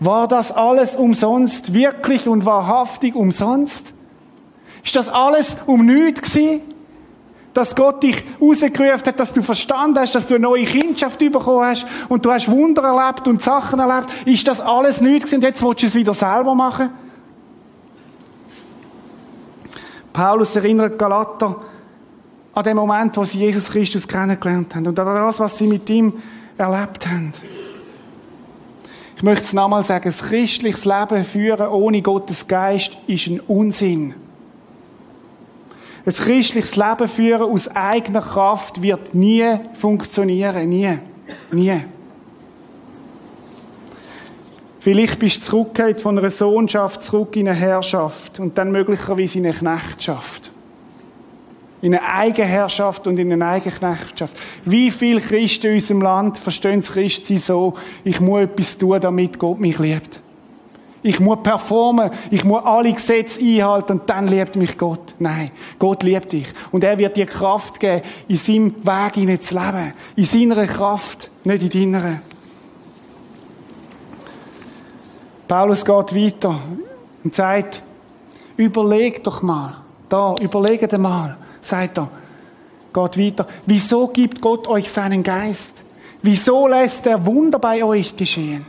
War 0.00 0.26
das 0.26 0.50
alles 0.52 0.96
umsonst? 0.96 1.72
Wirklich 1.72 2.28
und 2.28 2.44
wahrhaftig 2.44 3.14
umsonst? 3.14 3.94
Ist 4.84 4.96
das 4.96 5.08
alles 5.08 5.56
um 5.66 5.86
nichts 5.86 6.32
gewesen? 6.32 6.62
Dass 7.54 7.74
Gott 7.74 8.02
dich 8.02 8.22
rausgerufen 8.40 9.06
hat, 9.06 9.18
dass 9.18 9.32
du 9.32 9.42
verstanden 9.42 9.98
hast, 9.98 10.14
dass 10.14 10.26
du 10.26 10.34
eine 10.34 10.42
neue 10.42 10.64
Kindschaft 10.64 11.18
bekommen 11.18 11.64
hast 11.64 11.86
und 12.08 12.24
du 12.24 12.30
hast 12.30 12.50
Wunder 12.50 12.82
erlebt 12.82 13.26
und 13.28 13.40
Sachen 13.40 13.78
erlebt. 13.80 14.08
Ist 14.26 14.46
das 14.46 14.60
alles 14.60 15.00
nichts 15.00 15.30
gewesen 15.30 15.36
und 15.36 15.44
jetzt 15.44 15.62
willst 15.62 15.82
du 15.82 15.86
es 15.86 15.94
wieder 15.94 16.12
selber 16.12 16.54
machen? 16.54 16.90
Paulus 20.12 20.54
erinnert 20.56 20.98
Galater, 20.98 21.56
an 22.56 22.64
dem 22.64 22.76
Moment, 22.78 23.14
wo 23.18 23.24
sie 23.24 23.38
Jesus 23.38 23.66
Christus 23.66 24.08
kennengelernt 24.08 24.74
haben 24.74 24.86
und 24.86 24.98
an 24.98 25.06
das, 25.06 25.38
was 25.38 25.58
sie 25.58 25.66
mit 25.66 25.90
ihm 25.90 26.14
erlebt 26.56 27.06
haben. 27.06 27.34
Ich 29.14 29.22
möchte 29.22 29.44
es 29.44 29.52
nochmal 29.52 29.82
sagen, 29.82 30.04
das 30.06 30.22
christliches 30.22 30.86
Leben 30.86 31.22
führen 31.24 31.68
ohne 31.68 32.00
Gottes 32.00 32.46
Geist 32.48 32.96
ist 33.06 33.26
ein 33.26 33.40
Unsinn. 33.40 34.14
Ein 36.06 36.12
christliches 36.14 36.76
Leben 36.76 37.08
führen 37.08 37.42
aus 37.42 37.68
eigener 37.68 38.22
Kraft 38.22 38.80
wird 38.80 39.14
nie 39.14 39.44
funktionieren. 39.78 40.66
Nie. 40.66 40.98
Nie. 41.52 41.84
Vielleicht 44.80 45.18
bist 45.18 45.42
du 45.42 45.42
zurückgekehrt 45.42 46.00
von 46.00 46.18
einer 46.18 46.30
Sohnschaft 46.30 47.02
zurück 47.02 47.36
in 47.36 47.48
eine 47.48 47.58
Herrschaft 47.58 48.40
und 48.40 48.56
dann 48.56 48.72
möglicherweise 48.72 49.40
in 49.40 49.44
eine 49.44 49.54
Knechtschaft 49.54 50.52
in 51.86 51.94
eine 51.94 52.04
Eigenherrschaft 52.04 53.06
und 53.06 53.16
in 53.16 53.32
eine 53.32 53.46
Eigenknechtschaft. 53.46 54.34
Wie 54.64 54.90
viele 54.90 55.20
Christen 55.20 55.68
in 55.68 55.74
unserem 55.74 56.02
Land 56.02 56.36
verstehen 56.36 56.80
das 56.80 56.90
Christsein 56.90 57.36
so, 57.36 57.74
ich 58.02 58.20
muss 58.20 58.40
etwas 58.40 58.76
tun, 58.76 59.00
damit 59.00 59.38
Gott 59.38 59.60
mich 59.60 59.78
liebt. 59.78 60.20
Ich 61.04 61.20
muss 61.20 61.44
performen, 61.44 62.10
ich 62.32 62.42
muss 62.42 62.64
alle 62.64 62.92
Gesetze 62.92 63.40
einhalten 63.40 63.92
und 63.92 64.10
dann 64.10 64.26
liebt 64.26 64.56
mich 64.56 64.76
Gott. 64.76 65.14
Nein, 65.20 65.52
Gott 65.78 66.02
liebt 66.02 66.32
dich. 66.32 66.48
Und 66.72 66.82
er 66.82 66.98
wird 66.98 67.16
dir 67.16 67.26
Kraft 67.26 67.78
geben, 67.78 68.02
in 68.26 68.36
seinem 68.36 68.74
Weg 68.84 69.42
zu 69.44 69.54
leben. 69.54 69.92
In 70.16 70.24
seiner 70.24 70.66
Kraft, 70.66 71.30
nicht 71.44 71.72
in 71.72 71.92
deiner. 71.92 72.20
Paulus 75.46 75.84
geht 75.84 76.16
weiter 76.16 76.58
und 77.22 77.32
sagt, 77.32 77.80
überleg 78.56 79.22
doch 79.22 79.40
mal, 79.40 79.76
da, 80.08 80.34
überlege 80.40 80.88
dir 80.88 80.98
mal, 80.98 81.36
sagt 81.66 81.98
er. 81.98 82.08
Geht 82.92 83.18
weiter. 83.18 83.46
Wieso 83.66 84.08
gibt 84.08 84.40
Gott 84.40 84.66
euch 84.68 84.88
seinen 84.90 85.22
Geist? 85.22 85.84
Wieso 86.22 86.66
lässt 86.66 87.06
er 87.06 87.24
Wunder 87.24 87.58
bei 87.58 87.84
euch 87.84 88.16
geschehen? 88.16 88.64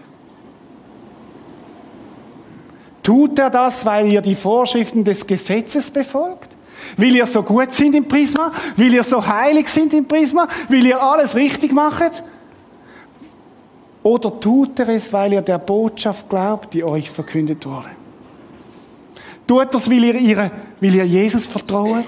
Tut 3.02 3.40
er 3.40 3.50
das, 3.50 3.86
weil 3.86 4.12
ihr 4.12 4.22
die 4.22 4.36
Vorschriften 4.36 5.04
des 5.06 5.26
Gesetzes 5.26 5.90
befolgt? 5.90 6.58
Weil 6.98 7.16
ihr 7.16 7.26
so 7.26 7.42
gut 7.42 7.74
sind 7.74 7.96
im 7.96 8.06
Prisma? 8.06 8.52
Weil 8.76 8.94
ihr 8.94 9.04
so 9.04 9.26
heilig 9.26 9.70
sind 9.70 9.94
im 9.94 10.06
Prisma? 10.06 10.48
Weil 10.68 10.86
ihr 10.86 11.02
alles 11.02 11.34
richtig 11.34 11.72
macht? 11.72 12.22
Oder 14.04 14.40
tut 14.40 14.80
er 14.80 14.90
es, 14.90 15.12
weil 15.12 15.34
ihr 15.34 15.42
der 15.42 15.58
Botschaft 15.58 16.30
glaubt, 16.30 16.74
die 16.74 16.84
euch 16.84 17.10
verkündet 17.10 17.66
wurde? 17.66 17.92
Tut 19.48 19.74
er 19.74 19.80
es, 19.80 19.90
weil 19.90 20.04
ihr, 20.04 20.16
ihre, 20.16 20.52
weil 20.82 20.96
ihr 20.96 21.06
Jesus 21.06 21.48
vertraut? 21.48 22.06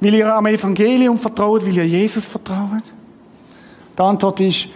Weil 0.00 0.14
ihr 0.14 0.34
am 0.34 0.46
Evangelium 0.46 1.16
vertraut, 1.16 1.64
weil 1.64 1.76
ihr 1.76 1.86
Jesus 1.86 2.26
vertraut? 2.26 2.82
Die 3.96 4.02
Antwort 4.02 4.40
ist, 4.40 4.68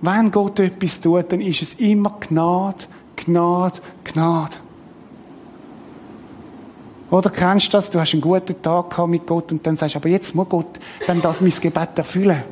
wenn 0.00 0.30
Gott 0.30 0.60
etwas 0.60 1.00
tut, 1.00 1.32
dann 1.32 1.40
ist 1.40 1.62
es 1.62 1.74
immer 1.74 2.16
Gnade, 2.20 2.84
Gnade, 3.16 3.80
Gnade. 4.04 4.56
Oder 7.10 7.30
kennst 7.30 7.68
du 7.68 7.72
das? 7.72 7.90
Du 7.90 8.00
hast 8.00 8.12
einen 8.12 8.20
guten 8.20 8.60
Tag 8.60 8.90
gehabt 8.90 9.08
mit 9.08 9.26
Gott 9.26 9.52
und 9.52 9.66
dann 9.66 9.76
sagst 9.76 9.94
du, 9.94 9.98
aber 9.98 10.08
jetzt 10.08 10.34
muss 10.34 10.48
Gott 10.48 10.78
dann 11.06 11.20
das 11.20 11.40
mein 11.40 11.50
Gebet 11.50 11.90
erfüllen. 11.96 12.42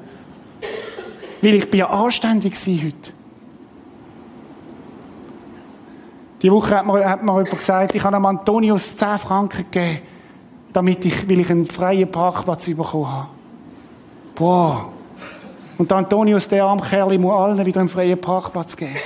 Weil 1.42 1.54
ich 1.54 1.70
bin 1.70 1.80
ja 1.80 1.90
anständig 1.90 2.54
heute. 2.56 3.12
Die 6.42 6.52
Woche 6.52 6.76
hat 6.76 6.86
mir, 6.86 7.08
hat 7.08 7.22
mir 7.22 7.32
jemand 7.32 7.50
gesagt, 7.50 7.94
ich 7.94 8.04
habe 8.04 8.16
dem 8.16 8.26
Antonius 8.26 8.96
10 8.96 9.18
Franken 9.18 9.64
gegeben, 9.70 10.00
damit 10.74 11.04
ich, 11.06 11.28
weil 11.30 11.40
ich 11.40 11.50
einen 11.50 11.66
freien 11.66 12.10
Parkplatz 12.10 12.66
bekommen 12.66 13.10
habe. 13.10 13.28
Boah. 14.34 14.88
Und 15.78 15.90
Antonius, 15.90 16.48
der 16.48 16.64
arme 16.64 16.82
Kerl, 16.82 17.16
muss 17.18 17.34
allen 17.34 17.64
wieder 17.64 17.80
einen 17.80 17.88
freien 17.88 18.20
Parkplatz 18.20 18.76
geben. 18.76 18.96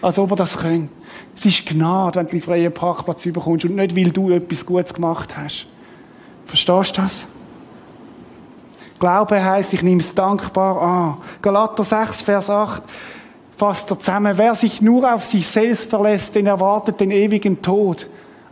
Als 0.00 0.18
ob 0.18 0.30
er 0.30 0.36
das 0.36 0.56
könnte. 0.56 0.88
Es 1.36 1.44
ist 1.44 1.66
Gnade, 1.66 2.18
wenn 2.18 2.26
du 2.26 2.32
einen 2.32 2.40
freien 2.40 2.72
Parkplatz 2.72 3.24
bekommst 3.24 3.64
und 3.66 3.76
nicht, 3.76 3.94
weil 3.94 4.10
du 4.10 4.30
etwas 4.30 4.64
Gutes 4.64 4.94
gemacht 4.94 5.36
hast. 5.36 5.66
Verstehst 6.46 6.96
du 6.96 7.02
das? 7.02 7.26
Glaube 8.98 9.42
heisst, 9.44 9.72
ich 9.72 9.82
nehme 9.82 10.00
es 10.00 10.14
dankbar 10.14 10.80
an. 10.80 11.16
Galater 11.42 11.84
6, 11.84 12.22
Vers 12.22 12.50
8 12.50 12.82
fasst 13.56 13.90
er 13.90 13.98
zusammen. 13.98 14.36
Wer 14.36 14.54
sich 14.54 14.80
nur 14.80 15.12
auf 15.12 15.24
sich 15.24 15.46
selbst 15.46 15.90
verlässt, 15.90 16.34
den 16.34 16.46
erwartet 16.46 17.00
den 17.00 17.10
ewigen 17.10 17.60
Tod. 17.62 18.06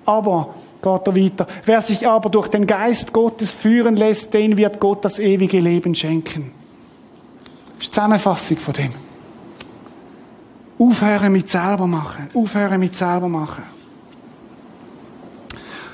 Aber, 0.05 0.55
geht 0.83 1.07
er 1.07 1.17
weiter, 1.17 1.47
wer 1.65 1.81
sich 1.83 2.07
aber 2.07 2.31
durch 2.31 2.49
den 2.49 2.67
Geist 2.67 3.13
Gottes 3.13 3.53
führen 3.53 3.97
lässt, 3.97 4.35
den 4.35 4.57
wird 4.57 4.81
Gott 4.81 5.05
das 5.05 5.19
ewige 5.19 5.61
Leben 5.61 5.95
schenken. 5.95 6.53
Das 7.79 7.83
ist 7.83 7.89
die 7.89 7.91
Zusammenfassung 7.93 8.57
von 8.59 8.75
dem. 8.75 8.93
Aufhören 10.79 11.33
mit 11.33 11.49
selber 11.49 11.87
machen. 11.87 12.29
Aufhören 12.35 12.79
mit 12.79 12.97
selber 12.97 13.29
machen. 13.29 13.65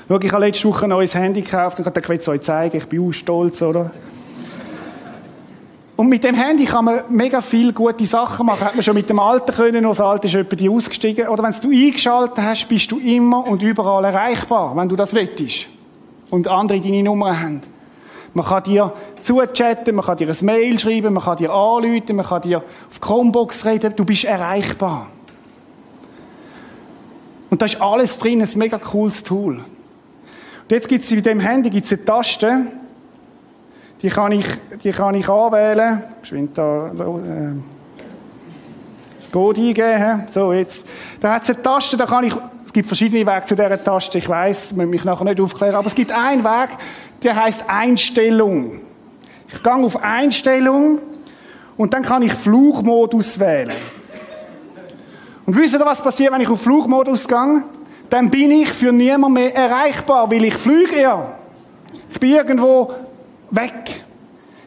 Schau, 0.07 0.19
ich 0.19 0.31
habe 0.31 0.45
letzte 0.45 0.67
Woche 0.67 0.85
ein 0.85 0.89
neues 0.89 1.15
Handy 1.15 1.41
gekauft 1.41 1.79
und 1.79 1.97
ich 1.97 2.09
will 2.09 2.17
es 2.17 2.27
euch 2.27 2.41
zeigen. 2.41 2.77
Ich 2.77 2.85
bin 2.85 3.07
auch 3.07 3.11
stolz, 3.11 3.61
oder? 3.63 3.91
Und 5.95 6.09
mit 6.09 6.25
dem 6.25 6.35
Handy 6.35 6.65
kann 6.65 6.85
man 6.85 7.03
mega 7.09 7.39
viel 7.39 7.71
gute 7.71 8.05
Sachen 8.05 8.45
machen. 8.45 8.65
Hat 8.65 8.75
man 8.75 8.83
schon 8.83 8.95
mit 8.95 9.09
dem 9.09 9.19
Alten 9.19 9.53
können, 9.53 9.83
das 9.83 10.01
Alte 10.01 10.27
ist 10.27 10.33
jemand 10.33 10.77
ausgestiegen. 10.77 11.29
Oder 11.29 11.43
wenn 11.43 11.53
du 11.53 11.69
eingeschaltet 11.69 12.43
hast, 12.43 12.67
bist 12.67 12.91
du 12.91 12.99
immer 12.99 13.47
und 13.47 13.63
überall 13.63 14.03
erreichbar, 14.03 14.75
wenn 14.75 14.89
du 14.89 14.97
das 14.97 15.13
wettest. 15.13 15.67
Und 16.29 16.47
andere 16.49 16.81
deine 16.81 17.01
Nummer 17.01 17.39
haben. 17.39 17.61
Man 18.33 18.45
kann 18.45 18.63
dir 18.63 18.91
zuchatten, 19.21 19.95
man 19.95 20.03
kann 20.03 20.17
dir 20.17 20.27
ein 20.27 20.45
Mail 20.45 20.77
schreiben, 20.77 21.13
man 21.13 21.23
kann 21.23 21.37
dir 21.37 21.53
anrufen, 21.53 22.17
man 22.17 22.25
kann 22.25 22.41
dir 22.41 22.57
auf 22.89 22.99
Chromebox 22.99 23.65
reden, 23.65 23.93
du 23.95 24.03
bist 24.03 24.25
erreichbar. 24.25 25.07
Und 27.49 27.61
da 27.61 27.65
ist 27.67 27.81
alles 27.81 28.17
drin, 28.17 28.41
ein 28.41 28.49
mega 28.55 28.77
cooles 28.77 29.23
Tool. 29.23 29.55
Und 29.55 30.71
jetzt 30.71 30.89
gibt 30.89 31.05
es 31.05 31.11
in 31.11 31.23
dem 31.23 31.39
Handy 31.39 31.69
gibt's 31.69 31.93
eine 31.93 32.03
Taste, 32.03 32.67
die 34.05 34.11
kann 34.11 34.31
ich, 34.33 34.45
die 34.83 34.91
kann 34.91 35.15
ich 35.15 35.27
anwählen. 35.27 36.03
Geschwind 36.21 36.55
da, 36.55 36.91
äh, 36.91 37.53
Code 39.31 39.59
eingeben. 39.59 40.27
So, 40.29 40.53
jetzt. 40.53 40.85
Da 41.19 41.33
hat 41.33 41.41
es 41.41 41.49
eine 41.49 41.63
Taste, 41.63 41.97
da 41.97 42.05
kann 42.05 42.23
ich, 42.23 42.35
es 42.67 42.71
gibt 42.71 42.85
verschiedene 42.87 43.25
Wege 43.25 43.45
zu 43.45 43.55
dieser 43.55 43.83
Taste, 43.83 44.19
ich 44.19 44.29
weiss, 44.29 44.69
ich 44.69 44.77
muss 44.77 44.85
mich 44.85 45.03
nachher 45.05 45.23
nicht 45.23 45.41
aufklären, 45.41 45.73
aber 45.73 45.87
es 45.87 45.95
gibt 45.95 46.11
einen 46.11 46.43
Weg, 46.43 46.69
der 47.23 47.35
heißt 47.35 47.63
Einstellung. 47.67 48.81
Ich 49.51 49.63
gehe 49.63 49.73
auf 49.73 50.03
Einstellung 50.03 50.99
und 51.75 51.91
dann 51.91 52.03
kann 52.03 52.21
ich 52.21 52.33
Flugmodus 52.33 53.39
wählen. 53.39 53.75
Und 55.47 55.57
wisst 55.57 55.73
ihr, 55.73 55.79
was 55.79 55.99
passiert, 55.99 56.31
wenn 56.31 56.41
ich 56.41 56.49
auf 56.49 56.61
Flugmodus 56.61 57.27
gehe? 57.27 57.63
Dann 58.11 58.29
bin 58.29 58.51
ich 58.51 58.69
für 58.69 58.91
niemand 58.91 59.33
mehr 59.33 59.55
erreichbar, 59.55 60.29
weil 60.29 60.45
ich 60.45 60.53
fliege 60.53 61.01
ja. 61.01 61.39
Ich 62.11 62.19
bin 62.19 62.29
irgendwo 62.29 62.93
weg. 63.55 64.03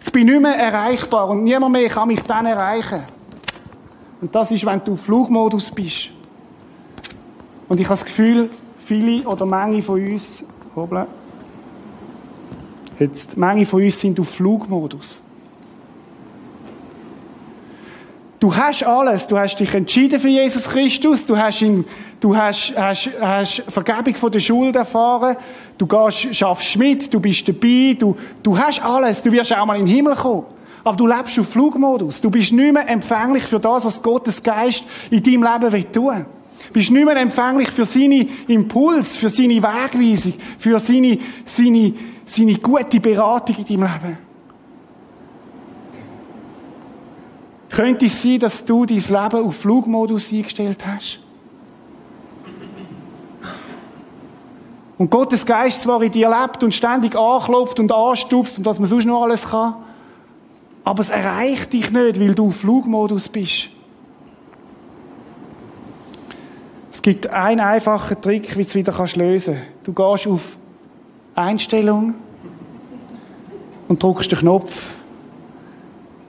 Ich 0.04 0.12
bin 0.12 0.26
nicht 0.26 0.40
mehr 0.40 0.56
erreichbar 0.56 1.28
und 1.28 1.44
niemand 1.44 1.72
mehr 1.72 1.88
kann 1.88 2.08
mich 2.08 2.22
dann 2.22 2.46
erreichen. 2.46 3.04
Und 4.20 4.34
das 4.34 4.50
ist, 4.50 4.64
wenn 4.64 4.82
du 4.82 4.96
Flugmodus 4.96 5.70
bist. 5.70 6.10
Und 7.68 7.78
ich 7.78 7.86
habe 7.86 7.98
das 7.98 8.04
Gefühl, 8.04 8.50
viele 8.80 9.22
oder 9.28 9.44
Menge 9.44 9.82
von 9.82 10.04
uns, 10.04 10.44
hoppla, 10.74 11.06
jetzt, 12.98 13.36
Menge 13.36 13.66
von 13.66 13.82
uns 13.82 14.00
sind 14.00 14.18
auf 14.18 14.30
Flugmodus. 14.30 15.22
Du 18.40 18.54
hast 18.54 18.84
alles. 18.84 19.26
Du 19.26 19.36
hast 19.36 19.56
dich 19.56 19.74
entschieden 19.74 20.20
für 20.20 20.28
Jesus 20.28 20.68
Christus. 20.68 21.26
Du 21.26 21.36
hast 21.36 21.60
ihn, 21.60 21.84
du 22.20 22.36
hast, 22.36 22.74
hast, 22.76 23.10
hast 23.20 23.62
Vergebung 23.68 24.14
von 24.14 24.30
der 24.30 24.40
Schuld 24.40 24.76
erfahren. 24.76 25.36
Du 25.76 25.86
gehst, 25.86 26.34
schaffst 26.34 26.76
mit. 26.76 27.12
Du 27.12 27.20
bist 27.20 27.46
dabei. 27.48 27.96
Du, 27.98 28.16
du 28.42 28.58
hast 28.58 28.82
alles. 28.84 29.22
Du 29.22 29.32
wirst 29.32 29.54
auch 29.56 29.66
mal 29.66 29.76
in 29.76 29.86
den 29.86 29.94
Himmel 29.94 30.14
kommen. 30.14 30.46
Aber 30.84 30.96
du 30.96 31.06
lebst 31.06 31.38
auf 31.38 31.48
Flugmodus. 31.48 32.20
Du 32.20 32.30
bist 32.30 32.52
nicht 32.52 32.72
mehr 32.72 32.88
empfänglich 32.88 33.44
für 33.44 33.60
das, 33.60 33.84
was 33.84 34.02
Gottes 34.02 34.42
Geist 34.42 34.84
in 35.10 35.22
deinem 35.22 35.42
Leben 35.42 35.72
will 35.72 35.84
tun. 35.84 36.26
Du 36.66 36.72
bist 36.72 36.90
nicht 36.90 37.04
mehr 37.04 37.16
empfänglich 37.16 37.70
für 37.70 37.86
seine 37.86 38.26
Impuls, 38.48 39.16
für 39.16 39.28
seine 39.28 39.62
Wegweisung, 39.62 40.34
für 40.58 40.78
seine, 40.80 41.18
seine, 41.44 41.94
seine 42.26 42.54
gute 42.56 43.00
Beratung 43.00 43.56
in 43.58 43.64
deinem 43.64 43.82
Leben. 43.82 44.18
Könnte 47.70 48.06
es 48.06 48.22
sein, 48.22 48.40
dass 48.40 48.64
du 48.64 48.86
dein 48.86 48.96
Leben 48.96 49.44
auf 49.44 49.56
Flugmodus 49.56 50.32
eingestellt 50.32 50.84
hast? 50.86 51.20
Und 54.98 55.10
Gottes 55.10 55.46
Geist 55.46 55.82
zwar 55.82 56.02
in 56.02 56.10
dir 56.10 56.28
lebt 56.28 56.62
und 56.62 56.74
ständig 56.74 57.16
anklopft 57.16 57.78
und 57.80 57.92
anstupst 57.92 58.58
und 58.58 58.66
was 58.66 58.78
man 58.78 58.88
sonst 58.88 59.06
noch 59.06 59.22
alles 59.22 59.48
kann, 59.48 59.76
aber 60.84 61.00
es 61.00 61.10
erreicht 61.10 61.72
dich 61.72 61.90
nicht, 61.90 62.20
weil 62.20 62.34
du 62.34 62.50
Flugmodus 62.50 63.28
bist. 63.28 63.70
Es 66.90 67.00
gibt 67.00 67.28
einen 67.28 67.60
einfachen 67.60 68.20
Trick, 68.20 68.56
wie 68.56 68.62
du 68.62 68.68
es 68.68 68.74
wieder 68.74 68.92
lösen 69.16 69.54
kannst. 69.54 69.68
Du 69.84 69.92
gehst 69.92 70.26
auf 70.26 70.58
Einstellung 71.34 72.14
und 73.86 74.02
drückst 74.02 74.32
den 74.32 74.38
Knopf 74.40 74.98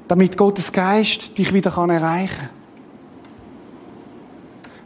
damit 0.10 0.38
Gottes 0.38 0.72
Geist 0.72 1.38
dich 1.38 1.54
wieder 1.54 1.70
erreichen 1.70 2.36
kann. 2.36 2.50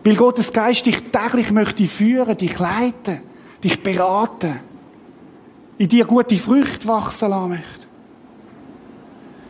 Weil 0.04 0.16
Gottes 0.16 0.52
Geist 0.52 0.86
dich 0.86 1.02
täglich 1.12 1.50
möchte 1.52 1.86
führen, 1.86 2.38
dich 2.38 2.60
leiten, 2.60 3.22
dich 3.64 3.82
beraten, 3.82 4.60
in 5.78 5.88
dir 5.88 6.06
gute 6.06 6.36
Früchte 6.36 6.88
wachsen 6.88 7.30
lassen 7.30 7.50
möchte. 7.50 7.88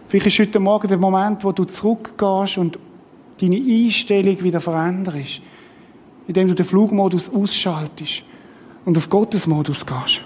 Vielleicht 0.08 0.28
ist 0.28 0.40
heute 0.40 0.60
Morgen 0.60 0.88
der 0.88 0.98
Moment, 0.98 1.44
wo 1.44 1.52
du 1.52 1.66
zurückgehst 1.66 2.58
und 2.58 2.78
deine 3.42 3.58
Einstellung 3.58 4.44
wieder 4.44 4.62
veränderst, 4.62 5.42
indem 6.28 6.48
du 6.48 6.54
den 6.54 6.66
Flugmodus 6.66 7.30
ausschaltest 7.34 8.24
und 8.86 8.98
auf 8.98 9.10
Gottes 9.10 9.48
Modus 9.48 9.86
gehst. 9.86 10.22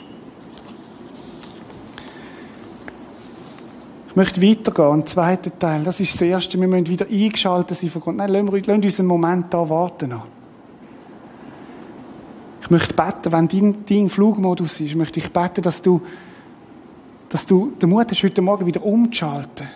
möchte 4.18 4.42
weitergehen, 4.42 4.94
einen 4.94 5.06
zweiten 5.06 5.60
Teil. 5.60 5.84
Das 5.84 6.00
ist 6.00 6.16
das 6.16 6.22
Erste. 6.22 6.60
Wir 6.60 6.68
müssen 6.68 6.90
wieder 6.90 7.06
eingeschaltet 7.06 7.78
sein 7.78 7.90
von 7.92 8.02
Gott. 8.02 8.16
Nein, 8.16 8.32
lassen 8.32 8.52
wir, 8.52 8.62
lassen 8.64 8.84
uns 8.84 9.00
einen 9.00 9.08
Moment 9.08 9.54
da 9.54 9.70
warten. 9.70 10.10
Noch. 10.10 10.26
Ich 12.68 12.72
möchte 12.72 12.94
beten, 12.94 13.32
wenn 13.32 13.48
dein, 13.48 13.86
dein 13.86 14.10
Flugmodus 14.10 14.78
ist, 14.82 14.94
möchte 14.94 15.22
ich 15.22 15.32
beten, 15.32 15.62
dass 15.62 15.82
du, 15.82 16.02
dass 17.30 17.46
du 17.46 17.72
den 17.82 17.90
Mut 17.90 18.12
hast, 18.12 18.22
heute 18.22 18.42
Morgen 18.42 18.66
wieder 18.66 18.84
umzuschalten. 18.84 19.70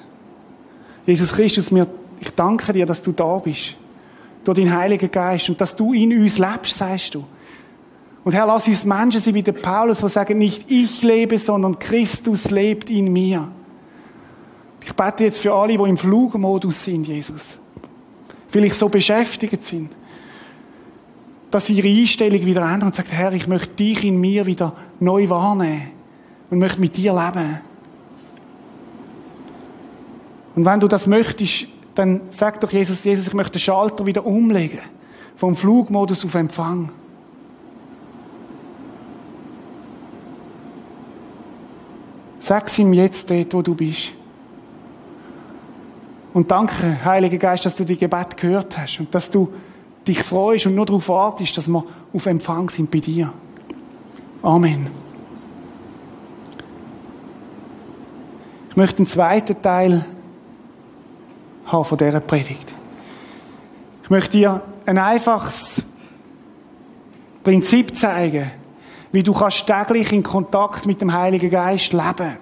Jesus 1.05 1.31
Christus, 1.31 1.71
ich 2.19 2.29
danke 2.35 2.73
dir, 2.73 2.85
dass 2.85 3.01
du 3.01 3.13
da 3.13 3.37
bist. 3.37 3.77
Durch 4.43 4.57
deinen 4.57 4.75
Heiligen 4.75 5.09
Geist. 5.09 5.47
Und 5.47 5.61
dass 5.61 5.73
du 5.73 5.93
in 5.93 6.21
uns 6.21 6.37
lebst, 6.37 6.77
sagst 6.77 7.15
du. 7.15 7.23
Und 8.25 8.33
Herr, 8.33 8.45
lass 8.45 8.67
uns 8.67 8.83
Menschen 8.83 9.21
sein 9.21 9.35
wie 9.35 9.43
der 9.43 9.53
Paulus, 9.53 9.99
die 9.99 10.09
sagen, 10.09 10.37
nicht 10.37 10.69
ich 10.69 11.01
lebe, 11.01 11.37
sondern 11.37 11.79
Christus 11.79 12.51
lebt 12.51 12.89
in 12.89 13.13
mir. 13.13 13.47
Ich 14.83 14.93
bete 14.93 15.23
jetzt 15.23 15.39
für 15.39 15.53
alle, 15.53 15.77
die 15.77 15.89
im 15.89 15.95
Flugmodus 15.95 16.83
sind, 16.83 17.07
Jesus. 17.07 17.57
Vielleicht 18.49 18.75
so 18.75 18.89
beschäftigt 18.89 19.65
sind. 19.65 19.91
Dass 21.51 21.69
ihre 21.69 21.87
Einstellung 21.87 22.45
wieder 22.45 22.61
ändern 22.61 22.89
und 22.89 22.95
sagt, 22.95 23.11
Herr, 23.11 23.33
ich 23.33 23.47
möchte 23.47 23.75
dich 23.75 24.03
in 24.03 24.19
mir 24.19 24.45
wieder 24.45 24.73
neu 24.99 25.29
wahrnehmen 25.29 25.91
und 26.49 26.59
möchte 26.59 26.79
mit 26.79 26.95
dir 26.95 27.13
leben. 27.13 27.59
Und 30.55 30.65
wenn 30.65 30.79
du 30.79 30.87
das 30.87 31.07
möchtest, 31.07 31.67
dann 31.95 32.21
sag 32.31 32.59
doch 32.61 32.71
Jesus, 32.71 33.03
Jesus, 33.03 33.27
ich 33.27 33.33
möchte 33.33 33.53
den 33.53 33.59
Schalter 33.59 34.05
wieder 34.05 34.25
umlegen. 34.25 34.79
Vom 35.35 35.55
Flugmodus 35.55 36.25
auf 36.25 36.35
Empfang. 36.35 36.89
Sag's 42.39 42.77
ihm 42.79 42.93
jetzt 42.93 43.29
dort, 43.29 43.53
wo 43.53 43.61
du 43.61 43.75
bist. 43.75 44.11
Und 46.33 46.49
danke, 46.49 47.03
Heiliger 47.03 47.37
Geist, 47.37 47.65
dass 47.65 47.75
du 47.75 47.83
die 47.83 47.97
Gebet 47.97 48.37
gehört 48.37 48.77
hast 48.77 48.99
und 48.99 49.13
dass 49.13 49.29
du 49.29 49.53
dich 50.07 50.23
freust 50.23 50.65
und 50.65 50.75
nur 50.75 50.85
darauf 50.85 51.09
wartest, 51.09 51.57
dass 51.57 51.67
wir 51.67 51.83
auf 52.13 52.25
Empfang 52.25 52.69
sind 52.69 52.89
bei 52.89 52.99
dir. 52.99 53.31
Amen. 54.41 54.87
Ich 58.69 58.77
möchte 58.77 58.99
einen 58.99 59.07
zweiten 59.07 59.61
Teil 59.61 60.05
haben 61.65 61.85
von 61.85 61.97
dieser 61.97 62.21
Predigt. 62.21 62.73
Ich 64.03 64.09
möchte 64.09 64.37
dir 64.37 64.61
ein 64.85 64.97
einfaches 64.97 65.83
Prinzip 67.43 67.97
zeigen, 67.97 68.49
wie 69.11 69.23
du 69.23 69.33
kannst 69.33 69.67
täglich 69.67 70.11
in 70.11 70.23
Kontakt 70.23 70.85
mit 70.85 71.01
dem 71.01 71.13
Heiligen 71.13 71.49
Geist 71.49 71.91
leben. 71.93 72.37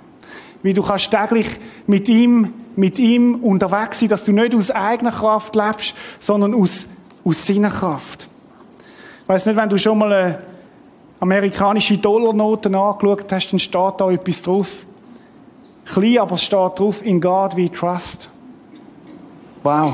Wie 0.61 0.73
du 0.73 0.83
kannst 0.83 1.09
täglich 1.09 1.47
mit 1.87 2.07
ihm, 2.09 2.53
mit 2.75 2.99
ihm 2.99 3.35
unterwegs 3.35 3.99
sein, 3.99 4.09
dass 4.09 4.23
du 4.23 4.31
nicht 4.31 4.53
aus 4.53 4.71
eigener 4.71 5.11
Kraft 5.11 5.55
lebst, 5.55 5.95
sondern 6.19 6.53
aus, 6.53 6.85
aus 7.29 7.45
seiner 7.45 7.69
Kraft. 7.69 8.27
Ich 9.21 9.29
weiss 9.29 9.45
nicht, 9.45 9.55
wenn 9.55 9.69
du 9.69 9.77
schon 9.77 9.97
mal 9.97 10.11
eine 10.11 10.39
amerikanische 11.19 11.97
Dollarnoten 11.97 12.73
angeschaut 12.73 13.31
hast, 13.31 13.51
dann 13.51 13.59
steht 13.59 13.93
da 13.99 14.09
etwas 14.09 14.41
drauf. 14.41 14.85
Klein, 15.85 16.17
aber 16.19 16.35
es 16.35 16.43
steht 16.43 16.79
drauf, 16.79 17.03
in 17.05 17.21
God 17.21 17.55
we 17.55 17.71
trust. 17.71 18.29
Wow. 19.63 19.93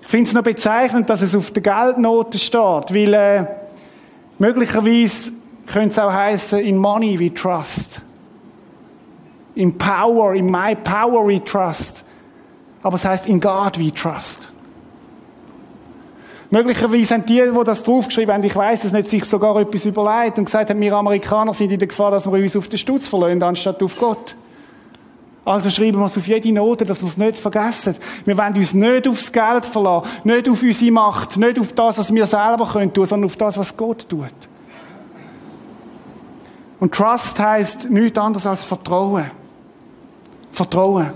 Ich 0.00 0.08
finde 0.08 0.28
es 0.28 0.34
noch 0.34 0.42
bezeichnend, 0.42 1.08
dass 1.10 1.22
es 1.22 1.34
auf 1.34 1.50
der 1.50 1.62
Geldnote 1.62 2.38
steht, 2.38 2.94
weil 2.94 3.14
äh, 3.14 3.46
möglicherweise 4.38 5.32
könnte 5.66 5.88
es 5.88 5.98
auch 5.98 6.12
heißen 6.12 6.58
in 6.60 6.76
Money 6.76 7.18
we 7.18 7.32
trust, 7.32 8.00
in 9.54 9.76
Power, 9.76 10.34
in 10.34 10.50
My 10.50 10.74
Power 10.74 11.26
we 11.26 11.42
trust, 11.42 12.04
aber 12.82 12.96
es 12.96 13.04
heißt 13.04 13.26
in 13.26 13.40
God 13.40 13.78
we 13.78 13.92
trust. 13.92 14.51
Möglicherweise 16.52 17.14
haben 17.14 17.24
die, 17.24 17.40
die 17.40 17.64
das 17.64 17.82
draufgeschrieben 17.82 18.34
haben, 18.34 18.44
ich 18.44 18.54
weiß 18.54 18.84
es 18.84 18.92
nicht, 18.92 19.08
sich 19.08 19.24
sogar 19.24 19.56
etwas 19.56 19.86
überlegt 19.86 20.36
und 20.36 20.44
gesagt 20.44 20.68
haben, 20.68 20.78
wir 20.82 20.92
Amerikaner 20.92 21.54
sind 21.54 21.72
in 21.72 21.78
der 21.78 21.88
Gefahr, 21.88 22.10
dass 22.10 22.30
wir 22.30 22.38
uns 22.38 22.54
auf 22.54 22.68
den 22.68 22.78
Stutz 22.78 23.08
verlassen, 23.08 23.42
anstatt 23.42 23.82
auf 23.82 23.96
Gott. 23.96 24.36
Also 25.46 25.70
schreiben 25.70 25.98
wir 25.98 26.04
es 26.04 26.18
auf 26.18 26.28
jede 26.28 26.52
Note, 26.52 26.84
dass 26.84 27.00
wir 27.00 27.08
es 27.08 27.16
nicht 27.16 27.38
vergessen. 27.38 27.96
Wir 28.26 28.36
wollen 28.36 28.54
uns 28.54 28.74
nicht 28.74 29.08
aufs 29.08 29.32
Geld 29.32 29.64
verlassen, 29.64 30.10
nicht 30.24 30.46
auf 30.46 30.62
unsere 30.62 30.92
Macht, 30.92 31.38
nicht 31.38 31.58
auf 31.58 31.72
das, 31.72 31.96
was 31.96 32.14
wir 32.14 32.26
selber 32.26 32.68
können 32.70 32.92
tun, 32.92 33.06
sondern 33.06 33.30
auf 33.30 33.36
das, 33.36 33.56
was 33.56 33.74
Gott 33.74 34.06
tut. 34.06 34.28
Und 36.80 36.92
Trust 36.92 37.40
heißt 37.40 37.88
nichts 37.88 38.18
anderes 38.18 38.46
als 38.46 38.62
Vertrauen. 38.62 39.30
Vertrauen. 40.50 41.12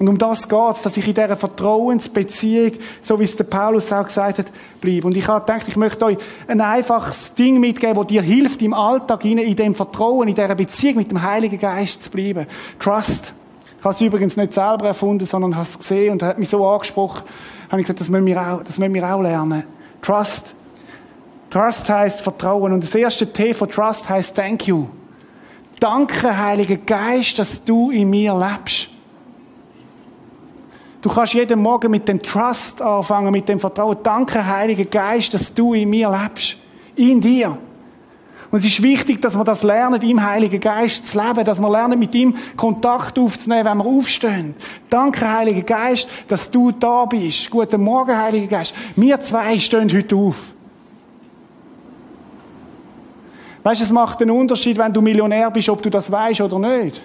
Und 0.00 0.08
um 0.08 0.16
das 0.16 0.48
geht's, 0.48 0.80
dass 0.80 0.96
ich 0.96 1.06
in 1.06 1.12
dieser 1.12 1.36
Vertrauensbeziehung, 1.36 2.72
so 3.02 3.20
wie 3.20 3.24
es 3.24 3.36
der 3.36 3.44
Paulus 3.44 3.92
auch 3.92 4.06
gesagt 4.06 4.38
hat, 4.38 4.46
bleibe. 4.80 5.06
Und 5.06 5.14
ich 5.14 5.28
habe 5.28 5.44
gedacht, 5.44 5.68
ich 5.68 5.76
möchte 5.76 6.06
euch 6.06 6.16
ein 6.48 6.62
einfaches 6.62 7.34
Ding 7.34 7.60
mitgeben, 7.60 7.96
das 7.96 8.06
dir 8.06 8.22
hilft, 8.22 8.62
im 8.62 8.72
Alltag 8.72 9.26
in 9.26 9.54
dem 9.54 9.74
Vertrauen, 9.74 10.26
in 10.26 10.34
dieser 10.34 10.54
Beziehung 10.54 10.96
mit 10.96 11.10
dem 11.10 11.20
Heiligen 11.20 11.60
Geist 11.60 12.04
zu 12.04 12.10
bleiben. 12.10 12.46
Trust. 12.78 13.34
Ich 13.78 13.84
habe 13.84 13.94
es 13.94 14.00
übrigens 14.00 14.38
nicht 14.38 14.54
selber 14.54 14.86
erfunden, 14.86 15.26
sondern 15.26 15.54
habe 15.54 15.68
es 15.68 15.76
gesehen 15.76 16.12
und 16.12 16.22
hat 16.22 16.38
mich 16.38 16.48
so 16.48 16.66
angesprochen, 16.66 17.22
habe 17.68 17.82
ich 17.82 17.86
gesagt, 17.86 18.00
das 18.00 18.08
müssen 18.08 18.24
wir 18.24 18.40
auch, 18.40 18.62
das 18.62 18.78
müssen 18.78 18.94
wir 18.94 19.14
auch 19.14 19.20
lernen. 19.20 19.64
Trust. 20.00 20.54
Trust 21.50 21.90
heißt 21.90 22.22
Vertrauen. 22.22 22.72
Und 22.72 22.84
das 22.84 22.94
erste 22.94 23.30
T 23.30 23.52
von 23.52 23.68
Trust 23.68 24.08
heißt 24.08 24.34
Thank 24.34 24.66
you. 24.66 24.86
Danke, 25.78 26.38
Heiliger 26.38 26.76
Geist, 26.76 27.38
dass 27.38 27.62
du 27.62 27.90
in 27.90 28.08
mir 28.08 28.34
lebst. 28.34 28.88
Du 31.02 31.08
kannst 31.08 31.32
jeden 31.32 31.62
Morgen 31.62 31.90
mit 31.90 32.06
dem 32.06 32.22
Trust 32.22 32.82
anfangen, 32.82 33.32
mit 33.32 33.48
dem 33.48 33.58
Vertrauen. 33.58 33.96
Danke, 34.02 34.46
Heiliger 34.46 34.84
Geist, 34.84 35.32
dass 35.32 35.52
du 35.52 35.72
in 35.72 35.88
mir 35.88 36.10
lebst. 36.10 36.56
In 36.94 37.20
dir. 37.20 37.56
Und 38.50 38.58
es 38.58 38.66
ist 38.66 38.82
wichtig, 38.82 39.22
dass 39.22 39.36
wir 39.36 39.44
das 39.44 39.62
lernen, 39.62 40.02
im 40.02 40.22
Heiligen 40.22 40.60
Geist 40.60 41.06
zu 41.06 41.18
leben, 41.18 41.44
dass 41.44 41.60
wir 41.60 41.70
lernen, 41.70 41.98
mit 41.98 42.14
ihm 42.14 42.34
Kontakt 42.56 43.18
aufzunehmen, 43.18 43.64
wenn 43.64 43.78
wir 43.78 43.86
aufstehen. 43.86 44.54
Danke, 44.90 45.30
Heiliger 45.30 45.62
Geist, 45.62 46.08
dass 46.26 46.50
du 46.50 46.72
da 46.72 47.04
bist. 47.06 47.48
Guten 47.48 47.80
Morgen, 47.80 48.16
Heiliger 48.16 48.58
Geist. 48.58 48.74
Wir 48.96 49.20
zwei 49.20 49.58
stehen 49.60 49.90
heute 49.92 50.16
auf. 50.16 50.36
Weißt 53.62 53.80
du, 53.80 53.84
es 53.84 53.92
macht 53.92 54.20
einen 54.20 54.32
Unterschied, 54.32 54.76
wenn 54.78 54.92
du 54.92 55.00
Millionär 55.00 55.50
bist, 55.50 55.68
ob 55.68 55.82
du 55.82 55.88
das 55.88 56.10
weißt 56.10 56.40
oder 56.40 56.58
nicht. 56.58 57.00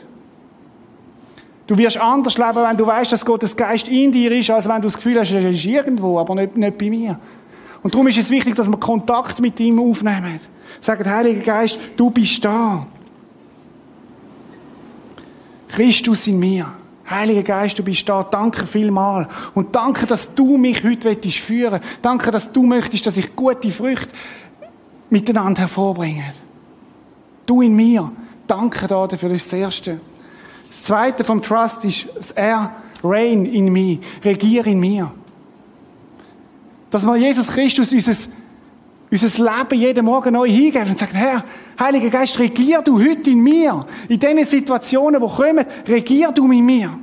Du 1.67 1.77
wirst 1.77 1.97
anders 1.97 2.37
leben, 2.37 2.57
wenn 2.57 2.77
du 2.77 2.85
weißt, 2.85 3.11
dass 3.11 3.25
Gottes 3.25 3.55
Geist 3.55 3.87
in 3.87 4.11
dir 4.11 4.31
ist, 4.31 4.51
als 4.51 4.67
wenn 4.67 4.77
du 4.77 4.87
das 4.87 4.95
Gefühl 4.95 5.19
hast, 5.19 5.31
er 5.31 5.49
ist 5.49 5.65
irgendwo, 5.65 6.19
aber 6.19 6.35
nicht, 6.35 6.55
nicht 6.55 6.77
bei 6.77 6.89
mir. 6.89 7.19
Und 7.81 7.93
darum 7.93 8.07
ist 8.07 8.17
es 8.17 8.29
wichtig, 8.29 8.55
dass 8.55 8.67
wir 8.67 8.77
Kontakt 8.77 9.39
mit 9.39 9.59
ihm 9.59 9.79
aufnehmen. 9.79 10.39
Sagen, 10.81 11.09
Heiliger 11.09 11.41
Geist, 11.41 11.79
du 11.95 12.09
bist 12.11 12.43
da. 12.45 12.85
Christus 15.69 16.27
in 16.27 16.39
mir. 16.39 16.71
Heiliger 17.09 17.43
Geist, 17.43 17.77
du 17.77 17.83
bist 17.83 18.07
da. 18.07 18.23
Danke 18.23 18.65
vielmal. 18.65 19.27
Und 19.53 19.75
danke, 19.75 20.05
dass 20.05 20.33
du 20.33 20.57
mich 20.57 20.83
heute 20.83 21.29
führen 21.29 21.73
willst. 21.73 21.99
Danke, 22.01 22.31
dass 22.31 22.51
du 22.51 22.63
möchtest, 22.63 23.05
dass 23.05 23.17
ich 23.17 23.35
gute 23.35 23.71
Früchte 23.71 24.09
miteinander 25.09 25.61
hervorbringe. 25.61 26.33
Du 27.45 27.61
in 27.61 27.75
mir. 27.75 28.11
Danke 28.47 28.87
dafür, 28.87 29.29
das 29.29 29.43
ist 29.43 29.51
das 29.51 29.59
Erste. 29.59 29.99
Das 30.75 30.83
Zweite 30.83 31.23
vom 31.23 31.41
Trust 31.41 31.85
ist, 31.85 32.05
dass 32.13 32.31
er 32.31 32.75
reign 33.01 33.45
in 33.45 33.71
mir, 33.71 33.97
regier 34.25 34.67
in 34.67 34.81
mir. 34.81 35.09
Dass 36.91 37.05
wir 37.05 37.15
Jesus 37.15 37.47
Christus 37.47 37.93
unser, 37.93 38.29
unser 39.09 39.43
Leben 39.43 39.79
jeden 39.79 40.05
Morgen 40.05 40.33
neu 40.33 40.49
hingeben 40.49 40.89
und 40.89 40.99
sagen, 40.99 41.15
Herr, 41.15 41.45
Heiliger 41.79 42.09
Geist, 42.09 42.37
regier 42.39 42.81
du 42.81 42.99
heute 42.99 43.29
in 43.29 43.39
mir. 43.39 43.85
In 44.09 44.19
den 44.19 44.45
Situationen, 44.45 45.21
die 45.21 45.27
kommen, 45.27 45.65
regier 45.87 46.33
du 46.33 46.51
in 46.51 46.65
mir. 46.65 46.99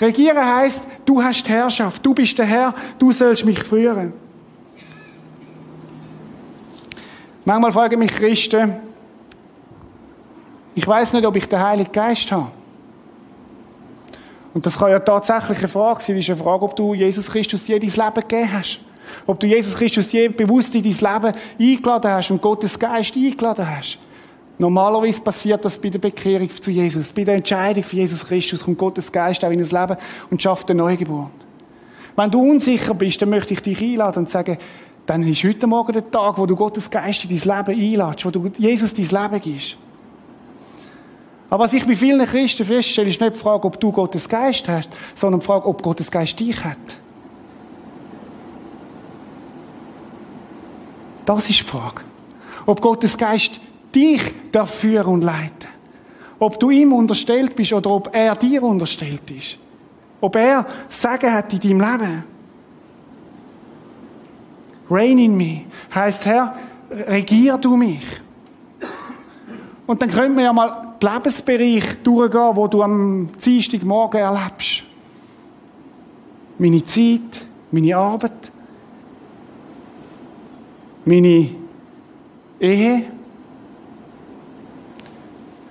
Regieren 0.00 0.44
heißt, 0.44 0.82
du 1.04 1.22
hast 1.22 1.48
Herrschaft, 1.48 2.04
du 2.04 2.12
bist 2.12 2.36
der 2.38 2.46
Herr, 2.46 2.74
du 2.98 3.12
sollst 3.12 3.46
mich 3.46 3.62
führen. 3.62 4.12
Manchmal 7.44 7.70
fragen 7.70 8.00
mich 8.00 8.10
Christen, 8.10 8.74
ich 10.76 10.86
weiß 10.86 11.14
nicht, 11.14 11.24
ob 11.24 11.34
ich 11.36 11.48
den 11.48 11.58
Heiligen 11.58 11.90
Geist 11.90 12.30
habe. 12.30 12.48
Und 14.52 14.66
das 14.66 14.78
kann 14.78 14.90
ja 14.90 14.98
tatsächlich 14.98 15.58
eine 15.58 15.68
Frage 15.68 16.02
sein. 16.02 16.16
Das 16.16 16.24
ist 16.24 16.30
eine 16.30 16.38
Frage, 16.38 16.64
ob 16.64 16.76
du 16.76 16.92
Jesus 16.92 17.28
Christus 17.30 17.66
je 17.66 17.78
dein 17.78 17.88
Leben 17.88 18.14
gegeben 18.14 18.52
hast. 18.52 18.80
Ob 19.26 19.40
du 19.40 19.46
Jesus 19.46 19.74
Christus 19.74 20.12
je 20.12 20.28
bewusst 20.28 20.74
in 20.74 20.82
dein 20.82 20.92
Leben 20.92 21.36
eingeladen 21.58 22.10
hast 22.10 22.30
und 22.30 22.42
Gottes 22.42 22.78
Geist 22.78 23.16
eingeladen 23.16 23.66
hast. 23.66 23.98
Normalerweise 24.58 25.22
passiert 25.22 25.64
das 25.64 25.78
bei 25.78 25.88
der 25.88 25.98
Bekehrung 25.98 26.50
zu 26.50 26.70
Jesus. 26.70 27.10
Bei 27.10 27.24
der 27.24 27.36
Entscheidung 27.36 27.82
für 27.82 27.96
Jesus 27.96 28.26
Christus 28.26 28.62
kommt 28.62 28.76
Gottes 28.76 29.10
Geist 29.10 29.42
auch 29.46 29.50
in 29.50 29.58
das 29.58 29.72
Leben 29.72 29.96
und 30.30 30.42
schafft 30.42 30.70
eine 30.70 30.82
Neugeburt. 30.82 31.30
Wenn 32.16 32.30
du 32.30 32.40
unsicher 32.40 32.92
bist, 32.92 33.20
dann 33.22 33.30
möchte 33.30 33.54
ich 33.54 33.60
dich 33.60 33.80
einladen 33.80 34.20
und 34.20 34.30
sagen, 34.30 34.58
dann 35.06 35.22
ist 35.22 35.42
heute 35.42 35.66
Morgen 35.66 35.92
der 35.92 36.10
Tag, 36.10 36.36
wo 36.36 36.44
du 36.44 36.54
Gottes 36.54 36.90
Geist 36.90 37.24
in 37.24 37.30
dein 37.30 37.64
Leben 37.66 37.80
einladest, 37.80 38.26
wo 38.26 38.30
du 38.30 38.50
Jesus 38.58 38.92
dein 38.92 39.06
Leben 39.06 39.40
gibst. 39.40 39.78
Aber 41.48 41.64
was 41.64 41.72
ich 41.72 41.86
bei 41.86 41.94
vielen 41.94 42.26
Christen 42.26 42.64
feststelle, 42.64 43.08
ist 43.08 43.20
nicht 43.20 43.34
die 43.34 43.38
Frage, 43.38 43.66
ob 43.66 43.78
du 43.78 43.92
Gottes 43.92 44.28
Geist 44.28 44.68
hast, 44.68 44.90
sondern 45.14 45.40
die 45.40 45.46
Frage, 45.46 45.66
ob 45.66 45.82
Gottes 45.82 46.10
Geist 46.10 46.38
dich 46.40 46.62
hat. 46.64 46.76
Das 51.24 51.48
ist 51.48 51.60
die 51.60 51.64
Frage. 51.64 52.02
Ob 52.66 52.80
Gottes 52.80 53.16
Geist 53.16 53.60
dich 53.94 54.22
darf 54.50 54.74
führen 54.74 55.06
und 55.06 55.22
leiten. 55.22 55.68
Ob 56.38 56.58
du 56.58 56.70
ihm 56.70 56.92
unterstellt 56.92 57.54
bist 57.56 57.72
oder 57.72 57.90
ob 57.90 58.14
er 58.14 58.34
dir 58.36 58.62
unterstellt 58.62 59.30
ist. 59.30 59.58
Ob 60.20 60.36
er 60.36 60.66
Sagen 60.88 61.32
hat 61.32 61.52
in 61.52 61.78
deinem 61.78 61.80
Leben. 61.80 62.24
Reign 64.90 65.18
in 65.18 65.36
me 65.36 65.64
heißt 65.94 66.24
Herr, 66.26 66.56
regier 66.90 67.58
du 67.58 67.76
mich. 67.76 68.06
Und 69.86 70.00
dann 70.00 70.10
können 70.10 70.36
wir 70.36 70.44
ja 70.44 70.52
mal 70.52 70.85
den 71.00 71.12
Lebensbereich 71.12 72.02
durchgehen, 72.02 72.56
wo 72.56 72.66
du 72.68 72.82
am 72.82 73.28
Dienstagmorgen 73.44 74.20
erlebst. 74.20 74.82
Meine 76.58 76.84
Zeit, 76.84 77.46
meine 77.70 77.96
Arbeit, 77.96 78.52
Meine 81.06 81.50
Ehe, 82.58 83.04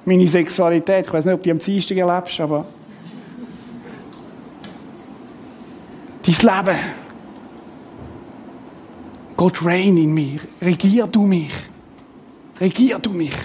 meine 0.05 0.28
Sexualität, 0.30 1.05
ich 1.05 1.11
weiß 1.11 1.26
nicht, 1.26 1.34
ob 1.34 1.41
du 1.41 1.43
die 1.43 1.51
am 1.51 1.59
Dienstag 1.59 1.97
erlebst, 1.97 2.39
aber 2.39 2.65
dein 6.23 6.36
Leben. 6.36 6.80
Gott 9.36 9.65
reign 9.65 9.97
in 9.97 10.13
mir. 10.13 10.39
Regier 10.61 11.05
du 11.05 11.26
mich. 11.26 11.51
Regier 12.61 12.97
du 12.99 13.09
mich. 13.09 13.36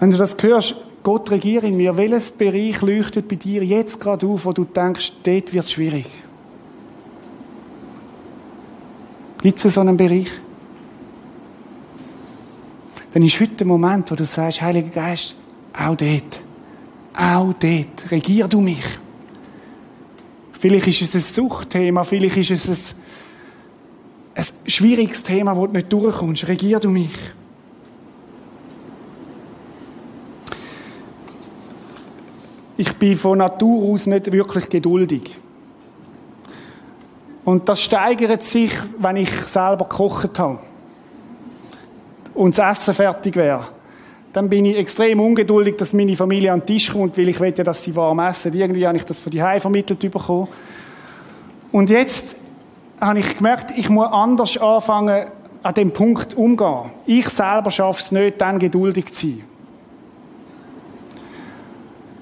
Wenn 0.00 0.10
du 0.10 0.16
das 0.16 0.36
hörst, 0.40 0.76
Gott 1.02 1.30
regiert 1.30 1.64
in 1.64 1.76
mir, 1.76 1.96
welches 1.96 2.32
Bereich 2.32 2.80
leuchtet 2.82 3.28
bei 3.28 3.36
dir 3.36 3.64
jetzt 3.64 3.98
gerade 3.98 4.26
auf, 4.26 4.44
wo 4.44 4.52
du 4.52 4.64
denkst, 4.64 5.12
dort 5.22 5.52
wird 5.52 5.64
es 5.64 5.72
schwierig? 5.72 6.06
Gibt 9.42 9.64
es 9.64 9.74
so 9.74 9.80
einen 9.80 9.96
Bereich? 9.96 10.30
Dann 13.14 13.22
ist 13.22 13.40
heute 13.40 13.54
der 13.54 13.66
Moment, 13.66 14.10
wo 14.10 14.14
du 14.14 14.24
sagst, 14.24 14.60
Heiliger 14.60 14.90
Geist, 14.90 15.34
auch 15.72 15.96
dort, 15.96 16.42
auch 17.14 17.54
dort, 17.54 18.10
regier 18.10 18.48
du 18.48 18.60
mich. 18.60 18.84
Vielleicht 20.52 20.88
ist 20.88 21.02
es 21.02 21.14
ein 21.14 21.34
Suchtthema, 21.34 22.04
vielleicht 22.04 22.36
ist 22.36 22.50
es 22.50 22.68
ein, 22.68 24.44
ein 24.44 24.70
schwieriges 24.70 25.22
Thema, 25.22 25.56
wo 25.56 25.66
du 25.66 25.74
nicht 25.74 25.92
durchkommst. 25.92 26.48
Regier 26.48 26.80
du 26.80 26.90
mich. 26.90 27.10
Ich 32.78 32.96
bin 32.96 33.18
von 33.18 33.38
Natur 33.38 33.92
aus 33.92 34.06
nicht 34.06 34.30
wirklich 34.30 34.68
geduldig. 34.68 35.36
Und 37.44 37.68
das 37.68 37.80
steigert 37.80 38.44
sich, 38.44 38.72
wenn 38.98 39.16
ich 39.16 39.30
selber 39.30 39.84
gekocht 39.84 40.38
habe 40.38 40.60
und 42.34 42.56
das 42.56 42.78
Essen 42.78 42.94
fertig 42.94 43.34
wäre. 43.34 43.66
Dann 44.32 44.48
bin 44.48 44.64
ich 44.64 44.78
extrem 44.78 45.18
ungeduldig, 45.18 45.76
dass 45.76 45.92
meine 45.92 46.14
Familie 46.14 46.52
an 46.52 46.60
den 46.60 46.66
Tisch 46.66 46.92
kommt, 46.92 47.18
weil 47.18 47.28
ich 47.28 47.40
will 47.40 47.52
ja, 47.56 47.64
dass 47.64 47.82
sie 47.82 47.96
warm 47.96 48.20
essen. 48.20 48.54
Irgendwie 48.54 48.86
habe 48.86 48.96
ich 48.96 49.04
das 49.04 49.18
von 49.18 49.32
die 49.32 49.40
vermittelt 49.40 49.98
bekommen. 49.98 50.46
Und 51.72 51.90
jetzt 51.90 52.36
habe 53.00 53.18
ich 53.18 53.38
gemerkt, 53.38 53.76
ich 53.76 53.88
muss 53.88 54.06
anders 54.12 54.56
anfangen, 54.56 55.26
an 55.64 55.74
dem 55.74 55.90
Punkt 55.90 56.34
umgehen. 56.34 56.90
Ich 57.06 57.28
selber 57.28 57.72
schaffe 57.72 58.02
es 58.02 58.12
nicht, 58.12 58.40
dann 58.40 58.60
geduldig 58.60 59.12
zu 59.12 59.26
sein. 59.26 59.47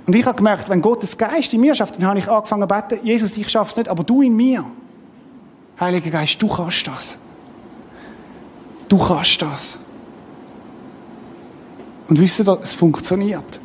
Und 0.07 0.15
ich 0.15 0.25
habe 0.25 0.37
gemerkt, 0.37 0.69
wenn 0.69 0.81
Gottes 0.81 1.19
Geist 1.19 1.53
in 1.53 1.61
mir 1.61 1.75
schafft, 1.75 1.97
dann 1.97 2.07
habe 2.07 2.19
ich 2.19 2.29
angefangen 2.29 2.69
zu 2.69 2.75
beten, 2.75 3.05
Jesus, 3.05 3.37
ich 3.37 3.49
schaffe 3.49 3.71
es 3.71 3.77
nicht, 3.77 3.89
aber 3.89 4.05
du 4.05 4.23
in 4.23 4.37
mir. 4.37 4.65
Heiliger 5.81 6.11
Geist, 6.11 6.41
du 6.41 6.49
kannst 6.49 6.87
das. 6.87 7.19
Du 8.89 8.99
kannst 8.99 9.43
das. 9.43 9.79
Und 12.09 12.21
wisst 12.21 12.39
ihr, 12.39 12.61
es 12.63 12.73
funktioniert. 12.73 13.61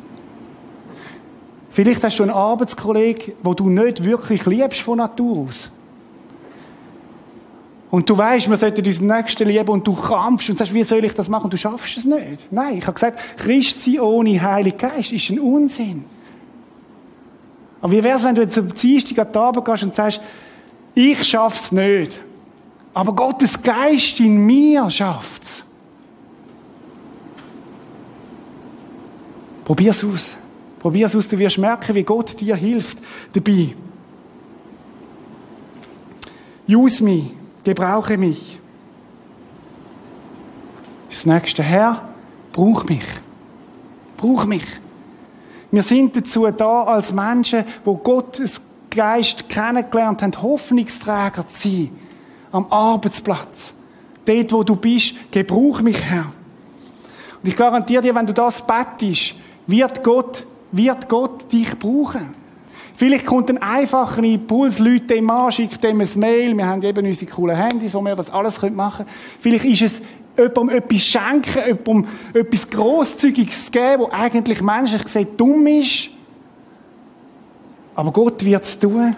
Vielleicht 1.70 2.04
hast 2.04 2.18
du 2.18 2.24
einen 2.24 2.32
Arbeitskollegen, 2.32 3.34
wo 3.44 3.54
du 3.54 3.70
nicht 3.70 4.04
wirklich 4.04 4.46
liebst 4.46 4.82
von 4.82 4.98
Natur 4.98 5.48
aus. 5.48 5.70
Und 7.92 8.10
du 8.10 8.18
weißt, 8.18 8.50
wir 8.50 8.58
sollten 8.58 8.86
unseren 8.86 9.08
Nächsten 9.08 9.48
lieben 9.48 9.70
und 9.70 9.86
du 9.86 9.94
krampfst 9.94 10.50
und 10.50 10.58
sagst, 10.58 10.74
wie 10.74 10.84
soll 10.84 11.04
ich 11.06 11.14
das 11.14 11.30
machen? 11.30 11.50
Du 11.50 11.58
schaffst 11.58 11.98
es 11.98 12.06
nicht. 12.06 12.52
Nein, 12.52 12.78
ich 12.78 12.88
habe 12.88 12.94
gesagt, 12.94 13.22
Christ 13.38 13.84
sein 13.84 14.00
ohne 14.00 14.42
Heiligen 14.42 14.78
Geist 14.78 15.12
ist 15.12 15.30
ein 15.30 15.40
Unsinn. 15.40 16.06
Aber 17.82 17.92
wie 17.92 18.04
wäre 18.04 18.18
es, 18.18 18.24
wenn 18.24 18.36
du 18.36 18.42
jetzt 18.42 18.58
am 18.58 18.74
Dienstag 18.74 19.18
an 19.18 19.32
die 19.34 19.38
Abend 19.40 19.66
gehst 19.66 19.84
und 19.84 19.96
sagst, 19.96 20.22
ich 20.94 21.24
schaff's 21.24 21.72
nicht. 21.72 22.22
Aber 22.94 23.14
Gottes 23.14 23.62
Geist 23.62 24.20
in 24.20 24.46
mir 24.46 24.90
schafft's. 24.90 25.64
Probier's 29.66 30.04
aus. 30.04 30.36
Probier's 30.80 31.16
aus, 31.16 31.28
du 31.28 31.38
wirst 31.38 31.58
merken, 31.58 31.96
wie 31.96 32.04
Gott 32.04 32.40
dir 32.40 32.56
hilft 32.56 32.98
dabei. 33.34 33.76
Use 36.68 37.04
me, 37.04 37.32
gebrauche 37.64 38.18
mich. 38.18 38.60
Das 41.10 41.26
nächste 41.26 41.64
Herr, 41.64 42.10
brauch 42.52 42.84
mich. 42.86 43.04
Brauch 44.18 44.46
mich. 44.46 44.66
Wir 45.72 45.84
sind 45.84 46.16
dazu 46.16 46.46
da 46.48 46.84
als 46.84 47.14
Menschen, 47.14 47.64
wo 47.86 47.96
Gottes 47.96 48.62
Geist 48.90 49.48
kennengelernt 49.48 50.22
haben, 50.22 50.42
Hoffnungsträger 50.42 51.48
zu 51.48 51.70
sein. 51.70 51.90
Am 52.52 52.66
Arbeitsplatz. 52.70 53.74
Dort, 54.26 54.52
wo 54.52 54.64
du 54.64 54.76
bist, 54.76 55.16
gebrauch 55.32 55.82
mich, 55.82 56.00
Herr. 56.02 56.34
Und 57.42 57.48
ich 57.48 57.56
garantiere 57.56 58.04
dir, 58.04 58.14
wenn 58.14 58.28
du 58.28 58.34
das 58.34 58.62
bettest, 58.62 59.36
wird 59.66 60.04
Gott, 60.04 60.46
wird 60.72 61.08
Gott 61.08 61.52
dich 61.52 61.80
brauchen. 61.80 62.36
Vielleicht 62.96 63.26
kommt 63.26 63.50
ein 63.50 63.58
einfacher 63.58 64.22
Impuls, 64.22 64.78
Leute 64.78 65.08
dem 65.08 65.30
an, 65.30 65.52
schickt 65.52 65.84
dem 65.84 66.02
ein 66.02 66.10
Mail, 66.18 66.56
wir 66.56 66.68
haben 66.68 66.84
eben 66.84 67.04
unsere 67.04 67.32
coolen 67.32 67.56
Handys, 67.56 67.96
wo 67.96 68.02
wir 68.02 68.16
das 68.16 68.30
alles 68.30 68.62
machen 68.62 69.06
können. 69.06 69.10
Vielleicht 69.40 69.66
ist 69.66 69.82
es 69.82 70.02
jemandem 70.38 70.70
etwas 70.70 71.02
schenken, 71.02 71.60
jemandem 71.66 72.08
etwas 72.34 72.70
Grosszügiges 72.70 73.72
geben, 73.72 74.04
wo 74.04 74.10
eigentlich 74.12 74.62
menschlich 74.62 75.04
gesehen 75.04 75.28
dumm 75.38 75.68
ist. 75.68 76.10
Aber 77.96 78.12
Gott 78.12 78.44
wird 78.44 78.64
es 78.64 78.80
tun. 78.80 79.16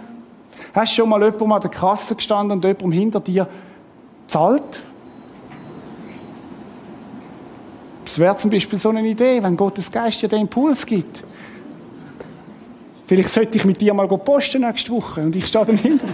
Hast 0.74 0.91
du 0.91 1.01
schon 1.01 1.09
mal 1.09 1.22
jemandem 1.22 1.51
an 1.51 1.61
der 1.61 1.70
Kasse 1.70 2.16
gestanden 2.16 2.57
und 2.57 2.64
jemandem 2.64 2.91
hinter 2.91 3.20
dir 3.20 3.47
zahlt? 4.28 4.82
Das 8.05 8.20
wäre 8.20 8.36
zum 8.38 8.51
Beispiel 8.51 8.80
so 8.80 8.89
eine 8.89 9.01
Idee, 9.07 9.41
wenn 9.41 9.57
Gottes 9.57 9.91
Geist 9.91 10.22
dir 10.22 10.30
den 10.30 10.41
Impuls 10.41 10.86
gibt. 10.86 11.24
Vielleicht 13.07 13.30
sollte 13.30 13.57
ich 13.57 13.66
mit 13.66 13.82
dir 13.82 13.93
mal 13.93 14.07
posten 14.07 14.61
nächste 14.61 14.91
Woche 14.91 15.22
und 15.22 15.36
ich 15.36 15.47
stehe 15.47 15.66
dann 15.66 15.78
hinter. 15.78 16.07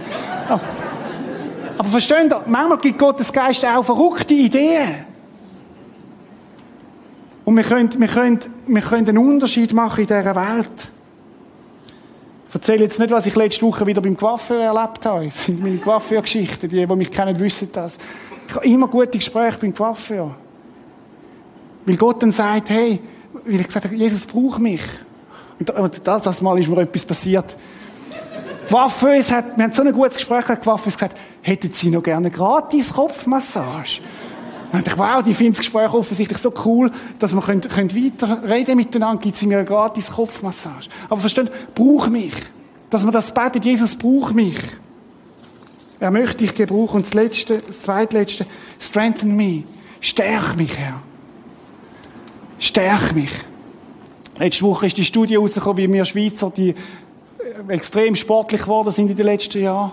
Aber, 1.80 1.88
versteht 1.88 2.30
ihr, 2.30 2.42
manchmal 2.44 2.76
gibt 2.76 2.98
Gottes 2.98 3.32
Geist 3.32 3.64
auch 3.64 3.82
verrückte 3.82 4.34
Ideen. 4.34 5.06
Und 7.46 7.56
wir 7.56 7.64
können, 7.64 7.98
wir 7.98 8.06
können, 8.06 8.38
wir 8.66 8.82
können 8.82 9.08
einen 9.08 9.16
Unterschied 9.16 9.72
machen 9.72 10.02
in 10.02 10.06
dieser 10.06 10.36
Welt. 10.36 10.90
Ich 12.50 12.54
erzähle 12.54 12.84
jetzt 12.84 12.98
nicht, 12.98 13.10
was 13.10 13.24
ich 13.24 13.34
letzte 13.34 13.64
Woche 13.64 13.86
wieder 13.86 14.02
beim 14.02 14.14
Coiffeur 14.14 14.60
erlebt 14.60 15.06
habe. 15.06 15.24
Das 15.24 15.42
sind 15.46 15.62
meine 15.62 15.78
Coiffeur-Geschichten. 15.78 16.68
Die, 16.68 16.86
die 16.86 16.96
mich 16.96 17.10
kennen, 17.10 17.40
wissen 17.40 17.70
das. 17.72 17.96
Ich 18.46 18.54
habe 18.56 18.66
immer 18.66 18.86
gute 18.86 19.16
Gespräche 19.16 19.56
beim 19.58 19.74
Coiffeur. 19.74 20.36
Weil 21.86 21.96
Gott 21.96 22.22
dann 22.22 22.30
sagt, 22.30 22.68
hey, 22.68 23.00
weil 23.32 23.58
ich 23.58 23.66
gesagt 23.66 23.86
habe, 23.86 23.96
Jesus 23.96 24.26
braucht 24.26 24.60
mich. 24.60 24.82
Und 25.58 26.02
das, 26.04 26.22
das 26.24 26.42
Mal 26.42 26.60
ist 26.60 26.68
mir 26.68 26.82
etwas 26.82 27.06
passiert. 27.06 27.56
Coiffeuse 28.70 29.34
hat, 29.34 29.56
wir 29.56 29.64
haben 29.64 29.72
so 29.72 29.82
ein 29.82 29.92
gutes 29.92 30.16
Gespräch 30.16 30.44
gehabt, 30.44 30.64
Coiffeuse 30.64 30.96
gesagt, 30.96 31.16
hätten 31.42 31.72
Sie 31.72 31.90
noch 31.90 32.02
gerne 32.02 32.30
gratis 32.30 32.92
Kopfmassage? 32.92 34.00
Und 34.72 34.86
ich 34.86 34.96
wow, 34.96 35.22
die 35.22 35.34
finden 35.34 35.54
das 35.54 35.60
Gespräch 35.60 35.92
offensichtlich 35.92 36.38
so 36.38 36.52
cool, 36.64 36.92
dass 37.18 37.34
wir 37.34 37.42
können, 37.42 37.60
können 37.62 37.92
weiter 37.92 38.74
miteinander, 38.76 39.20
gibt 39.20 39.36
sie 39.36 39.48
mir 39.48 39.58
eine 39.58 39.66
gratis 39.66 40.12
Kopfmassage. 40.12 40.86
Aber 41.08 41.20
verstehen, 41.20 41.50
brauch 41.74 42.08
mich. 42.08 42.32
Dass 42.88 43.02
man 43.02 43.12
das 43.12 43.34
betet, 43.34 43.64
Jesus 43.64 43.96
braucht 43.96 44.34
mich. 44.34 44.58
Er 45.98 46.12
möchte 46.12 46.38
dich 46.38 46.54
gebrauchen. 46.54 46.96
Und 46.96 47.06
das 47.06 47.14
letzte, 47.14 47.58
das 47.58 47.82
zweitletzte, 47.82 48.46
strengthen 48.78 49.34
me. 49.34 49.64
Stärk 50.00 50.56
mich, 50.56 50.78
Herr. 50.78 51.02
Stärk 52.60 53.14
mich. 53.14 53.32
Letzte 54.38 54.62
Woche 54.62 54.86
ist 54.86 54.96
die 54.96 55.04
Studie 55.04 55.36
rausgekommen, 55.36 55.78
wie 55.78 55.92
wir 55.92 56.04
Schweizer, 56.04 56.50
die 56.50 56.74
extrem 57.68 58.14
sportlich 58.14 58.62
geworden 58.62 58.90
sind 58.90 59.10
in 59.10 59.16
den 59.16 59.26
letzten 59.26 59.62
Jahren. 59.62 59.92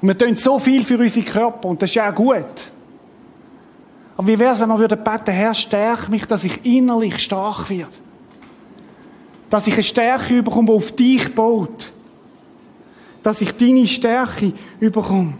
Und 0.00 0.08
wir 0.08 0.18
tun 0.18 0.36
so 0.36 0.58
viel 0.58 0.84
für 0.84 0.98
unsere 0.98 1.24
Körper. 1.24 1.68
Und 1.68 1.80
das 1.82 1.90
ist 1.90 1.94
ja 1.94 2.10
auch 2.10 2.14
gut. 2.14 2.70
Aber 4.16 4.26
wie 4.26 4.38
wäre 4.38 4.52
es, 4.52 4.60
wenn 4.60 4.68
wir 4.68 4.78
würden 4.78 5.02
beten, 5.02 5.30
Herr, 5.30 5.54
stärk 5.54 6.08
mich, 6.08 6.26
dass 6.26 6.44
ich 6.44 6.64
innerlich 6.64 7.18
stark 7.18 7.68
werde? 7.68 7.92
Dass 9.50 9.66
ich 9.66 9.74
eine 9.74 9.82
Stärke 9.82 10.34
überkomme, 10.34 10.66
die 10.66 10.72
auf 10.72 10.92
dich 10.92 11.34
baut. 11.34 11.92
Dass 13.22 13.40
ich 13.40 13.52
deine 13.56 13.86
Stärke 13.86 14.52
überkomme. 14.80 15.34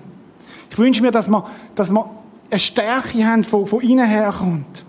Ich 0.71 0.79
wünsche 0.79 1.03
mir, 1.03 1.11
dass 1.11 1.29
wir, 1.29 1.47
dass 1.75 1.91
wir 1.91 2.11
eine 2.51 2.61
Stärke 2.61 3.27
haben, 3.27 3.43
die 3.43 3.49
von 3.49 3.81
innen 3.81 4.07
herkommt. 4.07 4.85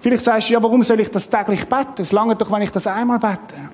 Vielleicht 0.00 0.24
sagst 0.24 0.50
du, 0.50 0.52
ja, 0.52 0.62
warum 0.62 0.82
soll 0.82 1.00
ich 1.00 1.10
das 1.10 1.28
täglich 1.28 1.64
beten? 1.66 2.02
Es 2.02 2.12
lange 2.12 2.36
doch, 2.36 2.50
wenn 2.50 2.62
ich 2.62 2.70
das 2.70 2.86
einmal 2.86 3.18
bete. 3.18 3.70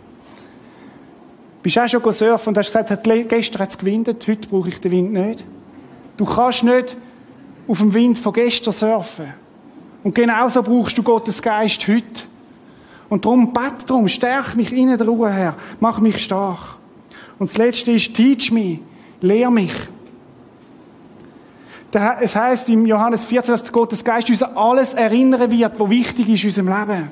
Bist 1.63 1.79
auch 1.79 1.89
schon 1.89 2.13
surfen 2.13 2.49
und 2.49 2.59
hast 2.59 2.73
gesagt, 2.73 3.05
gestern 3.29 3.61
hat 3.61 3.71
es 3.71 3.79
gewindet, 3.79 4.27
heute 4.27 4.49
brauche 4.49 4.69
ich 4.69 4.81
den 4.81 4.93
Wind 4.93 5.13
nicht. 5.13 5.45
Du 6.17 6.25
kannst 6.25 6.63
nicht 6.65 6.97
auf 7.69 7.79
dem 7.79 7.93
Wind 7.93 8.19
von 8.19 8.33
gestern 8.33 8.73
surfen. 8.73 9.35
Und 10.03 10.15
genauso 10.15 10.63
brauchst 10.63 10.97
du 10.97 11.03
Gottes 11.03 11.43
Geist 11.43 11.87
heute. 11.87 12.25
Und 13.11 13.25
darum, 13.25 13.53
bet 13.53 13.89
darum, 13.89 14.09
stärk 14.09 14.55
mich 14.55 14.73
in 14.73 14.97
der 14.97 15.07
Ruhe 15.07 15.31
her. 15.31 15.57
Mach 15.81 15.99
mich 16.01 16.23
stark. 16.25 16.77
Und 17.39 17.51
das 17.51 17.57
Letzte 17.59 17.93
ist, 17.93 18.15
teach 18.15 18.51
me. 18.51 18.79
Lehr 19.21 19.51
mich. 19.51 19.73
Es 22.21 22.37
heißt 22.37 22.69
im 22.69 22.87
Johannes 22.87 23.27
14, 23.27 23.53
dass 23.53 23.73
Gottes 23.73 24.05
Geist 24.05 24.31
uns 24.31 24.43
alles 24.43 24.95
erinnern 24.95 25.51
wird, 25.51 25.79
was 25.79 25.91
wichtig 25.91 26.29
ist 26.29 26.45
in 26.45 26.49
unserem 26.49 26.69
Leben. 26.69 27.11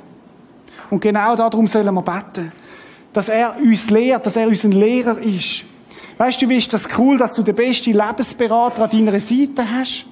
Und 0.88 1.01
genau 1.01 1.34
darum 1.34 1.66
sollen 1.66 1.92
wir 1.92 2.03
beten. 2.03 2.53
Dass 3.12 3.28
er 3.28 3.56
uns 3.56 3.90
lehrt, 3.90 4.26
dass 4.26 4.36
er 4.36 4.46
unser 4.48 4.68
Lehrer 4.68 5.18
ist. 5.18 5.64
Weißt 6.18 6.42
du, 6.42 6.48
wie 6.48 6.59
ist 6.59 6.72
das 6.72 6.88
cool, 6.98 7.16
dass 7.16 7.34
du 7.34 7.42
den 7.42 7.54
besten 7.54 7.92
Lebensberater 7.92 8.82
an 8.82 8.90
deiner 8.90 9.18
Seite 9.20 9.64
hast? 9.70 10.04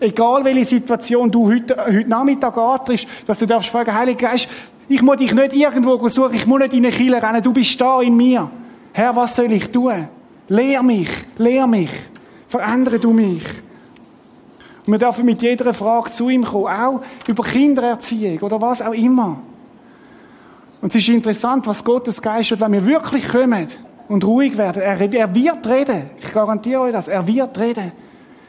Egal 0.00 0.44
welche 0.44 0.64
Situation 0.64 1.30
du 1.30 1.48
heute, 1.48 1.76
heute 1.76 2.08
Nachmittag 2.08 2.56
antrittst, 2.56 3.06
dass 3.26 3.38
du 3.38 3.46
darfst 3.46 3.70
fragen, 3.70 3.92
Heiliger 3.92 4.28
Geist, 4.28 4.48
ich 4.88 5.02
muss 5.02 5.16
dich 5.16 5.34
nicht 5.34 5.54
irgendwo 5.54 6.08
suchen, 6.08 6.34
ich 6.34 6.46
muss 6.46 6.60
nicht 6.60 6.72
in 6.72 6.86
eine 6.86 6.94
Kille 6.94 7.22
rennen, 7.22 7.42
du 7.42 7.52
bist 7.52 7.80
da 7.80 8.00
in 8.00 8.16
mir. 8.16 8.48
Herr, 8.92 9.14
was 9.16 9.34
soll 9.34 9.52
ich 9.52 9.70
tun? 9.70 10.08
Lehr 10.48 10.82
mich, 10.82 11.10
lehr 11.36 11.66
mich. 11.66 11.90
Verändere 12.48 12.98
du 12.98 13.12
mich. 13.12 13.42
Und 14.86 14.92
wir 14.92 14.98
dürfen 14.98 15.26
mit 15.26 15.42
jeder 15.42 15.74
Frage 15.74 16.12
zu 16.12 16.30
ihm 16.30 16.44
kommen, 16.44 16.68
auch 16.68 17.02
über 17.26 17.44
Kindererziehung 17.44 18.38
oder 18.40 18.60
was 18.60 18.80
auch 18.80 18.94
immer. 18.94 19.42
Und 20.80 20.94
es 20.94 21.02
ist 21.02 21.08
interessant, 21.08 21.66
was 21.66 21.82
Gottes 21.82 22.22
Geist 22.22 22.52
hat, 22.52 22.60
wenn 22.60 22.72
wir 22.72 22.84
wirklich 22.84 23.26
kommen 23.28 23.68
und 24.08 24.24
ruhig 24.24 24.56
werden. 24.56 24.82
Er, 24.82 25.00
er 25.00 25.34
wird 25.34 25.66
reden. 25.66 26.10
Ich 26.20 26.32
garantiere 26.32 26.82
euch 26.82 26.92
das. 26.92 27.08
Er 27.08 27.26
wird 27.26 27.58
reden. 27.58 27.92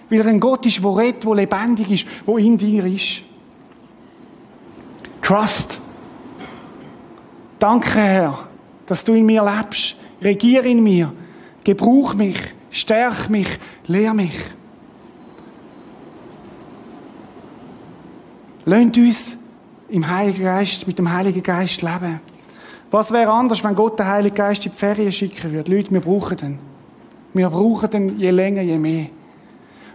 Weil 0.10 0.20
er 0.20 0.28
ein 0.28 0.40
Gott 0.40 0.66
ist, 0.66 0.84
der 0.84 0.98
redet, 0.98 1.24
der 1.24 1.36
lebendig 1.36 1.92
ist, 1.92 2.06
der 2.28 2.38
in 2.38 2.58
dir 2.58 2.86
ist. 2.86 3.22
Trust. 5.22 5.80
Danke, 7.60 8.00
Herr, 8.00 8.48
dass 8.86 9.04
du 9.04 9.14
in 9.14 9.26
mir 9.26 9.44
lebst. 9.44 9.96
Regier 10.22 10.64
in 10.64 10.84
mir. 10.84 11.12
Gebrauch 11.64 12.14
mich. 12.14 12.38
Stärk 12.72 13.30
mich. 13.30 13.48
Lehr 13.86 14.14
mich. 14.14 14.40
Lasst 18.66 18.98
uns 18.98 19.39
im 19.90 20.10
Heiligen 20.10 20.44
Geist, 20.44 20.88
mit 20.88 20.98
dem 20.98 21.12
Heiligen 21.12 21.44
Geist 21.44 21.82
leben. 21.82 22.22
Was 22.92 23.12
wäre 23.12 23.32
anders, 23.32 23.64
wenn 23.64 23.76
Gott 23.76 24.00
den 24.00 24.08
Heiligen 24.08 24.36
Geist 24.36 24.66
in 24.66 24.72
die 24.72 24.78
Ferien 24.78 25.12
schicken 25.12 25.52
würde? 25.52 25.76
Leute, 25.76 25.92
wir 25.92 26.02
brauchen 26.02 26.38
den. 26.38 26.60
Wir 27.34 27.50
brauchen 27.50 27.90
den 27.90 28.20
je 28.20 28.32
länger, 28.32 28.62
je 28.62 28.78
mehr. 28.78 29.08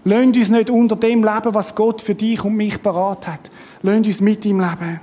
Lasst 0.05 0.37
uns 0.37 0.51
nicht 0.51 0.71
unter 0.71 0.97
dem 0.97 1.25
leben, 1.25 1.55
was 1.55 1.75
Gott 1.75 2.03
für 2.03 2.15
dich 2.15 2.45
und 2.45 2.55
mich 2.55 2.83
parat 2.83 3.27
hat. 3.27 3.51
Lasst 3.83 4.07
uns 4.07 4.21
mit 4.21 4.45
ihm 4.45 4.61
leben. 4.61 5.01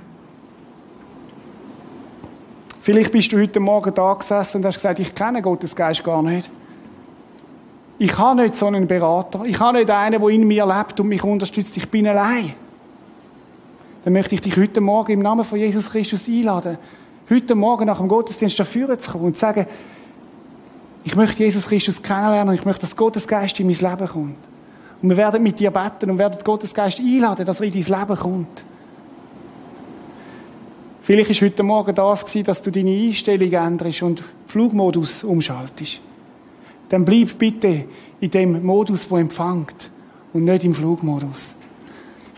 Vielleicht 2.80 3.12
bist 3.12 3.32
du 3.32 3.38
heute 3.38 3.60
Morgen 3.60 3.94
da 3.94 4.14
gesessen 4.14 4.58
und 4.58 4.66
hast 4.66 4.76
gesagt, 4.76 4.98
ich 4.98 5.14
kenne 5.14 5.42
Gottes 5.42 5.74
Geist 5.74 6.02
gar 6.02 6.22
nicht. 6.22 6.50
Ich 7.98 8.18
habe 8.18 8.42
nicht 8.42 8.56
so 8.56 8.66
einen 8.66 8.88
Berater. 8.88 9.42
Ich 9.44 9.60
habe 9.60 9.78
nicht 9.78 9.90
einen, 9.90 10.20
der 10.20 10.30
in 10.30 10.46
mir 10.46 10.66
lebt 10.66 10.98
und 10.98 11.08
mich 11.08 11.22
unterstützt. 11.22 11.76
Ich 11.76 11.88
bin 11.88 12.08
allein. 12.08 12.54
Dann 14.04 14.12
möchte 14.12 14.34
ich 14.34 14.40
dich 14.40 14.56
heute 14.56 14.80
Morgen 14.80 15.12
im 15.12 15.20
Namen 15.20 15.44
von 15.44 15.58
Jesus 15.58 15.90
Christus 15.90 16.28
einladen, 16.28 16.78
heute 17.30 17.54
Morgen 17.54 17.86
nach 17.86 17.98
dem 17.98 18.08
Gottesdienst 18.08 18.58
dafür 18.58 18.98
zu 18.98 19.12
kommen 19.12 19.26
und 19.26 19.34
zu 19.34 19.40
sagen, 19.40 19.66
ich 21.04 21.14
möchte 21.16 21.42
Jesus 21.42 21.68
Christus 21.68 22.02
kennenlernen 22.02 22.50
und 22.50 22.54
ich 22.54 22.64
möchte, 22.64 22.82
dass 22.82 22.96
Gottes 22.96 23.26
Geist 23.26 23.58
in 23.60 23.66
mein 23.66 23.76
Leben 23.76 24.08
kommt. 24.08 24.36
Und 25.02 25.08
wir 25.08 25.16
werden 25.16 25.42
mit 25.42 25.58
dir 25.58 25.70
beten 25.70 26.10
und 26.10 26.18
werden 26.18 26.38
Gottes 26.44 26.72
Geist 26.72 27.00
einladen, 27.00 27.44
dass 27.44 27.60
er 27.60 27.66
in 27.66 27.72
dein 27.72 28.00
Leben 28.00 28.16
kommt. 28.16 28.64
Vielleicht 31.02 31.30
ist 31.30 31.42
heute 31.42 31.64
Morgen 31.64 31.94
das 31.94 32.24
gewesen, 32.24 32.44
dass 32.44 32.62
du 32.62 32.70
deine 32.70 32.90
Einstellung 32.90 33.52
änderst 33.52 34.02
und 34.02 34.22
Flugmodus 34.46 35.24
umschaltest. 35.24 36.00
Dann 36.88 37.04
bleib 37.04 37.36
bitte 37.38 37.86
in 38.20 38.30
dem 38.30 38.64
Modus, 38.64 39.10
wo 39.10 39.16
empfängt 39.16 39.90
und 40.32 40.44
nicht 40.44 40.64
im 40.64 40.74
Flugmodus. 40.74 41.56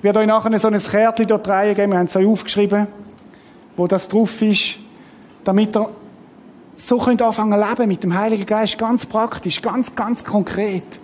Ich 0.05 0.07
werde 0.07 0.19
euch 0.19 0.27
nachher 0.27 0.59
so 0.59 0.69
ein 0.69 0.79
Kärtchen 0.79 1.27
dort 1.27 1.49
reingeben, 1.49 1.93
wir 1.93 1.99
haben 1.99 2.09
es 2.09 2.15
euch 2.15 2.27
aufgeschrieben, 2.27 2.89
wo 3.75 3.87
das 3.87 4.07
drauf 4.07 4.43
ist, 4.43 4.75
damit 5.45 5.75
ihr 5.75 5.89
so 6.77 6.99
könnt 6.99 7.23
anfangen 7.23 7.59
zu 7.59 7.67
leben 7.67 7.89
mit 7.89 8.03
dem 8.03 8.15
Heiligen 8.15 8.45
Geist, 8.45 8.77
ganz 8.77 9.07
praktisch, 9.07 9.63
ganz, 9.63 9.95
ganz 9.95 10.23
konkret. 10.23 11.01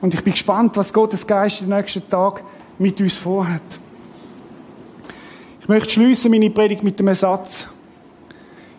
Und 0.00 0.14
ich 0.14 0.24
bin 0.24 0.32
gespannt, 0.32 0.76
was 0.76 0.92
Gottes 0.92 1.24
Geist 1.24 1.60
den 1.60 1.68
nächsten 1.68 2.10
Tag 2.10 2.42
mit 2.76 3.00
uns 3.00 3.16
vorhat. 3.16 3.62
Ich 5.60 5.68
möchte 5.68 5.90
schließen 5.90 6.28
meine 6.28 6.50
Predigt 6.50 6.82
mit 6.82 6.98
einem 6.98 7.14
Satz. 7.14 7.68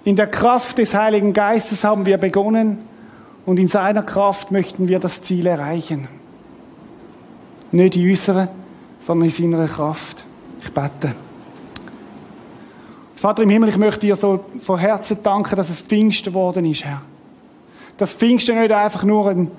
In 0.03 0.17
der 0.17 0.27
Kraft 0.27 0.79
des 0.79 0.93
Heiligen 0.93 1.31
Geistes 1.31 1.85
haben 1.85 2.05
wir 2.05 2.17
begonnen 2.17 2.79
und 3.45 3.57
in 3.57 3.69
seiner 3.69 4.03
Kraft 4.03 4.51
möchten 4.51 4.89
wir 4.89 4.99
das 4.99 5.21
Ziel 5.21 5.47
erreichen. 5.47 6.09
Nicht 7.71 7.95
in 7.95 8.09
unserer, 8.09 8.49
sondern 9.05 9.25
in 9.25 9.31
seiner 9.31 9.67
Kraft. 9.67 10.25
Ich 10.61 10.71
bete. 10.71 11.13
Vater 13.15 13.43
im 13.43 13.49
Himmel, 13.49 13.69
ich 13.69 13.77
möchte 13.77 14.01
dir 14.01 14.15
so 14.15 14.43
von 14.61 14.79
Herzen 14.79 15.17
danken, 15.23 15.55
dass 15.55 15.69
es 15.69 15.79
Pfingsten 15.79 16.33
geworden 16.33 16.65
ist, 16.65 16.83
Herr. 16.83 17.01
Dass 17.97 18.13
Pfingsten 18.13 18.59
nicht 18.59 18.71
einfach 18.71 19.03
nur 19.03 19.29
ein 19.29 19.51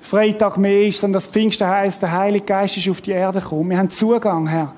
Freitag 0.00 0.56
mehr 0.56 0.86
ist, 0.86 1.00
sondern 1.00 1.22
das 1.22 1.26
Pfingsten 1.26 1.66
heisst, 1.66 2.02
der 2.02 2.12
Heilige 2.12 2.44
Geist 2.44 2.76
ist 2.76 2.88
auf 2.88 3.00
die 3.00 3.12
Erde 3.12 3.40
gekommen. 3.40 3.70
Wir 3.70 3.78
haben 3.78 3.90
Zugang, 3.90 4.48
Herr. 4.48 4.72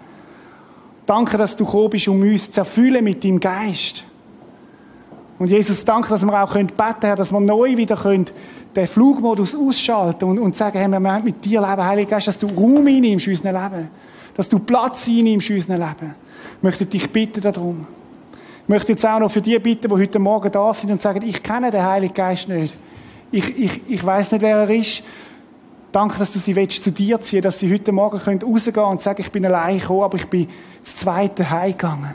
Danke, 1.07 1.37
dass 1.39 1.57
du 1.57 1.65
gekommen 1.65 1.91
bist, 1.91 2.09
um 2.09 2.21
uns 2.21 2.51
zu 2.51 2.61
erfüllen 2.61 3.05
mit 3.05 3.25
deinem 3.25 3.41
Geist. 3.41 4.05
Und 5.39 5.49
Jesus, 5.49 5.85
danke, 5.85 6.09
dass 6.09 6.25
wir 6.25 6.43
auch 6.43 6.53
beten 6.53 6.77
können, 6.77 6.97
Herr, 7.01 7.17
dass 7.17 7.33
wir 7.33 7.41
neu 7.41 7.77
wieder 7.77 7.97
können, 7.97 8.27
den 8.75 8.87
Flugmodus 8.87 9.55
ausschalten 9.55 10.25
und, 10.29 10.39
und 10.39 10.55
sagen, 10.55 10.79
hey, 10.79 10.89
wir 10.89 11.01
möchten 11.01 11.25
mit 11.25 11.45
dir 11.45 11.61
leben, 11.61 11.85
Heiliger 11.85 12.11
Geist, 12.11 12.29
dass 12.29 12.39
du 12.39 12.47
Raum 12.49 12.87
einnimmst 12.87 13.27
in 13.27 13.35
unserem 13.35 13.55
Leben. 13.55 13.91
Dass 14.37 14.49
du 14.49 14.59
Platz 14.59 15.09
einnimmst 15.09 15.51
in 15.51 15.57
unserem 15.57 15.81
Leben. 15.81 16.15
Ich 16.57 16.63
möchte 16.63 16.87
dich 16.87 17.11
bitten 17.11 17.41
darum. 17.41 17.87
Ich 18.63 18.69
möchte 18.69 18.93
jetzt 18.93 19.05
auch 19.05 19.19
noch 19.19 19.31
für 19.31 19.43
die 19.43 19.59
bitten, 19.59 19.89
die 19.89 19.95
heute 19.95 20.19
Morgen 20.19 20.51
da 20.51 20.73
sind 20.73 20.91
und 20.91 21.03
sagen, 21.03 21.23
ich 21.25 21.43
kenne 21.43 21.71
den 21.71 21.85
Heiligen 21.85 22.15
Geist 22.15 22.49
nicht. 22.49 22.75
Ich, 23.31 23.59
ich, 23.59 23.81
ich 23.89 24.05
weiß 24.05 24.33
nicht, 24.33 24.43
wer 24.43 24.59
er 24.59 24.71
ist. 24.71 25.03
Danke, 25.93 26.19
dass 26.19 26.33
du 26.33 26.39
sie 26.39 26.57
willst, 26.57 26.83
zu 26.83 26.91
dir 26.91 27.21
ziehen 27.21 27.43
dass 27.43 27.61
sie 27.61 27.73
heute 27.73 27.93
Morgen 27.93 28.19
können 28.19 28.43
rausgehen 28.43 28.87
und 28.87 29.03
sagen, 29.03 29.21
ich 29.21 29.31
bin 29.31 29.45
allein 29.47 29.79
gekommen, 29.79 30.03
aber 30.03 30.17
ich 30.17 30.27
bin 30.27 30.49
das 30.83 30.97
zweite 30.97 31.49
heimgegangen. 31.51 32.15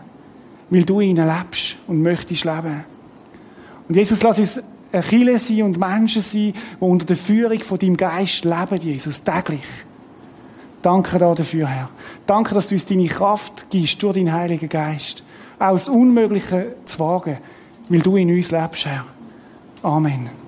Weil 0.70 0.84
du 0.84 0.99
ihnen 1.01 1.28
lebst 1.28 1.78
und 1.88 2.01
möchtest 2.01 2.45
leben. 2.45 2.84
Und 3.90 3.96
Jesus, 3.96 4.22
lass 4.24 4.40
uns 4.40 4.62
Kirche 4.92 5.40
sein 5.40 5.64
und 5.64 5.80
Menschen 5.80 6.22
sein, 6.22 6.54
die 6.54 6.54
unter 6.80 7.06
der 7.06 7.16
Führung 7.16 7.60
von 7.60 7.80
deinem 7.80 7.98
Geist 7.98 8.46
leben, 8.46 8.78
Jesus, 8.82 9.24
täglich. 9.24 9.66
Danke 10.82 11.18
dafür, 11.18 11.68
Herr. 11.68 11.90
Danke, 12.26 12.56
dass 12.56 12.68
du 12.68 12.76
uns 12.76 12.86
deine 12.86 13.08
Kraft 13.08 13.70
gibst 13.70 14.02
durch 14.02 14.16
deinen 14.16 14.32
Heiligen 14.32 14.70
Geist. 14.70 15.24
Auch 15.58 15.74
das 15.74 15.90
Unmögliche 15.90 16.76
zu 16.86 17.00
wagen, 17.00 17.40
weil 17.90 18.00
du 18.00 18.16
in 18.16 18.34
uns 18.34 18.52
lebst, 18.52 18.86
Herr. 18.86 19.06
Amen. 19.84 20.39